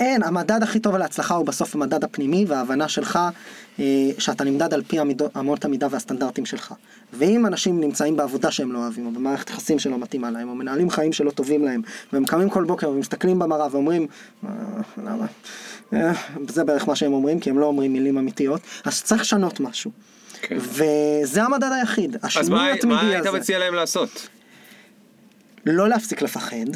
אין, 0.00 0.22
המדד 0.22 0.62
הכי 0.62 0.80
טוב 0.80 0.96
להצלחה 0.96 1.34
הוא 1.34 1.46
בסוף 1.46 1.74
המדד 1.74 2.04
הפנימי 2.04 2.44
וההבנה 2.48 2.88
שלך 2.88 3.18
אה, 3.78 3.84
שאתה 4.18 4.44
נמדד 4.44 4.74
על 4.74 4.82
פי 4.82 4.96
אמות 5.38 5.64
המידה 5.64 5.86
והסטנדרטים 5.90 6.46
שלך. 6.46 6.74
ואם 7.12 7.46
אנשים 7.46 7.80
נמצאים 7.80 8.16
בעבודה 8.16 8.50
שהם 8.50 8.72
לא 8.72 8.78
אוהבים, 8.78 9.06
או 9.06 9.10
במערכת 9.10 9.50
יחסים 9.50 9.78
שלא 9.78 9.98
מתאימה 9.98 10.30
להם, 10.30 10.48
או 10.48 10.54
מנהלים 10.54 10.90
חיים 10.90 11.12
שלא 11.12 11.30
טובים 11.30 11.64
להם, 11.64 11.82
והם 12.12 12.24
קמים 12.24 12.50
כל 12.50 12.64
בוקר 12.64 12.90
ומסתכלים 12.90 13.38
במראה 13.38 13.66
ואומרים, 13.70 14.06
"אה, 14.44 14.50
למה? 14.96 15.26
אה, 15.92 16.12
זה 16.48 16.64
בערך 16.64 16.88
מה 16.88 16.96
שהם 16.96 17.12
אומרים, 17.12 17.40
כי 17.40 17.50
הם 17.50 17.58
לא 17.58 17.66
אומרים 17.66 17.92
מילים 17.92 18.18
אמיתיות, 18.18 18.60
אז 18.84 19.02
צריך 19.02 19.20
לשנות 19.20 19.60
משהו. 19.60 19.90
כן. 20.42 20.56
וזה 20.60 21.42
המדד 21.42 21.70
היחיד, 21.72 22.14
אז 22.14 22.20
השינוי 22.24 22.50
מה, 22.50 22.56
מה 22.56 22.72
התמידי 22.72 23.06
היית 23.06 23.26
הזה. 23.26 23.38
מציע 23.38 23.58
להם 23.58 23.74
לעשות? 23.74 24.28
לא 25.66 25.88
להפסיק 25.88 26.22
לפחד, 26.22 26.66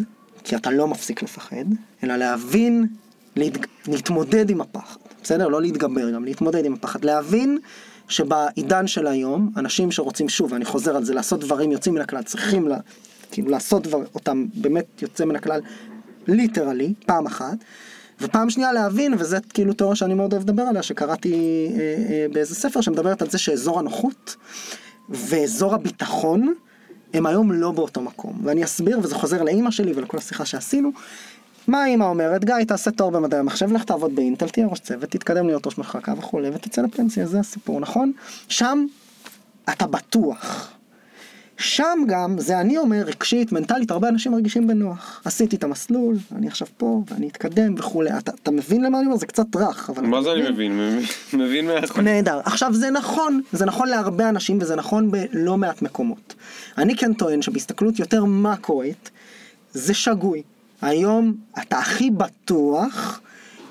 כי 0.44 0.56
אתה 0.56 0.70
לא 0.70 0.88
מפסיק 0.88 1.22
לפחד, 1.22 1.64
אלא 2.02 2.16
להבין, 2.16 2.87
להת... 3.37 3.53
להתמודד 3.88 4.51
עם 4.51 4.61
הפחד, 4.61 5.01
בסדר? 5.23 5.49
לא 5.49 5.62
להתגבר, 5.62 6.11
גם 6.11 6.25
להתמודד 6.25 6.64
עם 6.64 6.75
הפחד. 6.75 7.05
להבין 7.05 7.59
שבעידן 8.09 8.87
של 8.87 9.07
היום, 9.07 9.51
אנשים 9.57 9.92
שרוצים, 9.92 10.29
שוב, 10.29 10.53
ואני 10.53 10.64
חוזר 10.64 10.97
על 10.97 11.05
זה, 11.05 11.14
לעשות 11.14 11.40
דברים 11.40 11.73
יוצאים 11.73 11.94
מן 11.94 12.01
הכלל, 12.01 12.23
צריכים 12.23 12.68
לה, 12.68 12.79
כאילו 13.31 13.51
לעשות 13.51 13.83
דבר, 13.83 14.03
אותם 14.14 14.47
באמת 14.55 15.03
יוצא 15.03 15.25
מן 15.25 15.37
הכלל, 15.37 15.61
ליטרלי, 16.27 16.94
פעם 17.07 17.27
אחת. 17.27 17.57
ופעם 18.20 18.51
שנייה 18.51 18.73
להבין, 18.73 19.14
וזה 19.18 19.38
כאילו 19.40 19.73
תיאוריה 19.73 19.97
שאני 19.97 20.14
מאוד 20.14 20.33
אוהב 20.33 20.42
לדבר 20.42 20.62
עליה, 20.62 20.83
שקראתי 20.83 21.33
אה, 21.33 21.81
אה, 21.81 22.27
באיזה 22.33 22.55
ספר 22.55 22.81
שמדברת 22.81 23.23
על 23.23 23.31
זה 23.31 23.38
שאזור 23.38 23.79
הנוחות 23.79 24.37
ואזור 25.09 25.75
הביטחון 25.75 26.55
הם 27.14 27.27
היום 27.27 27.53
לא 27.53 27.70
באותו 27.70 28.01
מקום. 28.01 28.40
ואני 28.44 28.64
אסביר, 28.64 28.99
וזה 29.03 29.14
חוזר 29.14 29.42
לאימא 29.42 29.70
שלי 29.70 29.92
ולכל 29.92 30.18
השיחה 30.18 30.44
שעשינו. 30.44 30.90
מה 31.68 31.83
האימא 31.85 32.05
אומרת? 32.05 32.44
גיא, 32.44 32.55
תעשה 32.68 32.90
תואר 32.90 33.11
במדעי 33.11 33.40
המחשב, 33.40 33.72
לך 33.72 33.85
תעבוד 33.85 34.14
באינטל, 34.16 34.48
תהיה 34.48 34.66
ראש 34.66 34.81
צוות, 34.81 35.11
תתקדם 35.11 35.46
להיות 35.46 35.66
ראש 35.66 35.79
מחלקה 35.79 36.12
וכולי, 36.18 36.48
ותצא 36.55 36.83
לפנסיה, 36.83 37.27
זה 37.27 37.40
הסיפור, 37.40 37.81
נכון? 37.81 38.12
שם 38.48 38.85
אתה 39.72 39.87
בטוח. 39.87 40.70
שם 41.59 41.98
גם, 42.07 42.38
זה 42.38 42.61
אני 42.61 42.79
אומר, 42.79 43.03
רגשית, 43.07 43.53
מנטלית, 43.53 43.90
הרבה 43.90 44.09
אנשים 44.09 44.33
מרגישים 44.33 44.66
בנוח. 44.66 45.22
עשיתי 45.24 45.57
את 45.57 45.64
המסלול, 45.64 46.16
אני 46.37 46.46
עכשיו 46.46 46.68
פה, 46.77 47.03
ואני 47.11 47.29
אתקדם 47.29 47.74
וכולי. 47.79 48.11
אתה, 48.18 48.33
אתה 48.42 48.50
מבין 48.50 48.85
למה 48.85 48.98
אני 48.98 49.07
אומר? 49.07 49.16
זה 49.16 49.27
קצת 49.27 49.57
רך, 49.57 49.90
אבל... 49.90 50.07
מה 50.07 50.22
זה 50.22 50.33
אני 50.33 50.50
מבין? 50.50 51.00
מבין- 51.33 51.70
אחוז. 51.85 51.98
נהדר. 51.98 52.40
עכשיו 52.44 52.74
זה 52.74 52.90
נכון, 52.90 53.40
זה 53.53 53.64
נכון 53.64 53.88
להרבה 53.88 54.29
אנשים 54.29 54.59
וזה 54.61 54.77
נכון 54.77 55.11
בלא 55.11 55.57
מעט 55.57 55.83
מקומות. 55.83 56.35
אני 56.79 56.96
כן 56.96 57.14
טוען 57.14 57.42
שבהסתכלות 57.42 57.98
יותר 57.98 58.24
מקרואית, 58.24 59.11
זה 59.72 59.94
שגוי. 59.94 60.42
היום 60.85 61.35
אתה 61.62 61.79
הכי 61.79 62.11
בטוח 62.11 63.20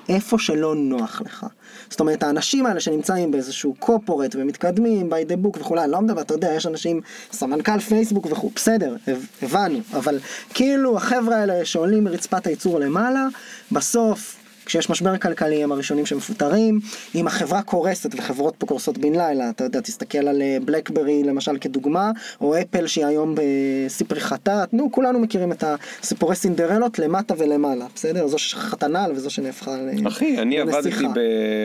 איפה 0.08 0.38
שלא 0.38 0.74
נוח 0.74 1.22
לך. 1.24 1.46
זאת 1.90 2.00
אומרת, 2.00 2.22
האנשים 2.22 2.66
האלה 2.66 2.80
שנמצאים 2.80 3.30
באיזשהו 3.30 3.74
קופורט 3.78 4.36
ומתקדמים, 4.38 5.12
by 5.12 5.30
the 5.30 5.46
book 5.46 5.60
וכולי, 5.60 5.84
אני 5.84 5.92
לא 5.92 6.00
מדבר, 6.00 6.20
אתה 6.20 6.34
יודע, 6.34 6.52
יש 6.54 6.66
אנשים, 6.66 7.00
סמנכ"ל 7.32 7.78
פייסבוק 7.78 8.26
וכו', 8.30 8.50
בסדר, 8.54 8.96
הב- 9.08 9.26
הבנו, 9.42 9.78
אבל 9.92 10.18
כאילו 10.54 10.96
החבר'ה 10.96 11.36
האלה 11.36 11.64
שעולים 11.64 12.04
מרצפת 12.04 12.46
הייצור 12.46 12.80
למעלה, 12.80 13.26
בסוף 13.72 14.36
כשיש 14.66 14.90
משבר 14.90 15.18
כלכלי 15.18 15.64
הם 15.64 15.72
הראשונים 15.72 16.06
שמפוטרים, 16.06 16.80
אם 17.14 17.26
החברה 17.26 17.62
קורסת 17.62 18.14
וחברות 18.14 18.54
פה 18.58 18.66
קורסות 18.66 18.98
בן 18.98 19.12
לילה, 19.12 19.50
אתה 19.50 19.64
יודע, 19.64 19.80
תסתכל 19.80 20.28
על 20.28 20.42
אה, 20.42 20.56
בלקברי 20.64 21.22
למשל 21.22 21.58
כדוגמה, 21.58 22.10
או 22.40 22.54
אפל 22.60 22.86
שהיא 22.86 23.06
היום 23.06 23.34
בשיא 23.34 24.06
פריחתה, 24.08 24.64
נו, 24.72 24.92
כולנו 24.92 25.18
מכירים 25.18 25.52
את 25.52 25.64
הסיפורי 26.02 26.36
סינדרלות 26.36 26.98
למטה 26.98 27.34
ולמעלה, 27.38 27.86
בסדר? 27.94 28.26
זו 28.26 28.38
שחטה 28.38 28.88
נעל 28.88 29.12
וזו 29.12 29.30
שנהפכה 29.30 29.76
ל- 29.76 30.08
אחי, 30.08 30.38
אני 30.38 30.58
לנסיכה. 30.58 30.78
עבדתי 31.06 31.20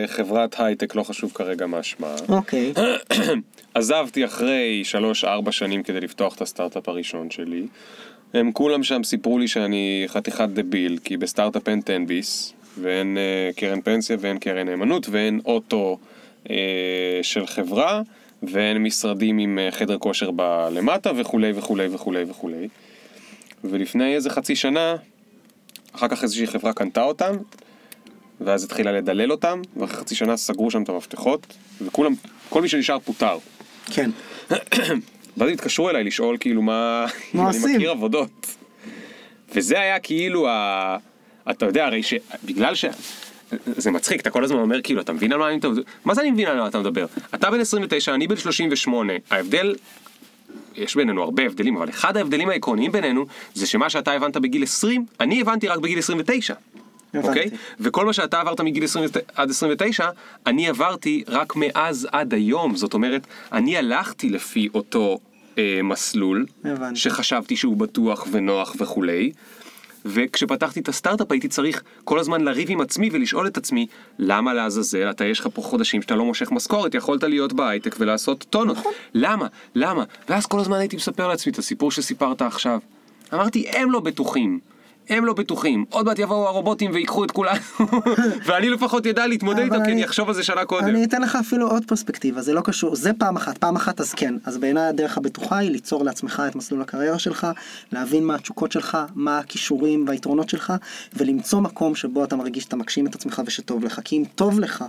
בחברת 0.06 0.54
הייטק, 0.60 0.94
לא 0.94 1.02
חשוב 1.02 1.32
כרגע 1.34 1.66
מה 1.66 1.82
שמה. 1.82 2.14
אוקיי, 2.28 2.72
עזבתי 3.74 4.24
אחרי 4.24 4.82
3-4 5.24 5.26
שנים 5.52 5.82
כדי 5.82 6.00
לפתוח 6.00 6.34
את 6.34 6.42
הסטארט-אפ 6.42 6.88
הראשון 6.88 7.30
שלי. 7.30 7.66
הם 8.34 8.52
כולם 8.52 8.82
שם 8.82 9.04
סיפרו 9.04 9.38
לי 9.38 9.48
שאני 9.48 10.04
חתיכת 10.06 10.48
דביל, 10.48 10.98
כי 11.04 11.16
בסטארט-אפ 11.16 11.68
אין 11.68 11.80
10 11.84 11.96
ביס, 12.06 12.52
ואין 12.82 13.18
אה, 13.18 13.50
קרן 13.56 13.80
פנסיה, 13.80 14.16
ואין 14.20 14.38
קרן 14.38 14.68
נאמנות, 14.68 15.08
ואין 15.10 15.40
אוטו 15.44 15.98
אה, 16.50 16.56
של 17.22 17.46
חברה, 17.46 18.02
ואין 18.42 18.78
משרדים 18.78 19.38
עם 19.38 19.58
אה, 19.58 19.70
חדר 19.70 19.98
כושר 19.98 20.30
בלמטה, 20.30 21.10
וכולי 21.16 21.52
וכולי 21.54 21.88
וכולי 21.92 22.24
וכולי. 22.28 22.68
ולפני 23.64 24.14
איזה 24.14 24.30
חצי 24.30 24.56
שנה, 24.56 24.96
אחר 25.92 26.08
כך 26.08 26.22
איזושהי 26.22 26.46
חברה 26.46 26.72
קנתה 26.72 27.02
אותם, 27.02 27.36
ואז 28.40 28.64
התחילה 28.64 28.92
לדלל 28.92 29.32
אותם, 29.32 29.62
ואחרי 29.76 29.96
חצי 29.96 30.14
שנה 30.14 30.36
סגרו 30.36 30.70
שם 30.70 30.82
את 30.82 30.88
המפתחות, 30.88 31.46
וכולם, 31.80 32.14
כל 32.48 32.62
מי 32.62 32.68
שנשאר 32.68 32.98
פוטר. 32.98 33.38
כן. 33.86 34.10
ואז 35.36 35.50
התקשרו 35.50 35.90
אליי 35.90 36.04
לשאול 36.04 36.36
כאילו 36.40 36.62
מה, 36.62 37.06
אני 37.34 37.42
עושים? 37.42 37.76
מכיר 37.76 37.90
עבודות. 37.90 38.56
וזה 39.54 39.80
היה 39.80 39.98
כאילו 39.98 40.48
ה... 40.48 40.96
אתה 41.50 41.66
יודע 41.66 41.86
הרי 41.86 42.02
שבגלל 42.02 42.74
ש... 42.74 42.84
זה 43.66 43.90
מצחיק, 43.90 44.20
אתה 44.20 44.30
כל 44.30 44.44
הזמן 44.44 44.58
אומר 44.58 44.82
כאילו, 44.82 45.00
אתה 45.00 45.12
מבין 45.12 45.32
על 45.32 45.38
מה 45.38 45.48
אני 45.48 45.56
מדבר? 45.56 45.82
מה 46.04 46.14
זה 46.14 46.20
אני 46.20 46.30
מבין 46.30 46.46
על 46.46 46.60
מה 46.60 46.68
אתה 46.68 46.78
מדבר? 46.78 47.06
אתה 47.34 47.50
בן 47.50 47.60
29, 47.60 48.14
אני 48.14 48.28
בן 48.28 48.36
38, 48.36 49.12
ההבדל... 49.30 49.74
יש 50.76 50.94
בינינו 50.94 51.22
הרבה 51.22 51.46
הבדלים, 51.46 51.76
אבל 51.76 51.88
אחד 51.88 52.16
ההבדלים 52.16 52.48
העקרוניים 52.48 52.92
בינינו 52.92 53.26
זה 53.54 53.66
שמה 53.66 53.90
שאתה 53.90 54.12
הבנת 54.12 54.36
בגיל 54.36 54.62
20, 54.62 55.06
אני 55.20 55.40
הבנתי 55.40 55.68
רק 55.68 55.78
בגיל 55.78 55.98
29. 55.98 56.54
הבנתי. 57.14 57.28
אוקיי? 57.28 57.50
וכל 57.80 58.06
מה 58.06 58.12
שאתה 58.12 58.40
עברת 58.40 58.60
מגיל 58.60 58.84
20 58.84 59.04
עד 59.34 59.50
29, 59.50 60.08
אני 60.46 60.68
עברתי 60.68 61.24
רק 61.28 61.56
מאז 61.56 62.08
עד 62.12 62.34
היום. 62.34 62.76
זאת 62.76 62.94
אומרת, 62.94 63.26
אני 63.52 63.76
הלכתי 63.76 64.28
לפי 64.28 64.68
אותו 64.74 65.18
אה, 65.58 65.80
מסלול, 65.82 66.46
הבנתי. 66.64 67.00
שחשבתי 67.00 67.56
שהוא 67.56 67.76
בטוח 67.76 68.26
ונוח 68.30 68.76
וכולי, 68.78 69.32
וכשפתחתי 70.04 70.80
את 70.80 70.88
הסטארט-אפ 70.88 71.32
הייתי 71.32 71.48
צריך 71.48 71.82
כל 72.04 72.18
הזמן 72.18 72.40
לריב 72.40 72.70
עם 72.70 72.80
עצמי 72.80 73.10
ולשאול 73.12 73.46
את 73.46 73.56
עצמי, 73.56 73.86
למה 74.18 74.54
לעזאזל, 74.54 75.10
אתה 75.10 75.24
יש 75.24 75.40
לך 75.40 75.48
פה 75.54 75.62
חודשים 75.62 76.02
שאתה 76.02 76.14
לא 76.14 76.24
מושך 76.24 76.52
משכורת, 76.52 76.94
יכולת 76.94 77.22
להיות 77.22 77.52
בהייטק 77.52 77.96
ולעשות 77.98 78.46
טונות. 78.50 78.78
למה? 79.14 79.46
למה? 79.74 80.04
ואז 80.28 80.46
כל 80.46 80.60
הזמן 80.60 80.78
הייתי 80.78 80.96
מספר 80.96 81.28
לעצמי 81.28 81.52
את 81.52 81.58
הסיפור 81.58 81.90
שסיפרת 81.90 82.42
עכשיו. 82.42 82.78
אמרתי, 83.34 83.68
הם 83.68 83.90
לא 83.90 84.00
בטוחים. 84.00 84.60
הם 85.10 85.24
לא 85.24 85.32
בטוחים, 85.32 85.84
עוד 85.90 86.06
מעט 86.06 86.18
יבואו 86.18 86.48
הרובוטים 86.48 86.90
ויקחו 86.94 87.24
את 87.24 87.30
כולנו, 87.30 87.60
ואני 88.46 88.70
לפחות 88.70 89.06
ידע 89.06 89.26
להתמודד 89.26 89.62
איתו 89.62 89.76
כי 89.84 89.92
אני 89.92 90.04
אחשוב 90.04 90.28
על 90.28 90.34
זה 90.34 90.42
שנה 90.42 90.64
קודם. 90.64 90.88
אני 90.88 91.04
אתן 91.04 91.22
לך 91.22 91.36
אפילו 91.36 91.70
עוד 91.70 91.84
פרספקטיבה, 91.84 92.42
זה 92.42 92.52
לא 92.52 92.60
קשור, 92.60 92.96
זה 92.96 93.12
פעם 93.12 93.36
אחת, 93.36 93.58
פעם 93.58 93.76
אחת 93.76 94.00
אז 94.00 94.14
כן, 94.14 94.34
אז 94.44 94.58
בעיניי 94.58 94.88
הדרך 94.88 95.16
הבטוחה 95.16 95.58
היא 95.58 95.70
ליצור 95.70 96.04
לעצמך 96.04 96.42
את 96.48 96.56
מסלול 96.56 96.82
הקריירה 96.82 97.18
שלך, 97.18 97.46
להבין 97.92 98.24
מה 98.24 98.34
התשוקות 98.34 98.72
שלך, 98.72 98.98
מה 99.14 99.38
הכישורים 99.38 100.04
והיתרונות 100.08 100.48
שלך, 100.48 100.72
ולמצוא 101.16 101.60
מקום 101.60 101.94
שבו 101.94 102.24
אתה 102.24 102.36
מרגיש 102.36 102.64
שאתה 102.64 102.76
מגשים 102.76 103.06
את 103.06 103.14
עצמך 103.14 103.42
ושטוב 103.46 103.84
לך, 103.84 104.00
כי 104.04 104.16
אם 104.16 104.24
טוב 104.34 104.60
לך, 104.60 104.84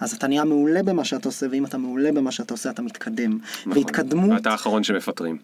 אז 0.00 0.12
אתה 0.12 0.26
נהיה 0.26 0.44
מעולה 0.44 0.82
במה 0.82 1.04
שאתה 1.04 1.28
עושה, 1.28 1.46
ואם 1.50 1.64
אתה 1.64 1.78
מעולה 1.78 2.12
במה 2.12 2.32
שאתה 2.32 2.54
עושה 2.54 2.70
אתה 2.70 2.82
מתקדם. 2.82 3.38
והתקדמות, 3.66 4.24
נכון. 4.24 4.36
ואתה 4.36 4.50
האחרון 4.50 4.84
שמפטרים. 4.84 5.36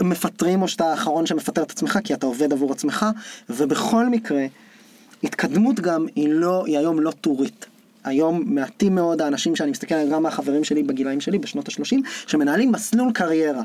ומפטרים 0.00 0.62
או 0.62 0.68
שאתה 0.68 0.90
האחרון 0.90 1.26
שמפטר 1.26 1.62
את 1.62 1.70
עצמך 1.70 1.98
כי 2.04 2.14
אתה 2.14 2.26
עובד 2.26 2.52
עבור 2.52 2.72
עצמך, 2.72 3.06
ובכל 3.50 4.08
מקרה, 4.08 4.46
התקדמות 5.24 5.80
גם 5.80 6.06
היא 6.16 6.28
לא, 6.28 6.66
היא 6.66 6.78
היום 6.78 7.00
לא 7.00 7.10
טורית. 7.10 7.66
היום 8.04 8.42
מעטים 8.46 8.94
מאוד 8.94 9.22
האנשים 9.22 9.56
שאני 9.56 9.70
מסתכל 9.70 9.94
עליהם, 9.94 10.10
גם 10.10 10.22
מהחברים 10.22 10.64
שלי 10.64 10.82
בגילאים 10.82 11.20
שלי, 11.20 11.38
בשנות 11.38 11.68
ה-30, 11.68 11.96
שמנהלים 12.26 12.72
מסלול 12.72 13.12
קריירה. 13.12 13.62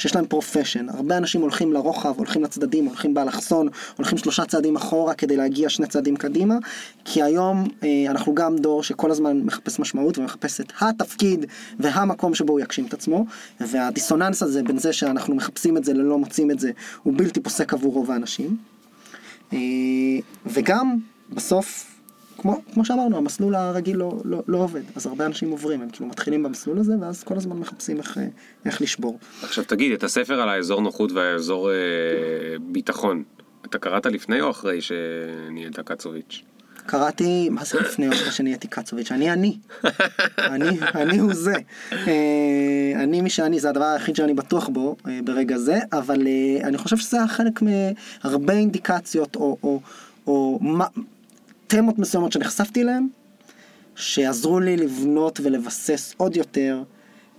שיש 0.00 0.14
להם 0.14 0.26
profession, 0.26 0.88
הרבה 0.88 1.16
אנשים 1.16 1.40
הולכים 1.40 1.72
לרוחב, 1.72 2.14
הולכים 2.16 2.42
לצדדים, 2.42 2.84
הולכים 2.84 3.14
באלכסון, 3.14 3.68
הולכים 3.96 4.18
שלושה 4.18 4.44
צעדים 4.44 4.76
אחורה 4.76 5.14
כדי 5.14 5.36
להגיע 5.36 5.68
שני 5.68 5.86
צעדים 5.86 6.16
קדימה, 6.16 6.54
כי 7.04 7.22
היום 7.22 7.68
אה, 7.82 8.04
אנחנו 8.08 8.34
גם 8.34 8.56
דור 8.56 8.82
שכל 8.82 9.10
הזמן 9.10 9.40
מחפש 9.40 9.78
משמעות 9.78 10.18
ומחפש 10.18 10.60
את 10.60 10.72
התפקיד 10.80 11.46
והמקום 11.78 12.34
שבו 12.34 12.52
הוא 12.52 12.60
יגשים 12.60 12.86
את 12.86 12.94
עצמו, 12.94 13.24
והדיסוננס 13.60 14.42
הזה 14.42 14.62
בין 14.62 14.78
זה 14.78 14.92
שאנחנו 14.92 15.34
מחפשים 15.34 15.76
את 15.76 15.84
זה 15.84 15.94
ללא 15.94 16.18
מוצאים 16.18 16.50
את 16.50 16.60
זה, 16.60 16.70
הוא 17.02 17.14
בלתי 17.16 17.40
פוסק 17.40 17.72
עבור 17.72 17.94
רוב 17.94 18.10
האנשים. 18.10 18.56
אה, 19.52 19.58
וגם 20.46 20.96
בסוף, 21.30 21.86
כמו, 22.40 22.62
כמו 22.74 22.84
שאמרנו, 22.84 23.16
המסלול 23.16 23.54
הרגיל 23.54 23.96
לא, 23.96 24.12
לא, 24.24 24.42
לא 24.48 24.58
עובד, 24.58 24.82
אז 24.96 25.06
הרבה 25.06 25.26
אנשים 25.26 25.50
עוברים, 25.50 25.82
הם 25.82 25.90
כאילו 25.90 26.06
מתחילים 26.06 26.42
במסלול 26.42 26.78
הזה, 26.78 26.94
ואז 27.00 27.22
כל 27.22 27.36
הזמן 27.36 27.56
מחפשים 27.56 27.98
איך, 27.98 28.18
אה, 28.18 28.26
איך 28.64 28.82
לשבור. 28.82 29.18
עכשיו 29.42 29.64
תגיד, 29.64 29.92
את 29.92 30.04
הספר 30.04 30.40
על 30.40 30.48
האזור 30.48 30.80
נוחות 30.80 31.12
והאזור 31.12 31.70
אה, 31.70 31.74
ביטחון, 32.60 33.22
אתה 33.66 33.78
קראת 33.78 34.06
לפני 34.06 34.40
או 34.40 34.50
אחרי 34.50 34.78
שנהיית 34.80 35.80
קצוביץ'? 35.80 36.42
קראתי, 36.86 37.48
מה 37.48 37.64
זה 37.64 37.80
לפני 37.80 38.08
או 38.08 38.12
אחרי 38.12 38.32
שנהייתי 38.32 38.68
קצוביץ'? 38.68 39.12
אני 39.12 39.32
אני. 39.32 39.58
אני, 40.38 40.68
אני 40.94 41.18
הוא 41.18 41.34
זה. 41.34 41.54
אה, 41.92 42.92
אני 42.94 43.20
מי 43.20 43.30
שאני, 43.30 43.60
זה 43.60 43.70
הדבר 43.70 43.84
היחיד 43.84 44.16
שאני 44.16 44.34
בטוח 44.34 44.68
בו 44.68 44.96
אה, 45.08 45.20
ברגע 45.24 45.56
זה, 45.56 45.78
אבל 45.92 46.26
אני 46.64 46.78
חושב 46.78 46.96
שזה 46.96 47.16
היה 47.16 47.28
חלק 47.28 47.62
מהרבה 47.62 48.52
אינדיקציות 48.52 49.36
או, 49.36 49.56
או, 49.62 49.80
או 50.26 50.58
מה, 50.62 50.86
תמות 51.70 51.98
מסוימות 51.98 52.32
שנחשפתי 52.32 52.82
אליהן, 52.82 53.08
שעזרו 53.96 54.60
לי 54.60 54.76
לבנות 54.76 55.40
ולבסס 55.42 56.14
עוד 56.16 56.36
יותר 56.36 56.82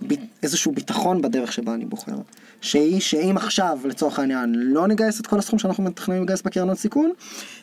ב- 0.06 0.14
איזשהו 0.42 0.72
ביטחון 0.72 1.22
בדרך 1.22 1.52
שבה 1.52 1.74
אני 1.74 1.84
בוחר. 1.84 2.16
שהיא 2.60 3.00
שאם 3.00 3.36
עכשיו 3.36 3.78
לצורך 3.84 4.18
העניין 4.18 4.54
לא 4.54 4.86
נגייס 4.86 5.20
את 5.20 5.26
כל 5.26 5.38
הסכום 5.38 5.58
שאנחנו 5.58 5.84
מתכננים 5.84 6.22
לגייס 6.22 6.42
בקרן 6.42 6.68
הון 6.68 6.76
סיכון, 6.76 7.12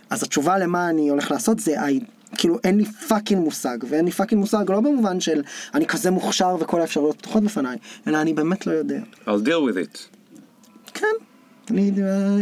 אז 0.09 0.23
התשובה 0.23 0.57
למה 0.57 0.89
אני 0.89 1.09
הולך 1.09 1.31
לעשות 1.31 1.59
זה 1.59 1.75
כאילו 2.37 2.57
אין 2.63 2.77
לי 2.77 2.85
fucking 2.85 3.43
מושג, 3.43 3.77
ואין 3.89 4.05
לי 4.05 4.11
fucking 4.11 4.41
מושג 4.41 4.65
לא 4.69 4.79
במובן 4.79 5.19
של 5.19 5.41
אני 5.73 5.85
כזה 5.87 6.11
מוכשר 6.11 6.55
וכל 6.59 6.81
האפשרויות 6.81 7.17
פתוחות 7.17 7.43
בפניי, 7.43 7.77
אלא 8.07 8.21
אני 8.21 8.33
באמת 8.33 8.67
לא 8.67 8.71
יודע. 8.71 8.99
I'll 9.25 9.45
deal 9.45 9.61
with 9.73 9.77
it. 9.77 10.17
כן, 10.93 11.07
אני, 11.71 11.91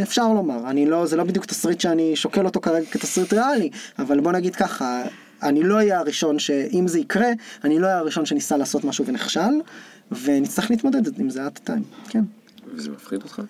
אפשר 0.04 0.34
לומר, 0.34 0.70
אני 0.70 0.86
לא, 0.86 1.06
זה 1.06 1.16
לא 1.16 1.24
בדיוק 1.24 1.46
תסריט 1.46 1.82
שאני 1.82 2.16
שוקל 2.16 2.46
אותו 2.46 2.62
כרגע 2.62 2.86
כתסריט 2.92 3.34
ריאלי, 3.34 3.70
אבל 4.00 4.20
בוא 4.20 4.32
נגיד 4.32 4.56
ככה, 4.56 5.04
אני 5.44 5.64
לא 5.64 5.76
אהיה 5.76 6.00
הראשון 6.00 6.40
שאם 6.40 6.88
זה 6.88 7.00
יקרה, 7.00 7.30
אני 7.64 7.80
לא 7.80 7.86
אהיה 7.86 7.98
הראשון 7.98 8.26
שניסה 8.26 8.58
לעשות 8.58 8.84
משהו 8.84 9.06
ונכשל, 9.06 9.62
ונצטרך 10.24 10.72
להתמודד 10.72 11.20
עם 11.20 11.30
זה 11.30 11.48
a 11.48 11.70
time, 11.70 12.10
כן. 12.10 12.24
וזה 12.76 12.90
מפחיד 12.90 13.22
אותך? 13.22 13.42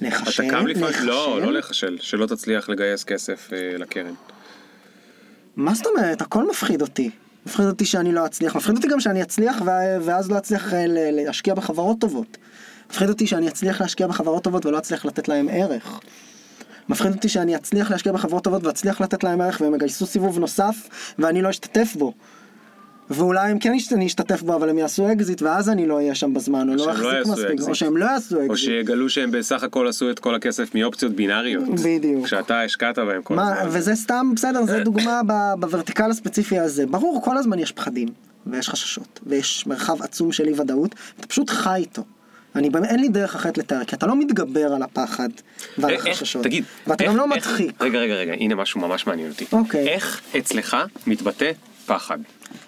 לחשל, 0.00 0.42
אתה 0.42 0.52
קם 0.52 0.66
לפעמים? 0.66 0.94
לא, 1.02 1.40
לא 1.40 1.52
לחשל, 1.52 1.98
שלא 2.00 2.26
תצליח 2.26 2.68
לגייס 2.68 3.04
כסף 3.04 3.52
אה, 3.52 3.78
לקרן. 3.78 4.14
מה 5.56 5.74
זאת 5.74 5.86
אומרת? 5.86 6.22
הכל 6.22 6.48
מפחיד 6.50 6.82
אותי. 6.82 7.10
מפחיד 7.46 7.66
אותי 7.66 7.84
שאני 7.84 8.12
לא 8.12 8.26
אצליח, 8.26 8.56
מפחיד 8.56 8.76
אותי 8.76 8.88
גם 8.88 9.00
שאני 9.00 9.22
אצליח 9.22 9.56
ואז 10.02 10.30
לא 10.30 10.38
אצליח 10.38 10.74
אה, 10.74 10.84
להשקיע 10.88 11.54
בחברות 11.54 12.00
טובות. 12.00 12.36
מפחיד 12.90 13.08
אותי 13.08 13.26
שאני 13.26 13.48
אצליח 13.48 13.80
להשקיע 13.80 14.06
בחברות 14.06 14.44
טובות 14.44 14.66
ולא 14.66 14.78
אצליח 14.78 15.04
לתת 15.04 15.28
להם 15.28 15.48
ערך. 15.50 16.00
מפחיד 16.88 17.12
אותי 17.12 17.28
שאני 17.28 17.56
אצליח 17.56 17.90
להשקיע 17.90 18.12
בחברות 18.12 18.44
טובות 18.44 18.64
ואצליח 18.64 19.00
לתת 19.00 19.24
להם 19.24 19.40
ערך 19.40 19.60
והם 19.60 19.74
יגייסו 19.74 20.06
סיבוב 20.06 20.38
נוסף 20.38 20.88
ואני 21.18 21.42
לא 21.42 21.50
אשתתף 21.50 21.96
בו. 21.98 22.12
ואולי 23.10 23.50
הם 23.50 23.58
כן 23.58 23.72
אני 23.92 24.06
אשתתף 24.06 24.42
בו 24.42 24.56
אבל 24.56 24.68
הם 24.68 24.78
יעשו 24.78 25.12
אקזיט 25.12 25.42
ואז 25.42 25.68
אני 25.68 25.86
לא 25.86 25.94
אהיה 25.94 26.14
שם 26.14 26.34
בזמן 26.34 26.68
או 26.68 26.74
לא 26.74 26.84
שהם 26.84 26.88
לא 26.88 26.92
אחזיק 26.92 27.12
יעשו 27.18 27.32
מספיק 27.32 27.50
אקזיט. 27.50 27.68
או 27.68 27.74
שהם 27.74 27.96
לא 27.96 28.04
יעשו 28.04 28.36
או 28.36 28.46
אקזיט. 28.46 28.56
שיגלו 28.56 29.10
שהם 29.10 29.30
בסך 29.30 29.62
הכל 29.62 29.88
עשו 29.88 30.10
את 30.10 30.18
כל 30.18 30.34
הכסף 30.34 30.74
מאופציות 30.74 31.12
בינאריות. 31.12 31.64
בדיוק. 31.84 32.24
כשאתה 32.24 32.62
השקעת 32.62 32.98
בהם 32.98 33.22
כל 33.22 33.34
מה, 33.34 33.52
הזמן. 33.52 33.78
וזה 33.78 33.94
סתם, 33.94 34.32
בסדר, 34.36 34.64
זה 34.64 34.80
דוגמה 34.80 35.20
ב-vertical 35.60 36.10
הספציפי 36.10 36.58
הזה. 36.58 36.86
ברור, 36.86 37.22
כל 37.24 37.36
הזמן 37.36 37.58
יש 37.58 37.72
פחדים, 37.72 38.08
ויש 38.46 38.68
חששות, 38.68 39.20
ויש 39.26 39.66
מרחב 39.66 40.02
עצום 40.02 40.32
של 40.32 40.48
אי 40.48 40.60
ודאות, 40.60 40.94
אתה 41.18 41.26
פשוט 41.26 41.50
חי 41.50 41.74
איתו. 41.76 42.02
אני 42.56 42.70
באמת, 42.70 42.88
אין 42.88 43.00
לי 43.00 43.08
דרך 43.08 43.34
אחרת 43.34 43.58
לתאר, 43.58 43.84
כי 43.84 43.96
אתה 43.96 44.06
לא 44.06 44.16
מתגבר 44.16 44.72
על 44.74 44.82
הפחד 44.82 45.28
ועל 45.78 45.92
איך- 45.92 46.06
איך- 46.06 46.16
החששות. 46.16 46.42
תגיד, 46.42 46.64
ואתה 46.86 47.04
איך- 47.04 47.12
גם 47.12 47.18
לא 47.18 47.24
איך- 47.34 47.46
מדחיק. 47.48 47.82
רגע, 47.82 47.98
רגע, 47.98 48.14
רגע, 48.14 48.32
הנה 48.32 48.54
משהו 48.54 48.80
ממש 48.80 49.06
מעניין 49.06 49.30
אותי. 49.30 49.44
אוקיי. 49.52 49.88
איך 49.88 50.20
אצלך 50.38 50.76
מתבטא 51.06 51.50
פחד, 51.86 52.18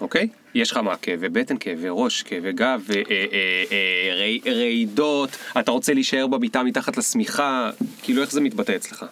אוקיי? 0.01 0.29
יש 0.55 0.71
לך 0.71 0.77
מה, 0.77 0.97
כאבי 0.97 1.29
בטן, 1.29 1.55
כאבי 1.61 1.87
ראש, 1.91 2.23
כאבי 2.23 2.53
גב, 2.53 2.81
אה, 2.91 3.03
אה, 3.11 3.25
אה, 3.73 4.15
ראי- 4.21 4.41
רעידות, 4.47 5.31
אתה 5.61 5.71
רוצה 5.71 5.95
להישאר 5.95 6.27
במיטה 6.27 6.63
מתחת 6.63 6.97
לשמיכה, 6.97 7.71
כאילו 8.03 8.23
איך 8.23 8.33
זה 8.33 8.41
מתבטא 8.41 8.73
אצלך? 8.77 9.05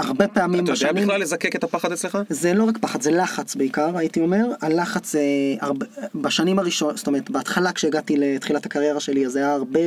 הרבה 0.00 0.28
פעמים 0.28 0.64
אתה 0.64 0.72
יודע 0.72 0.72
בשנים... 0.72 1.04
בכלל 1.04 1.20
לזקק 1.20 1.56
את 1.56 1.64
הפחד 1.64 1.92
אצלך? 1.92 2.18
זה 2.30 2.54
לא 2.54 2.64
רק 2.64 2.78
פחד, 2.78 3.02
זה 3.02 3.10
לחץ 3.10 3.54
בעיקר, 3.54 3.96
הייתי 3.96 4.20
אומר. 4.20 4.46
הלחץ 4.60 5.12
זה 5.12 5.20
הרבה, 5.60 5.86
בשנים 6.14 6.58
הראשונות, 6.58 6.96
זאת 6.96 7.06
אומרת, 7.06 7.30
בהתחלה 7.30 7.72
כשהגעתי 7.72 8.16
לתחילת 8.16 8.66
הקריירה 8.66 9.00
שלי, 9.00 9.26
אז 9.26 9.36
היה 9.36 9.52
הרבה, 9.52 9.80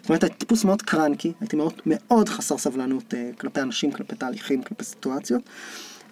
זאת 0.00 0.08
אומרת, 0.08 0.22
הייתי 0.22 0.38
טיפוס 0.38 0.64
מאוד 0.64 0.82
קרנקי, 0.82 1.32
הייתי 1.40 1.56
מאוד, 1.56 1.72
מאוד 1.86 2.28
חסר 2.28 2.58
סבלנות 2.58 3.14
אה, 3.14 3.30
כלפי 3.38 3.60
אנשים, 3.60 3.92
כלפי 3.92 4.16
תהליכים, 4.16 4.62
כלפי 4.62 4.84
סיטואציות. 4.84 5.42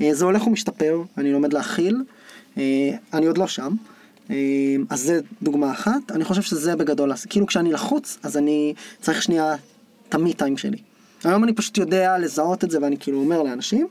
אה, 0.03 0.15
זה 0.15 0.25
הולך 0.25 0.47
ומשתפר, 0.47 1.03
אני 1.19 1.33
לומד 1.33 1.53
להכיל, 1.53 1.97
אה, 2.59 2.63
אני 3.13 3.27
עוד 3.27 3.39
לא 3.39 3.47
שם. 3.47 3.75
אה, 4.31 4.37
אז 4.91 5.01
זה 5.01 5.21
דוגמה 5.43 5.73
אחת, 5.73 6.11
אני 6.11 6.25
חושב 6.25 6.43
שזה 6.43 6.77
בגדול, 6.77 7.13
כאילו 7.29 7.47
כשאני 7.47 7.73
לחוץ, 7.73 8.19
אז 8.23 8.37
אני 8.37 8.75
צריך 9.01 9.23
שנייה 9.23 9.55
את 10.09 10.15
המי 10.15 10.35
טיים 10.35 10.57
שלי. 10.57 10.79
היום 11.25 11.45
אני 11.45 11.53
פשוט 11.53 11.79
יודע 11.79 12.19
לזהות 12.19 12.64
את 12.64 12.71
זה 12.71 12.79
ואני 12.83 12.97
כאילו 12.99 13.19
אומר 13.19 13.43
לאנשים. 13.43 13.89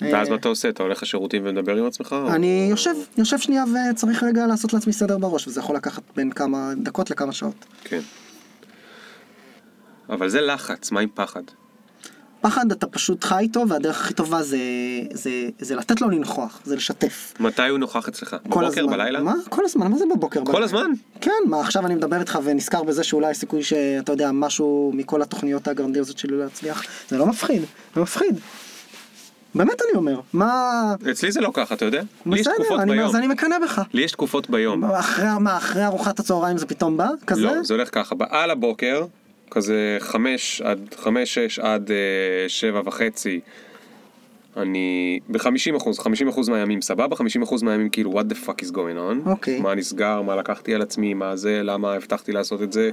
ואז 0.00 0.26
אה, 0.26 0.30
מה 0.30 0.36
אתה 0.36 0.48
עושה? 0.48 0.68
אתה 0.68 0.82
הולך 0.82 1.02
לשירותים 1.02 1.42
ומדבר 1.44 1.76
עם 1.76 1.86
עצמך? 1.86 2.16
אני 2.28 2.66
יושב, 2.70 2.94
יושב 3.18 3.38
שנייה 3.38 3.64
וצריך 3.90 4.22
רגע 4.22 4.46
לעשות 4.46 4.72
לעצמי 4.72 4.92
סדר 4.92 5.18
בראש, 5.18 5.48
וזה 5.48 5.60
יכול 5.60 5.76
לקחת 5.76 6.02
בין 6.16 6.30
כמה 6.30 6.72
דקות 6.82 7.10
לכמה 7.10 7.32
שעות. 7.32 7.64
כן. 7.84 8.00
אבל 10.08 10.28
זה 10.28 10.40
לחץ, 10.40 10.90
מה 10.90 11.00
עם 11.00 11.08
פחד? 11.14 11.42
פחד 12.44 12.72
אתה 12.72 12.86
פשוט 12.86 13.24
חי 13.24 13.38
איתו, 13.38 13.64
והדרך 13.68 14.00
הכי 14.00 14.14
טובה 14.14 14.42
זה, 14.42 14.58
זה, 15.12 15.30
זה 15.58 15.74
לתת 15.74 16.00
לו 16.00 16.10
לנכוח, 16.10 16.60
זה 16.64 16.76
לשתף. 16.76 17.34
מתי 17.40 17.68
הוא 17.68 17.78
נוכח 17.78 18.08
אצלך? 18.08 18.36
כל 18.48 18.64
בבוקר, 18.64 18.80
הזמן. 18.80 18.92
בלילה? 18.92 19.20
מה? 19.22 19.34
כל 19.48 19.62
הזמן, 19.64 19.86
מה 19.90 19.98
זה 19.98 20.04
בבוקר? 20.14 20.40
כל 20.44 20.52
בלילה? 20.52 20.64
הזמן? 20.64 20.90
כן, 21.20 21.30
מה 21.46 21.60
עכשיו 21.60 21.86
אני 21.86 21.94
מדבר 21.94 22.20
איתך 22.20 22.38
ונזכר 22.44 22.82
בזה 22.82 23.04
שאולי 23.04 23.30
יש 23.30 23.36
סיכוי 23.36 23.62
שאתה 23.62 24.12
יודע, 24.12 24.32
משהו 24.32 24.92
מכל 24.94 25.22
התוכניות 25.22 25.68
הגרנדיוזות 25.68 26.18
שלי 26.18 26.36
לא 26.36 26.44
יצליח, 26.44 26.82
זה 27.08 27.18
לא 27.18 27.26
מפחיד, 27.26 27.62
זה 27.94 28.00
מפחיד. 28.00 28.38
באמת 29.54 29.82
אני 29.82 29.96
אומר, 29.96 30.20
מה... 30.32 30.72
אצלי 31.10 31.32
זה 31.32 31.40
לא 31.40 31.50
ככה, 31.54 31.74
אתה 31.74 31.84
יודע? 31.84 32.02
לי 32.26 32.40
יש 32.40 32.46
תקופות 32.46 32.80
אני, 32.80 32.92
ביום. 32.92 33.08
אז 33.08 33.16
אני 33.16 33.26
מקנא 33.26 33.58
בך. 33.58 33.82
לי 33.92 34.02
יש 34.02 34.12
תקופות 34.12 34.50
ביום. 34.50 34.84
אחרי, 34.84 35.26
מה, 35.40 35.56
אחרי 35.56 35.84
ארוחת 35.86 36.20
הצהריים 36.20 36.58
זה 36.58 36.66
פתאום 36.66 36.96
בא? 36.96 37.08
כזה? 37.26 37.42
לא, 37.42 37.62
זה 37.62 37.74
הולך 37.74 37.88
ככה, 37.92 38.14
על 38.30 38.50
הבוקר, 38.50 39.04
כזה 39.54 39.96
חמש 40.00 40.60
עד, 40.60 40.94
חמש, 40.96 41.34
שש 41.34 41.58
עד 41.58 41.90
אה, 41.90 42.48
שבע 42.48 42.80
וחצי, 42.84 43.40
אני 44.56 45.20
ב-50 45.28 45.76
אחוז, 45.76 45.98
50 45.98 46.28
אחוז 46.28 46.48
מהימים 46.48 46.82
סבבה, 46.82 47.16
50 47.16 47.42
אחוז 47.42 47.62
מהימים 47.62 47.88
כאילו 47.88 48.20
what 48.20 48.24
the 48.32 48.46
fuck 48.46 48.64
is 48.64 48.70
going 48.70 49.26
on, 49.26 49.28
אוקיי. 49.28 49.60
מה 49.60 49.74
נסגר, 49.74 50.22
מה 50.22 50.36
לקחתי 50.36 50.74
על 50.74 50.82
עצמי, 50.82 51.14
מה 51.14 51.36
זה, 51.36 51.62
למה 51.62 51.94
הבטחתי 51.94 52.32
לעשות 52.32 52.62
את 52.62 52.72
זה, 52.72 52.90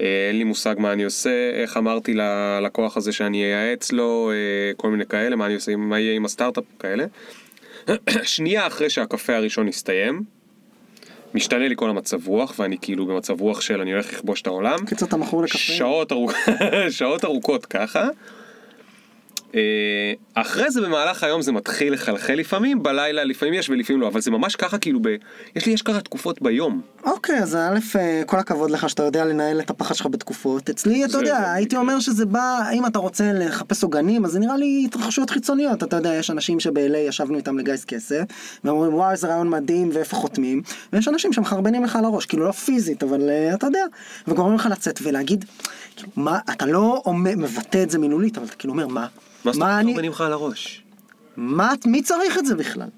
אה, 0.00 0.26
אין 0.28 0.38
לי 0.38 0.44
מושג 0.44 0.74
מה 0.78 0.92
אני 0.92 1.04
עושה, 1.04 1.50
איך 1.54 1.76
אמרתי 1.76 2.14
ללקוח 2.14 2.96
הזה 2.96 3.12
שאני 3.12 3.44
אייעץ 3.44 3.92
לו, 3.92 4.30
אה, 4.30 4.72
כל 4.76 4.90
מיני 4.90 5.06
כאלה, 5.06 5.36
מה 5.36 5.46
אני 5.46 5.54
עושה, 5.54 5.76
מה 5.76 6.00
יהיה 6.00 6.14
עם 6.14 6.24
הסטארט-אפ, 6.24 6.64
כאלה. 6.78 7.04
שנייה 8.22 8.66
אחרי 8.66 8.90
שהקפה 8.90 9.36
הראשון 9.36 9.68
הסתיים, 9.68 10.35
משתנה 11.36 11.68
לי 11.68 11.74
כל 11.76 11.90
המצב 11.90 12.26
רוח, 12.26 12.54
ואני 12.58 12.76
כאילו 12.80 13.06
במצב 13.06 13.40
רוח 13.40 13.60
של 13.60 13.80
אני 13.80 13.92
הולך 13.92 14.12
לכבוש 14.12 14.42
את 14.42 14.46
העולם. 14.46 14.86
קיצור 14.86 15.08
אתה 15.08 15.16
מכור 15.16 15.42
לקפה. 15.42 15.58
שעות, 15.58 16.12
ארוכ... 16.12 16.32
שעות 16.98 17.24
ארוכות 17.24 17.66
ככה. 17.66 18.08
אה, 19.54 20.12
אחרי 20.34 20.70
זה 20.70 20.80
במהלך 20.80 21.24
היום 21.24 21.42
זה 21.42 21.52
מתחיל 21.52 21.92
לחלחל 21.92 22.34
לפעמים, 22.34 22.82
בלילה 22.82 23.24
לפעמים 23.24 23.54
יש 23.54 23.70
ולפעמים 23.70 24.02
לא, 24.02 24.08
אבל 24.08 24.20
זה 24.20 24.30
ממש 24.30 24.56
ככה 24.56 24.78
כאילו 24.78 25.00
ב... 25.02 25.08
יש 25.56 25.66
לי 25.66 25.74
אשכרה 25.74 26.00
תקופות 26.00 26.42
ביום. 26.42 26.82
אוקיי, 27.06 27.42
אז 27.42 27.54
א', 27.54 27.78
אה, 27.98 28.22
כל 28.26 28.38
הכבוד 28.38 28.70
לך 28.70 28.90
שאתה 28.90 29.02
יודע 29.02 29.24
לנהל 29.24 29.60
את 29.60 29.70
הפחד 29.70 29.94
שלך 29.94 30.06
בתקופות. 30.06 30.70
אצלי, 30.70 31.04
אתה 31.04 31.18
יודע, 31.18 31.52
הייתי. 31.52 31.76
אומר 31.76 32.00
שזה 32.00 32.26
בא, 32.26 32.70
אם 32.72 32.86
אתה 32.86 32.98
רוצה 32.98 33.32
לחפש 33.32 33.82
עוגנים, 33.82 34.24
אז 34.24 34.30
זה 34.30 34.38
נראה 34.38 34.56
לי 34.56 34.82
התרחשויות 34.84 35.30
חיצוניות. 35.30 35.82
אתה 35.82 35.96
יודע, 35.96 36.14
יש 36.14 36.30
אנשים 36.30 36.60
שב-LA 36.60 36.96
ישבנו 36.96 37.36
איתם 37.36 37.58
לגייס 37.58 37.84
כסף, 37.84 38.22
ואומרים, 38.64 38.94
וואו, 38.94 39.10
איזה 39.10 39.26
רעיון 39.26 39.48
מדהים, 39.50 39.90
ואיפה 39.92 40.16
חותמים, 40.16 40.62
ויש 40.92 41.08
אנשים 41.08 41.32
שמחרבנים 41.32 41.84
לך 41.84 41.96
על 41.96 42.04
הראש, 42.04 42.26
כאילו 42.26 42.46
לא 42.46 42.52
פיזית, 42.52 43.02
אבל 43.02 43.30
אה, 43.30 43.54
אתה 43.54 43.66
יודע, 43.66 43.84
וגורמים 44.28 44.56
לך 44.56 44.68
לצאת 44.70 44.98
ולהגיד, 45.02 45.44
כאילו, 45.96 46.08
מה, 46.16 46.38
אתה 46.50 46.66
לא 46.66 47.02
מבטא 47.14 47.82
את 47.82 47.90
זה 47.90 47.98
מילולית, 47.98 48.38
אבל 48.38 48.46
אתה 48.46 48.54
כאילו 48.54 48.72
אומר, 48.72 48.86
מה? 48.86 49.06
מה 49.44 49.52
זאת 49.52 49.62
אומרת 49.62 49.80
אני, 49.80 49.92
חרבנים 49.92 50.12
לך 50.12 50.20
על 50.20 50.32
הראש? 50.32 50.82
מה, 51.36 51.72
מי 51.86 52.02
צריך 52.02 52.38
את 52.38 52.46
זה 52.46 52.54
בכלל? 52.54 52.88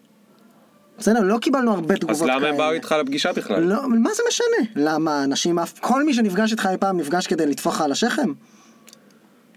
בסדר, 0.98 1.20
לא 1.20 1.38
קיבלנו 1.38 1.72
הרבה 1.74 1.96
תגובות 1.96 2.10
אז 2.16 2.22
כאלה. 2.22 2.36
למה 2.36 2.46
הם 2.46 2.56
באו 2.56 2.72
איתך 2.72 2.94
לפגישה 3.00 3.32
בכלל? 3.32 3.62
לא, 3.62 3.88
מה 3.88 4.10
זה 4.14 4.22
משנה? 4.28 4.46
למה 4.76 5.24
אנשים 5.24 5.58
אף... 5.58 5.78
כל 5.80 6.04
מי 6.04 6.14
שנפגש 6.14 6.52
איתך 6.52 6.68
אי 6.72 6.76
פעם 6.76 6.96
נפגש 6.96 7.26
כדי 7.26 7.46
לטפוח 7.46 7.74
לך 7.74 7.80
על 7.80 7.92
השכם? 7.92 8.32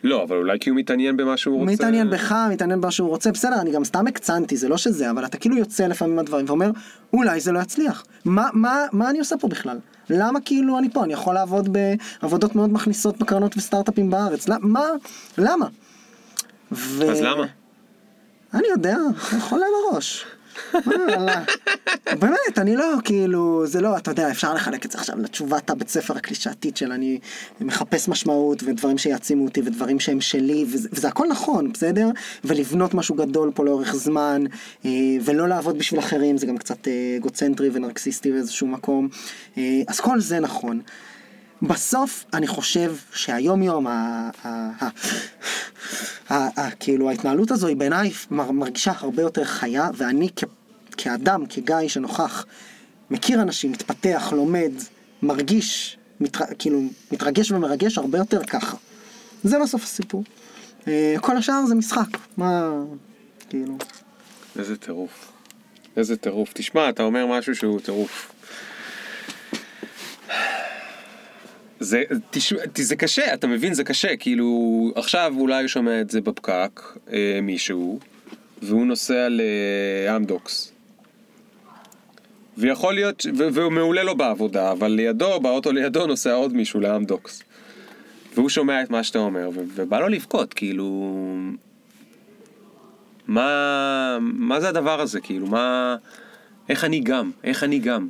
לא, 0.03 0.23
אבל 0.23 0.35
אולי 0.37 0.57
כי 0.59 0.69
הוא 0.69 0.77
מתעניין 0.77 1.17
במה 1.17 1.37
שהוא 1.37 1.53
הוא 1.53 1.61
רוצה. 1.61 1.73
מתעניין 1.73 2.09
בך, 2.09 2.35
מתעניין 2.51 2.81
במה 2.81 2.91
שהוא 2.91 3.09
רוצה, 3.09 3.31
בסדר, 3.31 3.61
אני 3.61 3.71
גם 3.71 3.83
סתם 3.83 4.07
הקצנתי, 4.07 4.57
זה 4.57 4.69
לא 4.69 4.77
שזה, 4.77 5.11
אבל 5.11 5.25
אתה 5.25 5.37
כאילו 5.37 5.57
יוצא 5.57 5.87
לפעמים 5.87 6.15
מהדברים 6.15 6.45
ואומר, 6.47 6.71
אולי 7.13 7.39
זה 7.39 7.51
לא 7.51 7.59
יצליח. 7.59 8.03
מה, 8.25 8.47
מה, 8.53 8.85
מה 8.91 9.09
אני 9.09 9.19
עושה 9.19 9.37
פה 9.37 9.47
בכלל? 9.47 9.77
למה 10.09 10.39
כאילו 10.41 10.77
אני 10.79 10.89
פה? 10.89 11.03
אני 11.03 11.13
יכול 11.13 11.33
לעבוד 11.33 11.77
בעבודות 12.21 12.55
מאוד 12.55 12.73
מכניסות 12.73 13.17
בקרנות 13.17 13.57
וסטארט-אפים 13.57 14.09
בארץ. 14.09 14.47
למ- 14.47 14.57
מה? 14.73 14.85
למה? 15.37 15.65
ו... 16.71 17.11
אז 17.11 17.21
למה? 17.21 17.45
אני 18.53 18.67
יודע, 18.67 18.97
חולה 19.39 19.65
בראש. 19.91 20.25
באמת, 22.20 22.58
אני 22.58 22.76
לא, 22.76 22.86
כאילו, 23.04 23.68
זה 23.68 23.82
לא, 23.82 23.97
אתה 23.97 24.12
יודע, 24.12 24.32
אפשר 24.32 24.54
לחלק 24.54 24.86
את 24.86 24.91
זה 24.91 24.97
עכשיו 24.97 25.20
לתשובת 25.20 25.70
הבית 25.70 25.89
ספר 25.89 26.18
הקלישאתית 26.18 26.78
של 26.78 26.91
אני 26.91 27.20
מחפש 27.62 28.08
משמעות 28.10 28.64
ודברים 28.64 28.97
שיעצימו 28.97 29.45
אותי 29.45 29.62
ודברים 29.62 29.99
שהם 29.99 30.22
שלי, 30.22 30.66
וזה, 30.72 30.89
וזה 30.91 31.08
הכל 31.08 31.28
נכון, 31.28 31.72
בסדר? 31.72 32.10
ולבנות 32.43 32.93
משהו 32.93 33.16
גדול 33.16 33.52
פה 33.56 33.66
לאורך 33.66 33.95
זמן, 33.95 34.43
אה, 34.86 34.89
ולא 35.26 35.47
לעבוד 35.47 35.78
בשביל 35.78 35.99
אחרים, 35.99 36.38
זה 36.38 36.45
גם 36.45 36.58
קצת 36.58 36.88
אה, 36.88 37.18
אגוצנטרי 37.18 37.70
ונרקסיסטי 37.74 38.32
באיזשהו 38.32 38.68
מקום. 38.68 39.10
אה, 39.58 39.82
אז 39.88 39.99
כל 39.99 40.20
זה 40.20 40.39
נכון. 40.39 40.82
בסוף 41.62 42.26
אני 42.34 42.47
חושב 42.47 42.95
שהיום 43.14 43.64
יום, 43.64 43.88
ה- 43.88 44.30
ה- 44.43 44.49
ה- 44.49 44.89
ה- 46.30 46.62
ה- 46.62 46.72
כאילו 46.72 47.09
ההתנהלות 47.09 47.51
הזו 47.51 47.68
היא 47.68 47.76
בעיניי 47.76 48.12
מר- 48.32 48.51
מרגישה 48.51 48.91
הרבה 48.99 49.22
יותר 49.22 49.43
חיה, 49.43 49.89
ואני 49.93 50.30
כאדם, 50.97 51.45
כגיא 51.45 51.88
שנוכח, 51.88 52.45
מכיר 53.12 53.41
אנשים, 53.41 53.72
מתפתח, 53.72 54.34
לומד, 54.36 54.72
מרגיש, 55.22 55.97
כאילו 56.59 56.82
מתרגש 57.12 57.51
ומרגש 57.51 57.97
הרבה 57.97 58.18
יותר 58.18 58.43
ככה. 58.43 58.78
זה 59.43 59.59
בסוף 59.59 59.84
הסיפור. 59.84 60.24
אה, 60.88 61.16
כל 61.22 61.38
השאר 61.38 61.66
זה 61.66 61.76
משחק, 61.76 62.07
מה, 62.38 62.72
כאילו... 63.49 63.78
איזה 64.59 64.78
טירוף. 64.78 65.32
איזה 65.97 66.18
טירוף. 66.18 66.49
תשמע, 66.53 66.89
אתה 66.89 67.03
אומר 67.03 67.26
משהו 67.28 67.55
שהוא 67.55 67.80
טירוף. 67.80 68.32
זה, 71.82 72.03
תשמע, 72.29 72.59
זה 72.75 72.95
קשה, 72.95 73.34
אתה 73.34 73.47
מבין? 73.47 73.73
זה 73.73 73.84
קשה. 73.84 74.15
כאילו, 74.17 74.91
עכשיו 74.95 75.34
אולי 75.38 75.67
שומע 75.67 76.01
את 76.01 76.09
זה 76.09 76.21
בפקק, 76.21 76.82
אה, 77.13 77.39
מישהו, 77.41 77.99
והוא 78.61 78.86
נוסע 78.86 79.27
לאמדוקס. 79.29 80.71
ויכול 82.57 82.93
להיות, 82.93 83.25
ו- 83.38 83.47
והוא 83.53 83.71
מעולה 83.71 84.03
לו 84.03 84.17
בעבודה, 84.17 84.71
אבל 84.71 84.88
לידו, 84.88 85.39
באוטו 85.39 85.71
לידו 85.71 86.07
נוסע 86.07 86.34
עוד 86.34 86.53
מישהו 86.53 86.79
לאמדוקס. 86.79 87.43
והוא 88.36 88.49
שומע 88.49 88.84
את 88.84 88.89
מה 88.89 89.03
שאתה 89.03 89.19
אומר, 89.19 89.49
ו- 89.53 89.63
ובא 89.75 89.99
לו 89.99 90.07
לבכות, 90.07 90.53
כאילו... 90.53 91.15
מה, 93.27 94.17
מה 94.21 94.59
זה 94.59 94.69
הדבר 94.69 95.01
הזה, 95.01 95.21
כאילו, 95.21 95.47
מה... 95.47 95.95
איך 96.69 96.84
אני 96.84 96.99
גם? 96.99 97.32
איך 97.43 97.63
אני 97.63 97.79
גם? 97.79 98.07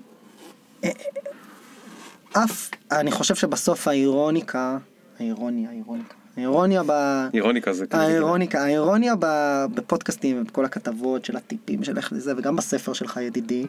אף, 2.34 2.69
אני 2.91 3.11
חושב 3.11 3.36
שבסוף 3.36 3.88
האירוניקה, 3.88 4.77
האירוניה, 5.19 5.69
האירוניקה, 5.69 6.15
האירוניה 6.38 6.84
ב... 6.86 6.91
אירוניקה 7.34 7.73
זה 7.73 7.88
כזה. 7.88 8.03
האירוניקה, 8.03 8.63
האירוניה 8.63 9.15
ב- 9.19 9.65
בפודקאסטים 9.73 10.41
ובכל 10.41 10.65
הכתבות 10.65 11.25
של 11.25 11.38
הטיפים 11.38 11.84
של 11.84 11.97
איך 11.97 12.13
לזה 12.13 12.34
וגם 12.38 12.55
בספר 12.55 12.93
שלך 12.93 13.17
ידידי, 13.17 13.65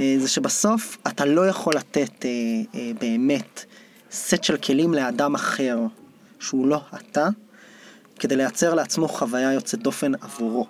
אה, 0.00 0.16
זה 0.18 0.28
שבסוף 0.28 0.98
אתה 1.06 1.24
לא 1.24 1.48
יכול 1.48 1.72
לתת 1.76 2.24
אה, 2.24 2.30
אה, 2.74 2.90
באמת 3.00 3.64
סט 4.12 4.44
של 4.44 4.56
כלים 4.56 4.94
לאדם 4.94 5.34
אחר 5.34 5.78
שהוא 6.40 6.66
לא 6.66 6.80
אתה, 6.94 7.28
כדי 8.18 8.36
לייצר 8.36 8.74
לעצמו 8.74 9.08
חוויה 9.08 9.52
יוצאת 9.52 9.82
דופן 9.82 10.12
עבורו. 10.14 10.66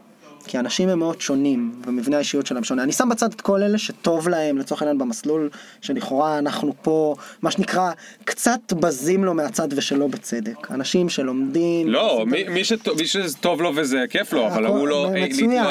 כי 0.47 0.59
אנשים 0.59 0.88
הם 0.88 0.99
מאוד 0.99 1.20
שונים, 1.20 1.72
ומבנה 1.86 2.16
האישיות 2.16 2.47
שלהם 2.47 2.64
שונה. 2.64 2.82
אני 2.82 2.93
שם 2.93 3.09
בצד 3.09 3.32
את 3.32 3.40
כל 3.40 3.62
אלה 3.62 3.78
שטוב 3.78 4.28
להם, 4.28 4.59
לצורך 4.59 4.82
העניין 4.82 4.99
במסלול 4.99 5.51
שלכאורה 5.80 6.38
אנחנו 6.38 6.74
פה, 6.82 7.14
מה 7.43 7.51
שנקרא, 7.51 7.93
קצת 8.24 8.72
בזים 8.72 9.24
לו 9.24 9.34
מהצד 9.34 9.68
ושלא 9.76 10.07
בצדק. 10.07 10.70
אנשים 10.70 11.09
שלומדים... 11.09 11.88
לא, 11.88 12.24
מי, 12.26 12.45
מי, 12.49 12.64
שטוב, 12.64 12.99
מי 12.99 13.07
שטוב 13.07 13.62
לו 13.62 13.72
וזה 13.74 14.05
כיף 14.11 14.32
לו, 14.32 14.47
אבל 14.47 14.66
הכל- 14.66 14.76
הוא 14.78 14.88
לא, 14.88 15.11
לא 15.11 15.14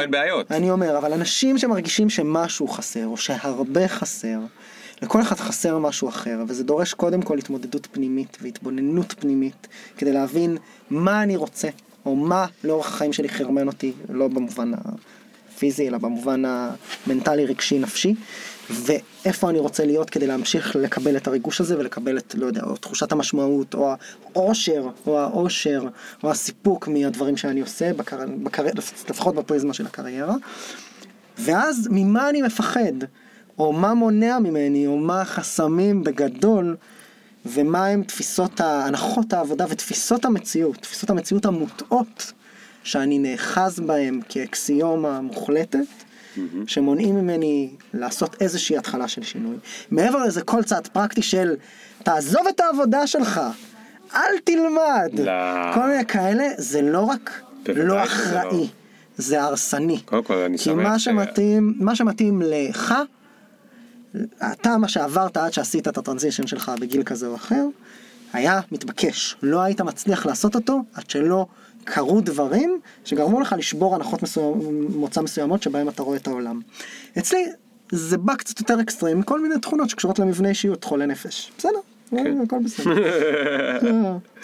אין 0.01 0.11
בעיות. 0.11 0.51
אני 0.51 0.71
אומר, 0.71 0.97
אבל 0.97 1.13
אנשים 1.13 1.57
שמרגישים 1.57 2.09
שמשהו 2.09 2.67
חסר, 2.67 3.07
או 3.07 3.17
שהרבה 3.17 3.87
חסר, 3.87 4.39
לכל 5.01 5.21
אחד 5.21 5.35
חסר 5.35 5.77
משהו 5.77 6.09
אחר, 6.09 6.39
וזה 6.47 6.63
דורש 6.63 6.93
קודם 6.93 7.21
כל 7.21 7.37
התמודדות 7.37 7.87
פנימית 7.91 8.37
והתבוננות 8.41 9.13
פנימית, 9.19 9.67
כדי 9.97 10.11
להבין 10.11 10.57
מה 10.89 11.23
אני 11.23 11.35
רוצה, 11.35 11.67
או 12.05 12.15
מה 12.15 12.45
לאורך 12.63 12.87
החיים 12.87 13.13
שלי 13.13 13.29
חרמן 13.29 13.67
אותי, 13.67 13.93
לא 14.09 14.27
במובן 14.27 14.71
הפיזי, 15.55 15.87
אלא 15.87 15.97
במובן 15.97 16.43
המנטלי, 16.45 17.45
רגשי, 17.45 17.79
נפשי, 17.79 18.15
ואיפה 18.69 19.49
אני 19.49 19.59
רוצה 19.59 19.85
להיות 19.85 20.09
כדי 20.09 20.27
להמשיך 20.27 20.75
לקבל 20.75 21.17
את 21.17 21.27
הריגוש 21.27 21.61
הזה 21.61 21.79
ולקבל 21.79 22.17
את, 22.17 22.35
לא 22.35 22.45
יודע, 22.45 22.61
או 22.63 22.77
תחושת 22.77 23.11
המשמעות, 23.11 23.73
או 23.73 23.93
האושר, 24.35 24.87
או 25.07 25.19
האושר, 25.19 25.87
או 26.23 26.31
הסיפוק 26.31 26.87
מהדברים 26.87 27.37
שאני 27.37 27.61
עושה, 27.61 27.93
בקר... 27.93 28.19
בקר... 28.43 28.65
לפחות 29.09 29.35
בפריזמה 29.35 29.73
של 29.73 29.85
הקריירה. 29.85 30.35
ואז 31.37 31.87
ממה 31.91 32.29
אני 32.29 32.41
מפחד, 32.41 32.93
או 33.59 33.73
מה 33.73 33.93
מונע 33.93 34.39
ממני, 34.39 34.87
או 34.87 34.97
מה 34.97 35.21
החסמים 35.21 36.03
בגדול, 36.03 36.75
ומה 37.45 37.85
הם 37.87 38.03
תפיסות, 38.03 38.61
הנחות 38.61 39.33
העבודה 39.33 39.65
ותפיסות 39.69 40.25
המציאות, 40.25 40.77
תפיסות 40.77 41.09
המציאות 41.09 41.45
המוטעות, 41.45 42.31
שאני 42.83 43.19
נאחז 43.19 43.79
בהם 43.79 44.19
כאקסיומה 44.29 45.21
מוחלטת, 45.21 45.79
שמונעים 46.67 47.15
ממני 47.15 47.69
לעשות 47.93 48.35
איזושהי 48.41 48.77
התחלה 48.77 49.07
של 49.07 49.23
שינוי. 49.23 49.55
מעבר 49.91 50.23
לזה, 50.23 50.41
כל 50.41 50.63
צעד 50.63 50.87
פרקטי 50.87 51.21
של 51.21 51.55
תעזוב 52.03 52.47
את 52.49 52.59
העבודה 52.59 53.07
שלך, 53.07 53.41
אל 54.15 54.37
תלמד, 54.43 55.19
לא. 55.19 55.73
כל 55.73 55.87
מיני 55.89 56.05
כאלה, 56.05 56.43
זה 56.57 56.81
לא 56.81 56.99
רק 56.99 57.41
לא 57.67 57.83
לא. 57.87 58.03
אחראי, 58.03 58.67
זה 59.17 59.41
הרסני. 59.43 59.99
קודם 60.01 60.23
כל, 60.23 60.33
אני 60.33 60.57
כי 60.57 60.63
שמח 60.63 60.75
מה 60.87 60.99
ש- 60.99 61.03
שמתאים, 61.03 61.73
מה 61.79 61.95
שמתאים 61.95 62.41
לך, 62.45 62.93
אתה 64.51 64.77
מה 64.77 64.87
שעברת 64.87 65.37
עד 65.37 65.53
שעשית 65.53 65.87
את 65.87 65.97
הטרנזישן 65.97 66.47
שלך 66.47 66.71
בגיל 66.79 67.03
כזה 67.03 67.27
או 67.27 67.35
אחר, 67.35 67.65
היה 68.33 68.59
מתבקש. 68.71 69.35
לא 69.43 69.61
היית 69.61 69.81
מצליח 69.81 70.25
לעשות 70.25 70.55
אותו 70.55 70.79
עד 70.93 71.09
שלא 71.09 71.45
קרו 71.83 72.21
דברים 72.21 72.79
שגרמו 73.05 73.39
לך 73.39 73.55
לשבור 73.57 73.95
הנחות 73.95 74.23
מסוים, 74.23 74.87
מוצא 74.95 75.21
מסוימות 75.21 75.63
שבהם 75.63 75.89
אתה 75.89 76.03
רואה 76.03 76.17
את 76.17 76.27
העולם. 76.27 76.61
אצלי 77.17 77.45
זה 77.91 78.17
בא 78.17 78.35
קצת 78.35 78.59
יותר 78.59 78.81
אקסטרים 78.81 79.19
מכל 79.19 79.41
מיני 79.41 79.59
תכונות 79.59 79.89
שקשורות 79.89 80.19
למבנה 80.19 80.49
אישיות, 80.49 80.83
חולה 80.83 81.05
נפש. 81.05 81.51
בסדר, 81.57 81.79
הכל 82.43 82.57
בסדר. 82.65 82.93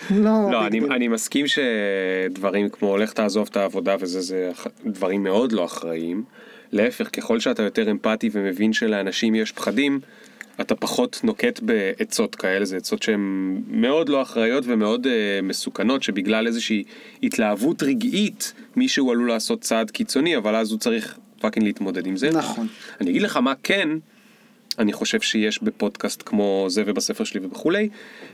לא, 0.10 0.52
לא, 0.52 0.70
ביג 0.70 0.84
אני, 0.92 1.08
מסכים 1.08 1.46
שדברים 1.48 2.70
כמו 2.70 2.98
לך 2.98 3.14
תעזוב 3.14 3.48
את 3.52 3.58
העבודה 3.58 3.96
וזה, 4.00 4.22
זה 4.22 4.52
דברים 4.86 5.24
מאוד 5.24 5.52
לא 5.52 5.66
אחראיים. 5.66 6.24
להפך, 6.72 7.10
ככל 7.14 7.40
שאתה 7.40 7.64
יותר 7.64 7.92
אמפתי 7.92 8.30
ומבין 8.34 8.74
שלאנשים 8.74 9.36
יש 9.36 9.52
פחדים, 9.52 10.00
אתה 10.62 10.76
פחות 10.76 11.20
נוקט 11.24 11.60
בעצות 11.60 12.36
כאלה, 12.36 12.66
זה 12.66 12.78
עצות 12.78 13.04
שהן 13.04 13.62
מאוד 13.68 14.10
לא 14.10 14.22
אחראיות 14.22 14.64
ומאוד 14.68 15.06
uh, 15.06 15.10
מסוכנות, 15.44 16.04
שבגלל 16.04 16.48
איזושהי 16.48 16.84
התלהבות 17.24 17.84
רגעית, 17.84 18.54
מישהו 18.76 19.12
עלול 19.12 19.28
לעשות 19.28 19.62
צעד 19.62 19.92
קיצוני, 19.92 20.38
אבל 20.38 20.56
אז 20.56 20.72
הוא 20.72 20.80
צריך 20.80 21.18
fucking 21.40 21.66
להתמודד 21.66 22.08
עם 22.08 22.18
זה. 22.18 22.30
נכון. 22.30 22.68
אני 23.02 23.10
אגיד 23.10 23.22
לך 23.22 23.38
מה 23.38 23.54
כן, 23.64 23.90
אני 24.80 24.94
חושב 24.94 25.22
שיש 25.22 25.64
בפודקאסט 25.64 26.24
כמו 26.26 26.66
זה 26.70 26.84
ובספר 26.86 27.24
שלי 27.24 27.40
וכולי, 27.52 27.90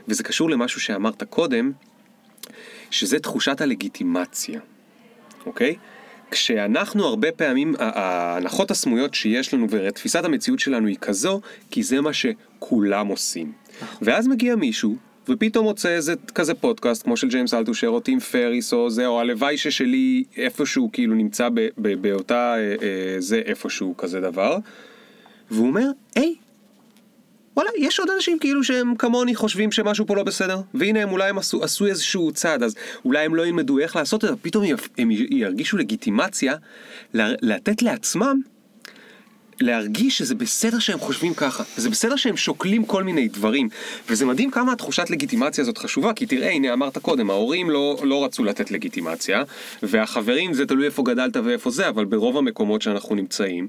וזה 0.08 0.22
קשור 0.22 0.50
למשהו 0.50 0.80
שאמרת 0.80 1.22
קודם, 1.22 1.72
שזה 2.90 3.18
תחושת 3.18 3.60
הלגיטימציה, 3.60 4.60
אוקיי? 5.46 5.76
כשאנחנו 6.30 7.04
הרבה 7.04 7.32
פעמים, 7.32 7.74
ההנחות 7.78 8.70
הסמויות 8.70 9.14
שיש 9.14 9.54
לנו 9.54 9.66
ותפיסת 9.70 10.24
המציאות 10.24 10.60
שלנו 10.60 10.88
היא 10.88 10.96
כזו, 11.00 11.40
כי 11.70 11.82
זה 11.82 12.00
מה 12.00 12.10
שכולם 12.12 13.06
עושים. 13.06 13.52
ואז 14.02 14.28
מגיע 14.28 14.56
מישהו, 14.56 14.96
ופתאום 15.28 15.64
מוצא 15.64 15.88
איזה 15.88 16.14
כזה 16.34 16.54
פודקאסט 16.54 17.02
כמו 17.02 17.16
של 17.16 17.28
ג'יימס 17.28 17.54
אלטושר 17.54 17.88
או 17.88 18.00
טים 18.00 18.20
פריס 18.20 18.72
או 18.72 18.90
זה, 18.90 19.06
או 19.06 19.20
הלוואי 19.20 19.56
ששלי 19.56 20.24
איפשהו 20.36 20.90
כאילו 20.92 21.14
נמצא 21.14 21.48
באותה 21.76 22.54
אה, 22.56 22.74
אה, 22.82 23.16
זה 23.18 23.42
איפשהו 23.44 23.96
כזה 23.96 24.20
דבר, 24.20 24.58
והוא 25.50 25.66
אומר, 25.66 25.86
היי, 26.14 26.33
יש 27.78 28.00
עוד 28.00 28.10
אנשים 28.16 28.38
כאילו 28.38 28.64
שהם 28.64 28.94
כמוני 28.96 29.34
חושבים 29.34 29.72
שמשהו 29.72 30.06
פה 30.06 30.16
לא 30.16 30.22
בסדר, 30.22 30.60
והנה 30.74 31.02
הם 31.02 31.12
אולי 31.12 31.28
הם 31.28 31.38
עשו, 31.38 31.64
עשו 31.64 31.86
איזשהו 31.86 32.32
צעד, 32.32 32.62
אז 32.62 32.74
אולי 33.04 33.24
הם 33.24 33.34
לא 33.34 33.46
ילמדו 33.46 33.78
איך 33.78 33.96
לעשות 33.96 34.24
את 34.24 34.28
זה, 34.28 34.36
פתאום 34.42 34.64
הם, 34.64 34.76
הם 34.98 35.10
ירגישו 35.10 35.76
לגיטימציה 35.76 36.54
לתת 37.14 37.82
לעצמם 37.82 38.40
להרגיש 39.60 40.18
שזה 40.18 40.34
בסדר 40.34 40.78
שהם 40.78 40.98
חושבים 40.98 41.34
ככה, 41.34 41.62
וזה 41.78 41.90
בסדר 41.90 42.16
שהם 42.16 42.36
שוקלים 42.36 42.84
כל 42.84 43.04
מיני 43.04 43.28
דברים, 43.28 43.68
וזה 44.10 44.26
מדהים 44.26 44.50
כמה 44.50 44.72
התחושת 44.72 45.10
לגיטימציה 45.10 45.62
הזאת 45.62 45.78
חשובה, 45.78 46.12
כי 46.12 46.26
תראה, 46.26 46.50
הנה 46.50 46.72
אמרת 46.72 46.98
קודם, 46.98 47.30
ההורים 47.30 47.70
לא, 47.70 47.96
לא 48.02 48.24
רצו 48.24 48.44
לתת 48.44 48.70
לגיטימציה, 48.70 49.42
והחברים 49.82 50.54
זה 50.54 50.66
תלוי 50.66 50.86
איפה 50.86 51.02
גדלת 51.02 51.36
ואיפה 51.36 51.70
זה, 51.70 51.88
אבל 51.88 52.04
ברוב 52.04 52.36
המקומות 52.36 52.82
שאנחנו 52.82 53.14
נמצאים, 53.14 53.68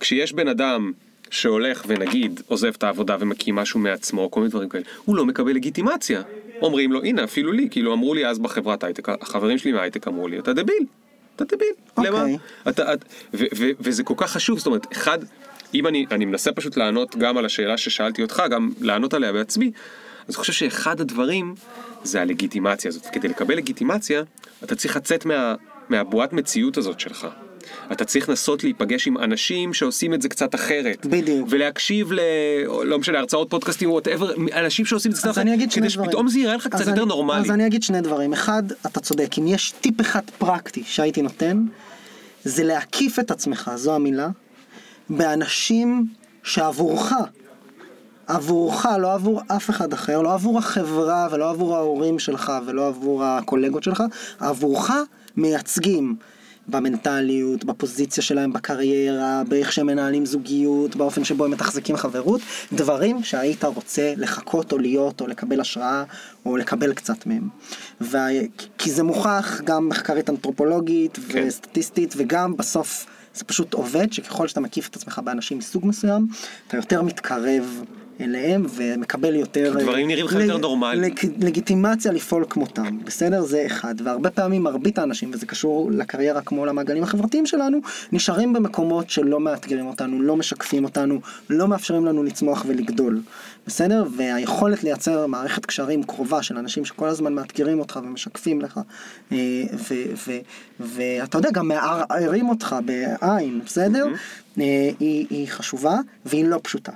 כשיש 0.00 0.32
בן 0.32 0.48
אדם 0.48 0.92
שהולך 1.30 1.84
ונגיד 1.86 2.42
עוזב 2.46 2.72
את 2.78 2.82
העבודה 2.82 3.16
ומקים 3.20 3.54
משהו 3.54 3.80
מעצמו, 3.80 4.30
כל 4.30 4.40
מיני 4.40 4.50
דברים 4.50 4.68
כאלה, 4.68 4.84
הוא 5.04 5.16
לא 5.16 5.26
מקבל 5.26 5.52
לגיטימציה. 5.52 6.22
אומרים 6.62 6.92
לו, 6.92 7.02
הנה, 7.02 7.24
אפילו 7.24 7.52
לי, 7.52 7.68
כאילו 7.70 7.94
אמרו 7.94 8.14
לי 8.14 8.26
אז 8.26 8.38
בחברת 8.38 8.84
הייטק, 8.84 9.08
החברים 9.08 9.58
שלי 9.58 9.72
מהייטק 9.72 10.08
אמרו 10.08 10.28
לי, 10.28 10.38
אתה 10.38 10.52
דביל, 10.52 10.86
אתה 11.36 11.44
דביל, 11.44 11.68
אוקיי. 11.96 12.10
למה? 12.10 12.24
אתה, 12.68 12.94
את, 12.94 13.04
ו, 13.34 13.44
ו, 13.56 13.64
וזה 13.80 14.02
כל 14.02 14.14
כך 14.16 14.30
חשוב, 14.30 14.58
זאת 14.58 14.66
אומרת, 14.66 14.86
אחד, 14.92 15.18
אם 15.74 15.86
אני, 15.86 16.06
אני 16.10 16.24
מנסה 16.24 16.52
פשוט 16.52 16.76
לענות 16.76 17.16
גם 17.16 17.36
על 17.36 17.44
השאלה 17.44 17.76
ששאלתי 17.76 18.22
אותך, 18.22 18.42
גם 18.50 18.70
לענות 18.80 19.14
עליה 19.14 19.32
בעצמי, 19.32 19.70
אז 20.28 20.34
אני 20.34 20.34
חושב 20.34 20.52
שאחד 20.52 21.00
הדברים 21.00 21.54
זה 22.02 22.20
הלגיטימציה 22.20 22.88
הזאת. 22.88 23.06
כדי 23.06 23.28
לקבל 23.28 23.56
לגיטימציה, 23.56 24.22
אתה 24.64 24.76
צריך 24.76 24.96
לצאת 24.96 25.26
מה, 25.26 25.54
מהבועת 25.88 26.32
מציאות 26.32 26.76
הזאת 26.76 27.00
שלך. 27.00 27.26
אתה 27.92 28.04
צריך 28.04 28.28
לנסות 28.28 28.64
להיפגש 28.64 29.06
עם 29.06 29.18
אנשים 29.18 29.74
שעושים 29.74 30.14
את 30.14 30.22
זה 30.22 30.28
קצת 30.28 30.54
אחרת. 30.54 31.06
בדיוק. 31.06 31.48
ולהקשיב 31.50 32.12
ל... 32.12 32.20
לא 32.84 32.98
משנה, 32.98 33.18
הרצאות 33.18 33.50
פודקאסטים, 33.50 33.90
וואטאבר, 33.90 34.34
אנשים 34.54 34.86
שעושים 34.86 35.10
את 35.10 35.16
זה 35.16 35.22
קצת 35.22 35.30
אחרת, 35.30 35.42
אני 35.46 35.54
אגיד 35.54 35.70
שני 35.72 35.82
כדי. 35.82 35.90
שפתאום 35.90 36.28
זה 36.28 36.38
יראה 36.38 36.56
לך 36.56 36.66
קצת 36.66 36.80
אני- 36.80 36.90
יותר 36.90 37.04
נורמלי. 37.04 37.40
אז 37.40 37.50
אני 37.50 37.66
אגיד 37.66 37.82
שני 37.82 38.00
דברים. 38.00 38.32
אחד, 38.32 38.62
אתה 38.86 39.00
צודק, 39.00 39.28
אם 39.38 39.46
יש 39.46 39.72
טיפ 39.80 40.00
אחד 40.00 40.22
פרקטי 40.38 40.82
שהייתי 40.86 41.22
נותן, 41.22 41.64
זה 42.44 42.64
להקיף 42.64 43.18
את 43.18 43.30
עצמך, 43.30 43.70
זו 43.74 43.94
המילה, 43.94 44.28
באנשים 45.10 46.06
שעבורך, 46.42 47.12
עבורך, 48.26 48.86
לא 49.00 49.12
עבור 49.14 49.40
אף 49.48 49.70
אחד 49.70 49.92
אחר, 49.92 50.22
לא 50.22 50.34
עבור 50.34 50.58
החברה 50.58 51.28
ולא 51.32 51.50
עבור 51.50 51.76
ההורים 51.76 52.18
שלך 52.18 52.52
ולא 52.66 52.86
עבור 52.88 53.24
הקולגות 53.24 53.82
שלך, 53.82 54.02
עבורך 54.40 54.90
מייצגים 55.36 56.16
במנטליות, 56.68 57.64
בפוזיציה 57.64 58.22
שלהם 58.22 58.52
בקריירה, 58.52 59.42
באיך 59.48 59.72
שהם 59.72 59.86
מנהלים 59.86 60.26
זוגיות, 60.26 60.96
באופן 60.96 61.24
שבו 61.24 61.44
הם 61.44 61.50
מתחזקים 61.50 61.96
חברות, 61.96 62.40
דברים 62.72 63.22
שהיית 63.22 63.64
רוצה 63.64 64.12
לחכות 64.16 64.72
או 64.72 64.78
להיות 64.78 65.20
או 65.20 65.26
לקבל 65.26 65.60
השראה 65.60 66.04
או 66.46 66.56
לקבל 66.56 66.92
קצת 66.92 67.26
מהם. 67.26 67.48
וה... 68.00 68.26
כי 68.78 68.90
זה 68.90 69.02
מוכח 69.02 69.60
גם 69.64 69.88
מחקרית 69.88 70.30
אנתרופולוגית 70.30 71.18
כן. 71.28 71.44
וסטטיסטית 71.46 72.14
וגם 72.16 72.56
בסוף 72.56 73.06
זה 73.34 73.44
פשוט 73.44 73.74
עובד 73.74 74.12
שככל 74.12 74.48
שאתה 74.48 74.60
מקיף 74.60 74.88
את 74.88 74.96
עצמך 74.96 75.20
באנשים 75.24 75.58
מסוג 75.58 75.86
מסוים, 75.86 76.26
אתה 76.68 76.76
יותר 76.76 77.02
מתקרב 77.02 77.82
אליהם 78.20 78.66
ומקבל 78.76 79.34
יותר... 79.34 79.74
כי 79.78 79.82
דברים 79.84 80.08
נראים 80.08 80.24
לך 80.26 80.32
לג- 80.34 80.40
יותר 80.40 80.56
נורמליים. 80.56 81.02
לג- 81.02 81.44
לגיטימציה 81.44 82.12
לפעול 82.12 82.44
כמותם, 82.50 82.98
בסדר? 83.04 83.42
זה 83.42 83.62
אחד. 83.66 83.94
והרבה 84.04 84.30
פעמים 84.30 84.62
מרבית 84.62 84.98
האנשים, 84.98 85.30
וזה 85.34 85.46
קשור 85.46 85.90
לקריירה 85.92 86.40
כמו 86.40 86.66
למעגלים 86.66 87.02
החברתיים 87.02 87.46
שלנו, 87.46 87.78
נשארים 88.12 88.52
במקומות 88.52 89.10
שלא 89.10 89.40
מאתגרים 89.40 89.86
אותנו, 89.86 90.22
לא 90.22 90.36
משקפים 90.36 90.84
אותנו, 90.84 91.20
לא 91.50 91.68
מאפשרים 91.68 92.06
לנו 92.06 92.22
לצמוח 92.22 92.64
ולגדול, 92.68 93.20
בסדר? 93.66 94.04
והיכולת 94.16 94.84
לייצר 94.84 95.26
מערכת 95.26 95.66
קשרים 95.66 96.02
קרובה 96.02 96.42
של 96.42 96.56
אנשים 96.58 96.84
שכל 96.84 97.08
הזמן 97.08 97.32
מאתגרים 97.32 97.78
אותך 97.78 98.00
ומשקפים 98.04 98.60
לך, 98.60 98.80
אה, 99.32 99.62
ואתה 100.80 101.38
יודע, 101.38 101.50
גם 101.50 101.68
מערערים 101.68 102.48
אותך 102.48 102.76
בעין, 102.84 103.60
בסדר? 103.66 104.06
אה, 104.60 104.64
היא, 105.00 105.26
היא 105.30 105.48
חשובה 105.48 105.96
והיא 106.26 106.44
לא 106.44 106.60
פשוטה. 106.62 106.92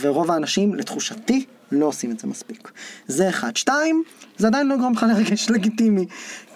ורוב 0.00 0.30
האנשים, 0.30 0.74
לתחושתי, 0.74 1.44
לא 1.72 1.86
עושים 1.86 2.10
את 2.10 2.20
זה 2.20 2.26
מספיק. 2.26 2.70
זה 3.06 3.28
אחד. 3.28 3.56
שתיים, 3.56 4.02
זה 4.36 4.46
עדיין 4.46 4.68
לא 4.68 4.74
יגרום 4.74 4.92
לך 4.92 5.02
להרגש 5.02 5.50
לגיטימי. 5.50 6.06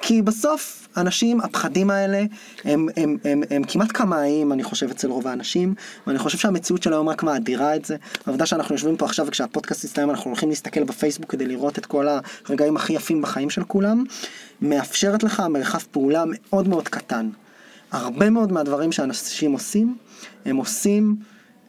כי 0.02 0.22
בסוף, 0.22 0.88
אנשים, 0.96 1.40
הפחדים 1.40 1.90
האלה, 1.90 2.24
הם, 2.64 2.88
הם, 2.96 3.16
הם, 3.24 3.42
הם 3.50 3.62
כמעט 3.64 3.92
קמאיים, 3.92 4.52
אני 4.52 4.62
חושב, 4.62 4.90
אצל 4.90 5.08
רוב 5.08 5.26
האנשים, 5.26 5.74
ואני 6.06 6.18
חושב 6.18 6.38
שהמציאות 6.38 6.82
של 6.82 6.92
היום 6.92 7.08
רק 7.08 7.22
מאדירה 7.22 7.76
את 7.76 7.84
זה. 7.84 7.96
העובדה 8.26 8.46
שאנחנו 8.46 8.74
יושבים 8.74 8.96
פה 8.96 9.04
עכשיו, 9.04 9.26
וכשהפודקאסט 9.26 9.84
יסתיים, 9.84 10.10
אנחנו 10.10 10.30
הולכים 10.30 10.48
להסתכל 10.48 10.84
בפייסבוק 10.84 11.30
כדי 11.30 11.46
לראות 11.46 11.78
את 11.78 11.86
כל 11.86 12.06
הרגעים 12.48 12.76
הכי 12.76 12.92
יפים 12.92 13.22
בחיים 13.22 13.50
של 13.50 13.64
כולם, 13.64 14.04
מאפשרת 14.62 15.22
לך 15.22 15.42
מרחב 15.50 15.80
פעולה 15.90 16.24
מאוד 16.26 16.68
מאוד 16.68 16.88
קטן. 16.88 17.30
הרבה 17.92 18.30
מאוד 18.30 18.52
מהדברים 18.52 18.92
שאנשים 18.92 19.52
עושים, 19.52 19.96
הם 20.44 20.56
עושים 20.56 21.16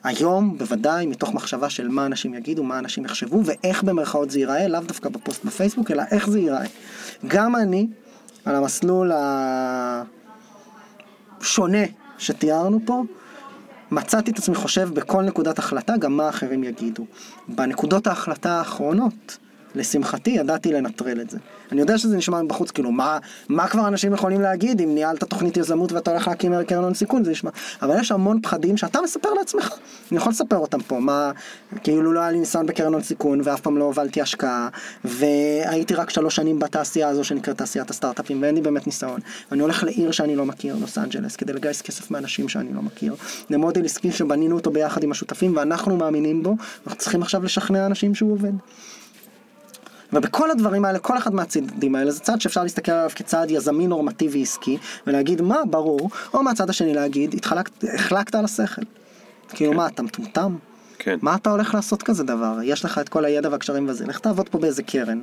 היום 0.03 0.57
בוודאי 0.57 1.05
מתוך 1.05 1.33
מחשבה 1.33 1.69
של 1.69 1.87
מה 1.87 2.05
אנשים 2.05 2.33
יגידו, 2.33 2.63
מה 2.63 2.79
אנשים 2.79 3.05
יחשבו 3.05 3.41
ואיך 3.45 3.83
במרכאות 3.83 4.31
זה 4.31 4.39
ייראה, 4.39 4.67
לאו 4.67 4.79
דווקא 4.79 5.09
בפוסט 5.09 5.45
בפייסבוק, 5.45 5.91
אלא 5.91 6.03
איך 6.11 6.29
זה 6.29 6.39
ייראה. 6.39 6.65
גם 7.27 7.55
אני, 7.55 7.87
על 8.45 8.55
המסלול 8.55 9.11
השונה 11.41 11.85
שתיארנו 12.17 12.79
פה, 12.85 13.03
מצאתי 13.91 14.31
את 14.31 14.37
עצמי 14.37 14.55
חושב 14.55 14.89
בכל 14.93 15.23
נקודת 15.23 15.59
החלטה 15.59 15.97
גם 15.97 16.17
מה 16.17 16.29
אחרים 16.29 16.63
יגידו. 16.63 17.05
בנקודות 17.47 18.07
ההחלטה 18.07 18.51
האחרונות, 18.51 19.37
לשמחתי, 19.75 20.29
ידעתי 20.29 20.73
לנטרל 20.73 21.21
את 21.21 21.29
זה. 21.29 21.37
אני 21.71 21.81
יודע 21.81 21.97
שזה 21.97 22.17
נשמע 22.17 22.41
מבחוץ, 22.41 22.71
כאילו, 22.71 22.91
מה, 22.91 23.17
מה 23.49 23.67
כבר 23.67 23.87
אנשים 23.87 24.13
יכולים 24.13 24.41
להגיד 24.41 24.81
אם 24.81 24.95
ניהלת 24.95 25.23
תוכנית 25.23 25.57
יזמות 25.57 25.91
ואתה 25.91 26.11
הולך 26.11 26.27
להקים 26.27 26.63
קרן 26.63 26.83
הון 26.83 26.93
סיכון, 26.93 27.23
זה 27.23 27.31
נשמע... 27.31 27.49
אבל 27.81 27.99
יש 27.99 28.11
המון 28.11 28.41
פחדים 28.41 28.77
שאתה 28.77 29.01
מספר 29.01 29.33
לעצמך. 29.33 29.69
אני 30.11 30.17
יכול 30.17 30.31
לספר 30.31 30.57
אותם 30.57 30.81
פה, 30.81 30.99
מה... 30.99 31.31
כאילו 31.83 32.13
לא 32.13 32.19
היה 32.19 32.31
לי 32.31 32.39
ניסיון 32.39 32.65
בקרן 32.65 32.93
הון 32.93 33.03
סיכון 33.03 33.41
ואף 33.43 33.61
פעם 33.61 33.77
לא 33.77 33.83
הובלתי 33.83 34.21
השקעה, 34.21 34.69
והייתי 35.05 35.95
רק 35.95 36.09
שלוש 36.09 36.35
שנים 36.35 36.59
בתעשייה 36.59 37.07
הזו 37.07 37.23
שנקראת 37.23 37.57
תעשיית 37.57 37.89
הסטארט-אפים, 37.89 38.41
ואין 38.41 38.55
לי 38.55 38.61
באמת 38.61 38.87
ניסיון. 38.87 39.19
ואני 39.51 39.61
הולך 39.61 39.83
לעיר 39.83 40.11
שאני 40.11 40.35
לא 40.35 40.45
מכיר, 40.45 40.75
לוס 40.81 40.97
אנג'לס, 40.97 41.35
כדי 41.35 41.53
לגייס 41.53 41.81
כסף 41.81 42.11
מאנשים 42.11 42.49
שאני 42.49 42.73
לא 42.73 42.81
מכיר. 42.81 43.15
למודל 43.49 43.85
עסקי 43.85 44.11
שבנינו 44.11 44.55
אותו 44.55 44.71
ביחד 44.71 45.03
עם 45.03 45.11
השותפים 45.11 45.55
ואנחנו 45.55 45.97
מאמינים 45.97 46.43
בו, 46.43 46.55
אנחנו 46.87 46.99
צריכים 46.99 47.21
עכשיו 47.21 47.43
לשכנע 47.43 47.85
אנשים 47.85 48.15
שהוא 48.15 48.33
עובד. 48.33 48.53
ובכל 50.13 50.51
הדברים 50.51 50.85
האלה, 50.85 50.99
כל 50.99 51.17
אחד 51.17 51.33
מהצעדים 51.33 51.95
האלה 51.95 52.11
זה 52.11 52.19
צעד 52.19 52.41
שאפשר 52.41 52.63
להסתכל 52.63 52.91
עליו 52.91 53.09
כצעד 53.15 53.51
יזמי 53.51 53.87
נורמטיבי 53.87 54.41
עסקי, 54.41 54.77
ולהגיד 55.07 55.41
מה, 55.41 55.57
ברור, 55.69 56.09
או 56.33 56.43
מהצד 56.43 56.69
השני 56.69 56.93
להגיד, 56.93 57.33
התחלקת, 57.33 57.83
החלקת 57.95 58.35
על 58.35 58.45
השכל. 58.45 58.81
כאילו 59.49 59.73
מה, 59.73 59.87
אתה 59.87 60.03
מטומטם? 60.03 60.55
כן. 60.97 61.17
מה 61.21 61.35
אתה 61.35 61.49
הולך 61.49 61.75
לעשות 61.75 62.03
כזה 62.03 62.23
דבר? 62.23 62.57
יש 62.63 62.85
לך 62.85 62.97
את 62.97 63.09
כל 63.09 63.25
הידע 63.25 63.49
והקשרים 63.51 63.89
וזה, 63.89 64.05
לך 64.05 64.19
תעבוד 64.19 64.49
פה 64.49 64.57
באיזה 64.57 64.83
קרן, 64.83 65.21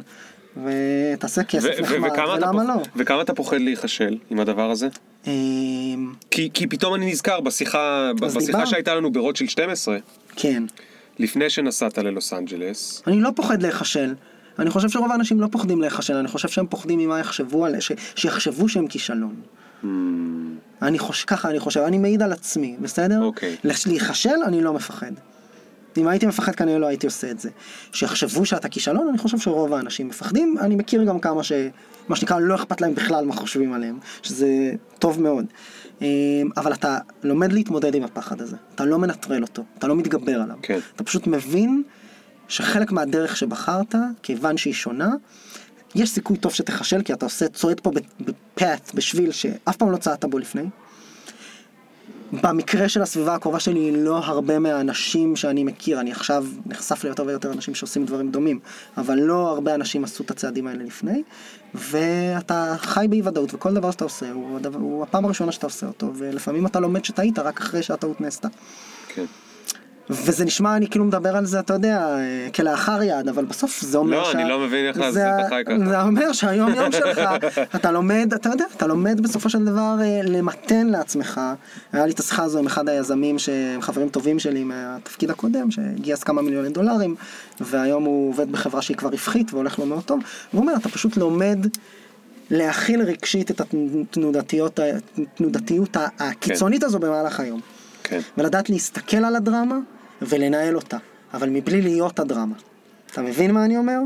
ותעשה 0.65 1.43
כסף 1.43 1.65
ו- 1.65 1.85
ו- 1.89 1.99
נחמד, 1.99 2.11
אתה 2.13 2.51
ולמה 2.51 2.65
לא? 2.65 2.83
וכמה 2.97 3.23
אתה 3.23 3.35
פוחד 3.35 3.61
להיכשל 3.61 4.19
עם 4.31 4.41
הדבר 4.41 4.71
הזה? 4.71 4.89
אמ, 5.27 6.13
כי, 6.31 6.51
כי 6.55 6.67
פתאום 6.67 6.95
אני 6.95 7.11
נזכר 7.13 7.41
בשיחה, 7.41 8.11
בשיחה. 8.21 8.67
שהייתה 8.67 8.95
לנו 8.95 9.13
ברוטשילד 9.13 9.51
12, 9.51 9.99
כן, 10.37 10.63
לפני 11.19 11.51
שנסעת 11.51 11.99
ללוס 11.99 12.33
אנג'לס, 12.33 13.03
אני 13.07 13.21
לא 13.21 13.31
פוחד 13.37 13.63
להיכשל. 13.63 14.15
אני 14.59 14.71
חושב 14.71 14.89
שרוב 14.89 15.13
האנשים 15.13 15.41
לא 15.41 15.47
פוחדים 15.53 15.81
להיכשל, 15.81 16.17
אני 16.17 16.29
חושב 16.29 16.49
שהם 16.49 16.67
פוחדים 16.67 16.99
ממה 16.99 17.19
יחשבו 17.19 17.65
עליהם, 17.67 17.81
ש... 17.81 17.93
שיחשבו 18.15 18.69
שהם 18.69 18.87
כישלון. 18.87 19.35
אני 20.83 20.99
חושב, 20.99 21.27
ככה 21.27 21.51
אני 21.51 21.59
חושב, 21.61 21.81
אני 21.81 21.99
מעיד 21.99 22.23
על 22.23 22.33
עצמי, 22.33 22.77
בסדר? 22.81 23.23
אוקיי. 23.23 23.57
לש- 23.65 23.87
להיכשל, 23.87 24.43
אני 24.47 24.63
לא 24.63 24.73
מפחד. 24.73 25.13
אם 25.97 26.09
הייתי 26.09 26.27
מפחד 26.27 26.55
כנראה 26.55 26.79
לא 26.79 26.87
הייתי 26.87 27.07
עושה 27.07 27.31
את 27.31 27.41
זה. 27.41 27.51
שיחשבו 27.93 28.47
שאתה 28.47 28.69
כישלון, 28.69 29.09
אני 29.09 29.19
חושב 29.19 29.39
שרוב 29.39 29.73
האנשים 29.75 30.09
מפחדים, 30.09 30.57
אני 30.61 30.77
מכיר 30.77 31.05
גם 31.05 31.21
כמה 31.21 31.43
ש... 31.43 31.53
מה 32.09 32.17
שנקרא, 32.17 32.39
לא 32.41 32.55
אכפת 32.55 32.81
להם 32.81 32.95
בכלל 32.95 33.25
מה 33.25 33.35
חושבים 33.35 33.73
עליהם, 33.73 33.99
שזה 34.23 34.49
טוב 34.99 35.23
מאוד. 35.23 35.45
אמ, 36.03 36.07
אבל 36.57 36.73
אתה 36.73 36.99
לומד 37.23 37.53
להתמודד 37.53 37.95
עם 37.95 38.03
הפחד 38.03 38.41
הזה, 38.41 38.57
אתה 38.75 38.85
לא 38.85 38.99
מנטרל 38.99 39.43
אותו, 39.43 39.63
אתה 39.79 39.87
לא 39.87 39.97
מתגבר 39.97 40.41
עליו. 40.41 40.57
כן. 40.63 40.79
אתה 40.97 41.05
פשוט 41.05 41.27
מבין 41.27 41.83
שחלק 42.49 42.93
מהדרך 42.93 43.37
שבחרת, 43.37 43.95
כיוון 44.23 44.57
שהיא 44.57 44.75
שונה, 44.75 45.11
יש 45.95 46.11
סיכוי 46.11 46.37
טוב 46.37 46.53
שתיכשל, 46.53 47.03
כי 47.03 47.13
אתה 47.13 47.27
עושה, 47.27 47.49
צועד 47.49 47.81
פה 47.81 47.91
בפאט, 48.21 48.95
בשביל 48.95 49.33
שאף 49.33 49.77
פעם 49.77 49.91
לא 49.91 49.97
צעדת 49.97 50.25
בו 50.25 50.39
לפני. 50.39 50.65
במקרה 52.33 52.89
של 52.89 53.03
הסביבה 53.03 53.35
הקרובה 53.35 53.61
שלי, 53.61 54.05
לא 54.05 54.19
הרבה 54.19 54.59
מהאנשים 54.59 55.37
שאני 55.37 55.65
מכיר, 55.65 56.01
אני 56.01 56.13
עכשיו 56.13 56.47
נחשף 56.67 57.05
ליותר 57.05 57.25
ויותר 57.27 57.53
אנשים 57.53 57.75
שעושים 57.75 58.05
דברים 58.05 58.31
דומים, 58.31 58.61
אבל 58.97 59.19
לא 59.19 59.49
הרבה 59.49 59.75
אנשים 59.75 60.05
עשו 60.05 60.25
את 60.25 60.31
הצעדים 60.31 60.67
האלה 60.67 60.85
לפני, 60.85 61.23
ואתה 61.75 62.75
חי 62.79 63.07
באי 63.11 63.23
ודאות, 63.23 63.55
וכל 63.55 63.75
דבר 63.75 63.91
שאתה 63.91 64.05
עושה 64.05 64.33
הוא, 64.33 64.57
הדבר, 64.57 64.79
הוא 64.79 65.03
הפעם 65.03 65.25
הראשונה 65.25 65.53
שאתה 65.53 65.67
עושה 65.67 65.87
אותו, 65.87 66.13
ולפעמים 66.15 66.67
אתה 66.67 66.81
לומד 66.81 67.05
שטעית 67.05 67.39
רק 67.39 67.61
אחרי 67.61 67.83
שהטעות 67.83 68.21
נעשתה. 68.21 68.49
כן. 69.09 69.25
וזה 70.11 70.45
נשמע, 70.45 70.77
אני 70.77 70.89
כאילו 70.91 71.05
מדבר 71.05 71.37
על 71.37 71.47
זה, 71.47 71.61
אתה 71.61 71.75
יודע, 71.75 71.99
אה, 72.17 72.49
כלאחר 72.55 73.03
יד, 73.03 73.29
אבל 73.29 73.45
בסוף 73.45 73.81
זה 73.81 73.99
אומר 73.99 74.21
לא, 74.23 74.33
אני 74.33 74.49
לא 74.49 74.59
מבין 74.59 74.87
איך 74.87 74.97
זה 74.97 75.11
זה 75.11 75.27
אתה 75.35 75.47
ה- 75.47 75.49
חי 75.49 75.63
ככה. 75.67 75.89
זה 75.89 76.03
אומר 76.03 76.33
שהיום 76.33 76.75
יום 76.75 76.93
שלך, 76.93 77.21
אתה 77.77 77.91
לומד, 77.93 78.33
אתה 78.35 78.49
יודע, 78.49 78.65
אתה 78.77 78.87
לומד 78.87 79.21
בסופו 79.21 79.51
של 79.51 79.65
דבר 79.65 79.97
אה, 80.01 80.21
למתן 80.25 80.87
לעצמך. 80.87 81.41
היה 81.93 82.07
לי 82.07 82.13
את 82.13 82.19
השיחה 82.21 82.43
הזו 82.43 82.59
עם 82.59 82.67
אחד 82.67 82.89
היזמים 82.89 83.39
שהם 83.39 83.83
חברים 83.83 84.09
טובים 84.09 84.39
שלי 84.39 84.65
מהתפקיד 84.65 85.31
הקודם, 85.31 85.71
שגייס 85.71 86.23
כמה 86.23 86.43
מיליוני 86.43 86.69
דולרים, 86.69 87.15
והיום 87.61 88.05
הוא 88.05 88.29
עובד 88.31 88.53
בחברה 88.53 88.83
שהיא 88.83 88.97
כבר 88.97 89.09
רווחית 89.11 89.53
והולך 89.55 89.79
לו 89.79 89.87
מאוד 89.87 90.03
טוב. 90.03 90.21
והוא 90.53 90.63
אומר, 90.63 90.73
אתה 90.77 90.89
פשוט 90.89 91.17
לומד 91.17 91.59
להכיל 92.51 93.03
רגשית 93.03 93.51
את 93.51 93.61
התנודתיות, 93.61 94.81
התנודתיות 95.19 95.97
הקיצונית 96.19 96.83
הזו 96.85 96.99
במהלך 96.99 97.41
היום. 97.41 97.61
כן. 98.03 98.21
ולדעת 98.39 98.71
להסתכל 98.71 99.17
על 99.17 99.37
הדרמה 99.37 99.77
ולנהל 100.23 100.77
אותה, 100.77 100.97
אבל 101.35 101.49
מבלי 101.51 101.83
להיות 101.83 102.19
הדרמה. 102.19 102.55
אתה 103.13 103.23
מבין 103.23 103.51
מה 103.51 103.65
אני 103.65 103.77
אומר? 103.77 103.99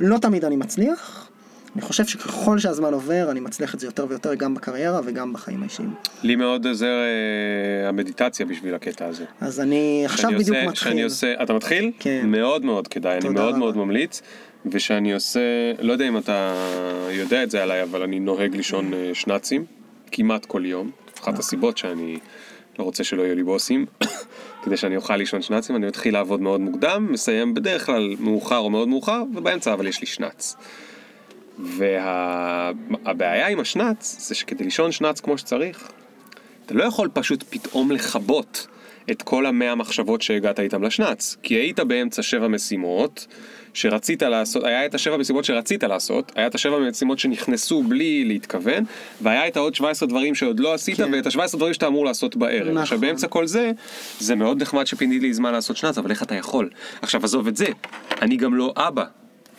לא 0.00 0.18
תמיד 0.18 0.44
אני 0.44 0.56
מצליח. 0.56 1.28
אני 1.76 1.82
חושב 1.82 2.06
שככל 2.06 2.58
שהזמן 2.58 2.92
עובר, 2.94 3.30
אני 3.30 3.40
מצליח 3.40 3.74
את 3.74 3.80
זה 3.80 3.86
יותר 3.86 4.06
ויותר 4.08 4.34
גם 4.34 4.54
בקריירה 4.54 5.00
וגם 5.04 5.32
בחיים 5.32 5.62
האישיים. 5.62 5.94
לי 6.22 6.36
מאוד 6.36 6.66
עוזר 6.66 6.86
אה, 6.86 7.88
המדיטציה 7.88 8.46
בשביל 8.46 8.74
הקטע 8.74 9.06
הזה. 9.06 9.24
אז 9.40 9.60
אני 9.60 10.02
עכשיו 10.04 10.30
בדיוק 10.30 10.56
עושה- 10.56 10.68
מתחיל. 10.68 10.90
שאני 10.92 11.02
עושה, 11.02 11.34
אתה 11.42 11.52
מתחיל? 11.52 11.90
כן. 11.98 12.22
מאוד 12.26 12.64
מאוד 12.64 12.88
כדאי, 12.88 13.18
אני 13.18 13.28
מאוד 13.28 13.48
רבה. 13.48 13.58
מאוד 13.58 13.76
ממליץ. 13.76 14.22
ושאני 14.66 15.14
עושה, 15.14 15.40
לא 15.80 15.92
יודע 15.92 16.08
אם 16.08 16.16
אתה 16.18 16.54
יודע 17.10 17.42
את 17.42 17.50
זה 17.50 17.62
עליי, 17.62 17.82
אבל 17.82 18.02
אני 18.02 18.20
נוהג 18.20 18.56
לישון 18.56 18.94
אה, 18.94 19.10
שנ"צים, 19.14 19.64
כמעט 20.12 20.44
כל 20.44 20.62
יום. 20.66 20.90
אחת 21.22 21.38
הסיבות 21.38 21.78
שאני 21.78 22.18
לא 22.78 22.84
רוצה 22.84 23.04
שלא 23.04 23.22
יהיו 23.22 23.34
לי 23.36 23.42
בוסים, 23.42 23.86
כדי 24.68 24.76
שאני 24.76 24.96
אוכל 24.96 25.16
לישון 25.16 25.42
שנ"צים, 25.42 25.76
אני 25.76 25.86
מתחיל 25.86 26.14
לעבוד 26.14 26.40
מאוד 26.40 26.60
מוקדם, 26.60 27.08
מסיים 27.10 27.54
בדרך 27.54 27.86
כלל 27.86 28.16
מאוחר 28.20 28.58
או 28.58 28.70
מאוד 28.70 28.88
מאוחר, 28.88 29.22
ובאמצע 29.34 29.72
אבל 29.72 29.86
יש 29.86 30.00
לי 30.00 30.06
שנ"צ. 30.06 30.56
והבעיה 31.58 33.48
עם 33.48 33.60
השנ"צ 33.60 34.16
זה 34.28 34.34
שכדי 34.34 34.64
לישון 34.64 34.92
שנ"צ 34.92 35.20
כמו 35.20 35.38
שצריך, 35.38 35.90
אתה 36.66 36.74
לא 36.74 36.84
יכול 36.84 37.08
פשוט 37.12 37.44
פתאום 37.50 37.90
לכבות 37.90 38.66
את 39.10 39.22
כל 39.22 39.46
המאה 39.46 39.74
מחשבות 39.74 40.22
שהגעת 40.22 40.60
איתם 40.60 40.82
לשנ"צ, 40.82 41.36
כי 41.42 41.54
היית 41.54 41.80
באמצע 41.80 42.22
שבע 42.22 42.48
משימות 42.48 43.26
שרצית 43.78 44.22
לעשות, 44.22 44.64
היה 44.64 44.86
את 44.86 44.94
השבע 44.94 45.16
משימות 45.16 45.44
שרצית 45.44 45.84
לעשות, 45.84 46.32
היה 46.36 46.46
את 46.46 46.54
השבע 46.54 46.78
משימות 46.78 47.18
שנכנסו 47.18 47.82
בלי 47.82 48.24
להתכוון, 48.24 48.84
והיה 49.20 49.48
את 49.48 49.56
העוד 49.56 49.74
17 49.74 50.08
דברים 50.08 50.34
שעוד 50.34 50.60
לא 50.60 50.74
עשית, 50.74 50.96
כן. 50.96 51.14
ואת 51.14 51.26
ה-17 51.26 51.56
דברים 51.56 51.74
שאתה 51.74 51.86
אמור 51.86 52.04
לעשות 52.04 52.36
בערב. 52.36 52.62
נכון. 52.62 52.78
עכשיו 52.78 53.00
באמצע 53.00 53.28
כל 53.28 53.46
זה, 53.46 53.70
זה 54.20 54.34
מאוד 54.34 54.62
נחמד 54.62 54.86
שפיניתי 54.86 55.26
לי 55.26 55.34
זמן 55.34 55.52
לעשות 55.52 55.76
שנ"צ, 55.76 55.98
אבל 55.98 56.10
איך 56.10 56.22
אתה 56.22 56.34
יכול? 56.34 56.70
עכשיו 57.02 57.24
עזוב 57.24 57.46
את 57.46 57.56
זה, 57.56 57.66
אני 58.22 58.36
גם 58.36 58.54
לא 58.54 58.72
אבא. 58.76 59.04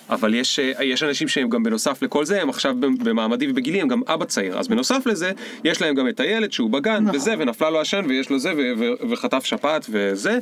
אבל 0.09 0.33
יש, 0.33 0.59
אה, 0.59 0.83
יש 0.83 1.03
אנשים 1.03 1.27
שהם 1.27 1.49
גם 1.49 1.63
בנוסף 1.63 2.01
לכל 2.01 2.25
זה, 2.25 2.41
הם 2.41 2.49
עכשיו 2.49 2.75
במעמדי 2.79 3.51
ובגילי, 3.51 3.81
הם 3.81 3.87
גם 3.87 4.01
אבא 4.07 4.25
צעיר. 4.25 4.59
אז 4.59 4.67
בנוסף 4.67 5.05
לזה, 5.05 5.31
יש 5.63 5.81
להם 5.81 5.95
גם 5.95 6.09
את 6.09 6.19
הילד 6.19 6.51
שהוא 6.51 6.69
בגן, 6.69 7.03
נכון. 7.03 7.15
וזה, 7.15 7.33
ונפלה 7.39 7.69
לו 7.69 7.79
עשן, 7.79 8.05
ויש 8.09 8.29
לו 8.29 8.39
זה, 8.39 8.51
ו- 8.57 8.73
ו- 8.79 9.09
וחטף 9.09 9.45
שפעת 9.45 9.85
וזה, 9.89 10.39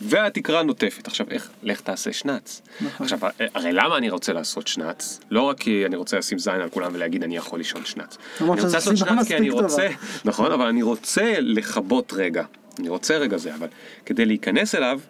והתקרה 0.00 0.62
נוטפת. 0.62 1.06
עכשיו, 1.06 1.26
איך, 1.30 1.50
לך 1.62 1.80
תעשה 1.80 2.12
שנץ. 2.12 2.62
נכון. 2.80 3.04
עכשיו, 3.04 3.18
הרי 3.54 3.72
למה 3.72 3.96
אני 3.96 4.10
רוצה 4.10 4.32
לעשות 4.32 4.66
שנץ? 4.66 5.20
לא 5.30 5.42
רק 5.42 5.60
כי 5.60 5.86
אני 5.86 5.96
רוצה 5.96 6.18
לשים 6.18 6.38
זין 6.38 6.60
על 6.60 6.68
כולם 6.68 6.90
ולהגיד 6.94 7.22
אני 7.22 7.36
יכול 7.36 7.58
לישון 7.58 7.84
שנץ. 7.84 8.18
למרות 8.40 8.58
אני 8.58 8.64
רוצה 8.64 8.76
לעשות 8.76 8.96
סיבה 8.96 9.10
שנץ 9.10 9.26
כי 9.26 9.36
אני 9.36 9.48
מספיק 9.48 9.62
טובה. 9.68 9.86
רוצה, 9.86 9.88
נכון, 10.24 10.52
אבל 10.52 10.66
אני 10.66 10.82
רוצה 10.82 11.34
לכבות 11.40 12.12
רגע. 12.16 12.44
אני 12.78 12.88
רוצה 12.88 13.16
רגע 13.16 13.36
זה, 13.36 13.54
אבל 13.54 13.68
כדי 14.06 14.24
להיכנס 14.24 14.74
אליו, 14.74 15.00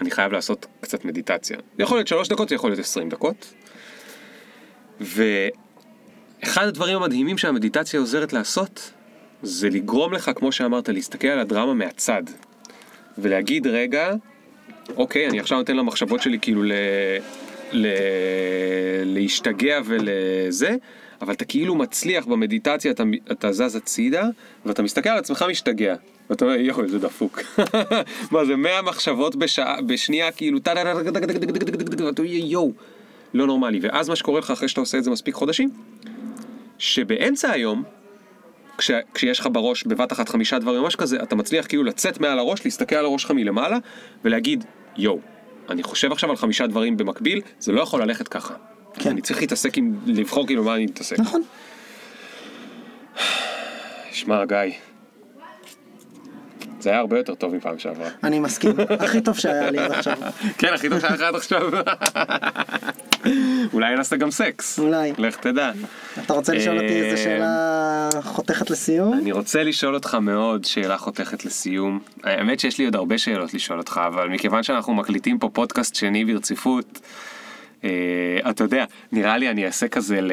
אני 0.00 0.10
חייב 0.10 0.32
לעשות 0.32 0.66
קצת 0.80 1.04
מדיטציה. 1.04 1.56
זה 1.76 1.82
יכול 1.82 1.98
להיות 1.98 2.08
שלוש 2.08 2.28
דקות, 2.28 2.48
זה 2.48 2.54
יכול 2.54 2.70
להיות 2.70 2.80
עשרים 2.80 3.08
דקות. 3.08 3.54
ואחד 5.00 6.66
הדברים 6.66 6.96
המדהימים 6.96 7.38
שהמדיטציה 7.38 8.00
עוזרת 8.00 8.32
לעשות, 8.32 8.92
זה 9.42 9.70
לגרום 9.70 10.12
לך, 10.12 10.30
כמו 10.36 10.52
שאמרת, 10.52 10.88
להסתכל 10.88 11.28
על 11.28 11.38
הדרמה 11.38 11.74
מהצד. 11.74 12.22
ולהגיד, 13.18 13.66
רגע, 13.66 14.12
אוקיי, 14.96 15.28
אני 15.28 15.40
עכשיו 15.40 15.58
נותן 15.58 15.76
למחשבות 15.76 16.22
שלי 16.22 16.38
כאילו 16.42 16.62
ל... 16.62 16.72
ל... 17.72 17.86
להשתגע 19.04 19.80
ולזה, 19.84 20.76
אבל 21.20 21.32
אתה 21.32 21.44
כאילו 21.44 21.74
מצליח 21.74 22.26
במדיטציה, 22.26 22.90
אתה, 22.90 23.02
אתה 23.32 23.52
זז 23.52 23.76
הצידה, 23.76 24.24
ואתה 24.66 24.82
מסתכל 24.82 25.08
על 25.08 25.18
עצמך 25.18 25.44
משתגע. 25.48 25.94
ואתה 26.30 26.44
אומר, 26.44 26.56
יואו, 26.56 26.82
איזה 26.82 26.98
דפוק. 26.98 27.40
מה 28.32 28.44
זה, 28.44 28.56
100 28.56 28.82
מחשבות 28.82 29.36
בשעה, 29.36 29.82
בשנייה, 29.82 30.32
כאילו, 30.32 30.58
טה 30.58 30.74
טה 30.74 32.12
טה 32.12 32.22
יואו, 32.24 32.72
לא 33.34 33.46
נורמלי. 33.46 33.78
ואז 33.82 34.08
מה 34.08 34.16
שקורה 34.16 34.38
לך 34.38 34.50
אחרי 34.50 34.68
שאתה 34.68 34.80
עושה 34.80 34.98
את 34.98 35.04
זה 35.04 35.10
מספיק 35.10 35.34
חודשים, 35.34 35.70
שבאמצע 36.78 37.50
היום, 37.50 37.82
כש, 38.80 38.90
כשיש 39.14 39.40
לך 39.40 39.48
בראש 39.52 39.84
בבת 39.84 40.12
אחת 40.12 40.28
חמישה 40.28 40.58
דברים 40.58 40.82
ממש 40.82 40.96
כזה, 40.96 41.22
אתה 41.22 41.36
מצליח 41.36 41.66
כאילו 41.66 41.84
לצאת 41.84 42.20
מעל 42.20 42.38
הראש, 42.38 42.64
להסתכל 42.64 42.96
על 42.96 43.04
הראש 43.04 43.22
שלך 43.22 43.30
מלמעלה, 43.30 43.78
ולהגיד, 44.24 44.64
יואו, 44.96 45.18
אני 45.70 45.82
חושב 45.82 46.12
עכשיו 46.12 46.30
על 46.30 46.36
חמישה 46.36 46.66
דברים 46.66 46.96
במקביל, 46.96 47.40
זה 47.58 47.72
לא 47.72 47.80
יכול 47.80 48.02
ללכת 48.02 48.28
ככה. 48.28 48.54
כן. 48.94 49.10
אני 49.10 49.20
צריך 49.20 49.40
להתעסק 49.40 49.78
עם, 49.78 49.94
לבחור 50.06 50.46
כאילו 50.46 50.64
מה 50.64 50.74
אני 50.74 50.84
מתעסק. 50.84 51.18
נכון. 51.18 51.42
שמע, 54.12 54.44
גיא, 54.44 54.56
זה 56.82 56.90
היה 56.90 56.98
הרבה 56.98 57.18
יותר 57.18 57.34
טוב 57.34 57.54
מפעם 57.54 57.78
שעברה. 57.78 58.08
אני 58.24 58.38
מסכים. 58.38 58.72
הכי 59.00 59.20
טוב 59.20 59.38
שהיה 59.38 59.70
לי 59.70 59.78
עד 59.78 59.90
עכשיו. 59.90 60.16
כן, 60.58 60.74
הכי 60.74 60.88
טוב 60.88 61.00
שהיה 61.00 61.14
לך 61.14 61.20
עד 61.20 61.34
עכשיו. 61.34 61.70
אולי 63.72 63.96
נעשה 63.96 64.16
גם 64.16 64.30
סקס. 64.30 64.78
אולי. 64.78 65.12
לך 65.18 65.36
תדע. 65.36 65.72
אתה 66.24 66.32
רוצה 66.34 66.54
לשאול 66.54 66.76
אותי 66.76 67.02
איזה 67.02 67.10
אה, 67.10 67.16
שאלה 67.16 68.08
חותכת 68.22 68.70
לסיום? 68.70 69.18
אני 69.18 69.32
רוצה 69.32 69.62
לשאול 69.62 69.94
אותך 69.94 70.14
מאוד 70.14 70.64
שאלה 70.64 70.98
חותכת 70.98 71.44
לסיום. 71.44 72.00
האמת 72.24 72.60
שיש 72.60 72.78
לי 72.78 72.84
עוד 72.84 72.96
הרבה 72.96 73.18
שאלות 73.18 73.54
לשאול 73.54 73.78
אותך, 73.78 74.00
אבל 74.06 74.28
מכיוון 74.28 74.62
שאנחנו 74.62 74.94
מקליטים 74.94 75.38
פה 75.38 75.48
פודקאסט 75.52 75.94
שני 75.94 76.24
ברציפות, 76.24 77.00
אתה 78.50 78.64
יודע, 78.64 78.84
נראה 79.12 79.38
לי 79.38 79.50
אני 79.50 79.66
אעשה 79.66 79.88
כזה 79.88 80.20
ל, 80.20 80.32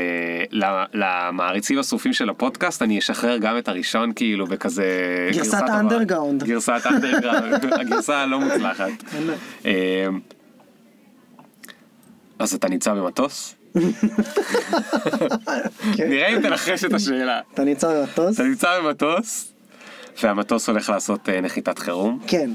ל, 0.52 0.84
למעריצים 0.94 1.80
השרופים 1.80 2.14
של 2.14 2.30
הפודקאסט, 2.30 2.82
אני 2.82 3.00
אשחרר 3.00 3.38
גם 3.38 3.58
את 3.58 3.68
הראשון 3.68 4.12
כאילו 4.16 4.48
בכזה... 4.48 4.86
גרסת 5.34 5.70
האנדרגראונד. 5.70 6.44
גרסת 6.44 6.82
האנדרגראונד, 6.86 7.66
הגרסה 7.82 8.18
הלא 8.18 8.40
מוצלחת. 8.40 8.90
אה, 9.66 10.08
אז 12.40 12.54
אתה 12.54 12.70
נמצא 12.70 12.94
במטוס? 12.94 13.56
כן. 15.96 16.10
נראה 16.10 16.28
אם 16.28 16.42
תנחש 16.42 16.86
את 16.86 16.94
השאלה. 16.94 17.42
אתה 17.54 17.64
נמצא 17.64 18.02
במטוס? 18.02 18.36
אתה 18.36 18.44
נמצא 18.44 18.80
במטוס, 18.80 19.54
והמטוס 20.24 20.70
הולך 20.70 20.90
לעשות 20.90 21.30
אה, 21.30 21.42
נחיתת 21.42 21.80
חירום, 21.80 22.20
כן, 22.28 22.50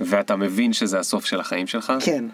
ואתה 0.00 0.36
מבין 0.36 0.72
שזה 0.72 0.98
הסוף 0.98 1.24
של 1.24 1.40
החיים 1.40 1.66
שלך. 1.66 1.92
כן. 2.00 2.24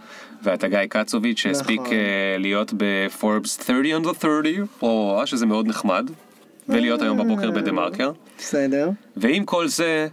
ואתה 0.42 0.68
גיא 0.68 0.78
קצוביץ' 0.88 1.38
שהספיק 1.38 1.80
נכון. 1.80 1.92
אה, 1.92 2.36
להיות 2.38 2.72
בפורבס 2.76 3.66
30 3.66 3.96
on 3.96 4.06
the 4.06 4.20
30, 4.20 4.66
או 4.82 5.22
שזה 5.24 5.46
מאוד 5.46 5.66
נחמד, 5.66 6.10
ולהיות 6.68 7.02
היום 7.02 7.18
בבוקר 7.18 7.50
בדה 7.50 7.72
מרקר. 7.72 8.12
בסדר. 8.38 8.90
ועם 9.16 9.44
כל 9.44 9.68
זה, 9.68 10.08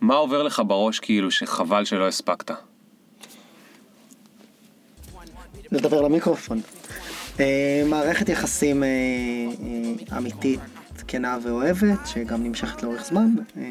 מה 0.00 0.14
עובר 0.14 0.42
לך 0.42 0.62
בראש 0.66 1.00
כאילו 1.00 1.30
שחבל 1.30 1.84
שלא 1.84 2.08
הספקת? 2.08 2.50
לדבר 5.72 6.00
למיקרופון. 6.00 6.60
אה, 7.40 7.82
מערכת 7.86 8.28
יחסים 8.28 8.82
אה, 8.82 8.88
אה, 8.88 10.18
אמיתית, 10.18 10.60
כנה 11.08 11.38
ואוהבת, 11.42 11.98
שגם 12.06 12.44
נמשכת 12.44 12.82
לאורך 12.82 13.04
זמן. 13.04 13.30
אה, 13.56 13.62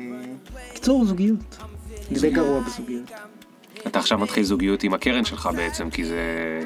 קיצור, 0.73 1.05
זוגיות. 1.05 1.57
די 2.19 2.29
גרוע 2.29 2.59
בזוגיות. 2.59 3.11
אתה 3.87 3.99
עכשיו 3.99 4.17
מתחיל 4.17 4.43
זוגיות 4.43 4.83
עם 4.83 4.93
הקרן 4.93 5.25
שלך 5.25 5.49
בעצם, 5.55 5.89
כי 5.89 6.05
זה... 6.05 6.17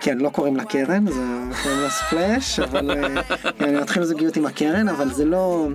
כן, 0.02 0.18
לא 0.18 0.30
קוראים 0.30 0.56
לה 0.56 0.66
קרן, 0.66 1.06
זה 1.12 1.22
קוראים 1.64 1.82
לה 1.82 1.90
ספלאש, 1.90 2.60
אבל 2.60 2.92
אה, 2.92 3.22
אני 3.62 3.82
מתחיל 3.82 4.04
זוגיות 4.04 4.38
עם 4.38 4.46
הקרן, 4.46 4.90
אבל 4.90 5.14
זה 5.14 5.26
לא... 5.26 5.68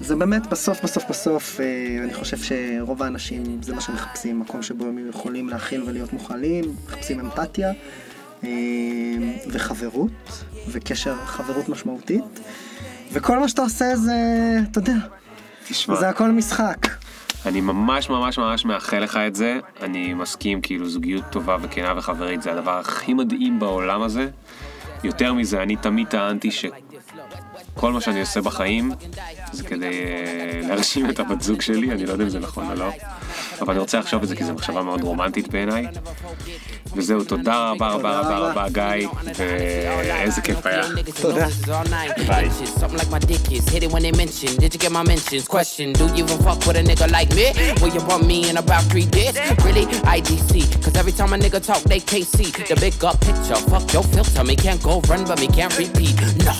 זה 0.00 0.16
באמת 0.16 0.46
בסוף 0.46 0.84
בסוף 0.84 1.04
בסוף, 1.10 1.60
אה, 1.60 2.04
אני 2.04 2.14
חושב 2.14 2.36
שרוב 2.36 3.02
האנשים 3.02 3.58
זה 3.62 3.74
מה 3.74 3.80
שמחפשים, 3.80 4.40
מקום 4.40 4.62
שבו 4.62 4.84
הם 4.84 5.08
יכולים 5.08 5.48
להכיל 5.48 5.82
ולהיות 5.86 6.12
מוכלים, 6.12 6.64
מחפשים 6.86 7.20
אמפתיה 7.20 7.72
אה, 8.44 8.50
וחברות, 9.48 10.44
וקשר 10.68 11.14
חברות 11.24 11.68
משמעותית, 11.68 12.40
וכל 13.12 13.38
מה 13.38 13.48
שאתה 13.48 13.62
עושה 13.62 13.96
זה, 13.96 14.14
אתה 14.70 14.78
יודע, 14.78 14.94
תשמע, 15.68 15.96
זה 15.96 16.08
הכל 16.08 16.30
משחק. 16.30 16.86
אני 17.46 17.60
ממש 17.60 18.10
ממש 18.10 18.38
ממש 18.38 18.64
מאחל 18.64 18.98
לך 18.98 19.16
את 19.16 19.34
זה. 19.34 19.58
אני 19.82 20.14
מסכים, 20.14 20.60
כאילו 20.60 20.88
זוגיות 20.88 21.24
טובה 21.30 21.56
וכנה 21.62 21.94
וחברית 21.96 22.42
זה 22.42 22.52
הדבר 22.52 22.78
הכי 22.78 23.14
מדהים 23.14 23.60
בעולם 23.60 24.02
הזה. 24.02 24.28
יותר 25.04 25.32
מזה, 25.32 25.62
אני 25.62 25.76
תמיד 25.76 26.08
טענתי 26.08 26.50
שכל 26.50 27.92
מה 27.92 28.00
שאני 28.00 28.20
עושה 28.20 28.40
בחיים 28.40 28.92
זה 29.52 29.64
כדי 29.64 30.04
אה, 30.04 30.60
להרשים 30.68 31.10
את 31.10 31.20
הבת 31.20 31.40
זוג 31.40 31.60
שלי, 31.60 31.92
אני 31.92 32.06
לא 32.06 32.12
יודע 32.12 32.24
אם 32.24 32.28
זה 32.28 32.38
נכון 32.38 32.70
או 32.70 32.74
לא, 32.74 32.90
אבל 33.60 33.70
אני 33.70 33.80
רוצה 33.80 33.98
לחשוב 33.98 34.22
את 34.22 34.28
זה 34.28 34.36
כי 34.36 34.44
זו 34.44 34.54
מחשבה 34.54 34.82
מאוד 34.82 35.02
רומנטית 35.02 35.48
בעיניי. 35.48 35.86
וזהו, 36.95 37.23
תודה 37.23 37.71
רבה 37.71 37.89
רבה 37.89 38.19
רבה 38.19 38.37
רבה 38.37 38.69
גיא, 38.69 39.07
ואיזה 39.37 40.41
כיף 40.41 40.65
היה. 40.65 40.83
תודה. 41.21 41.47
ביי. 42.27 42.49
Something 42.79 42.97
like 42.97 43.11
my 43.11 43.19
dick 43.19 43.51
is 43.51 43.67
hit 43.69 43.83
it 43.83 43.91
when 43.91 44.03
they 44.03 44.11
mention. 44.11 44.51
Did 44.61 44.73
you 44.73 44.79
get 44.79 44.91
my 44.91 45.03
mentions? 45.03 45.47
Question: 45.47 45.93
Do 45.93 46.05
you 46.15 46.23
even 46.23 46.37
fuck 46.45 46.59
with 46.67 46.81
a 46.81 46.83
nigga 46.89 47.07
like 47.17 47.31
me? 47.39 47.47
Will 47.81 47.93
you 47.95 48.01
bump 48.09 48.23
me 48.31 48.49
in 48.49 48.55
about 48.57 48.83
three 48.91 49.07
days? 49.17 49.35
Really? 49.65 49.85
IDC. 50.17 50.51
Cause 50.83 50.95
every 51.01 51.13
time 51.19 51.31
a 51.35 51.37
nigga 51.37 51.59
talk, 51.69 51.81
they 51.91 52.01
can't 52.11 52.27
see 52.35 52.49
the 52.69 52.75
big 52.83 53.03
up 53.09 53.17
picture. 53.27 53.59
Fuck 53.71 53.85
your 53.95 54.03
filter, 54.13 54.43
me 54.49 54.55
can't 54.65 54.81
go 54.89 54.93
run, 55.09 55.21
but 55.29 55.37
me 55.43 55.47
can't 55.57 55.73
repeat. 55.81 56.15
No. 56.47 56.53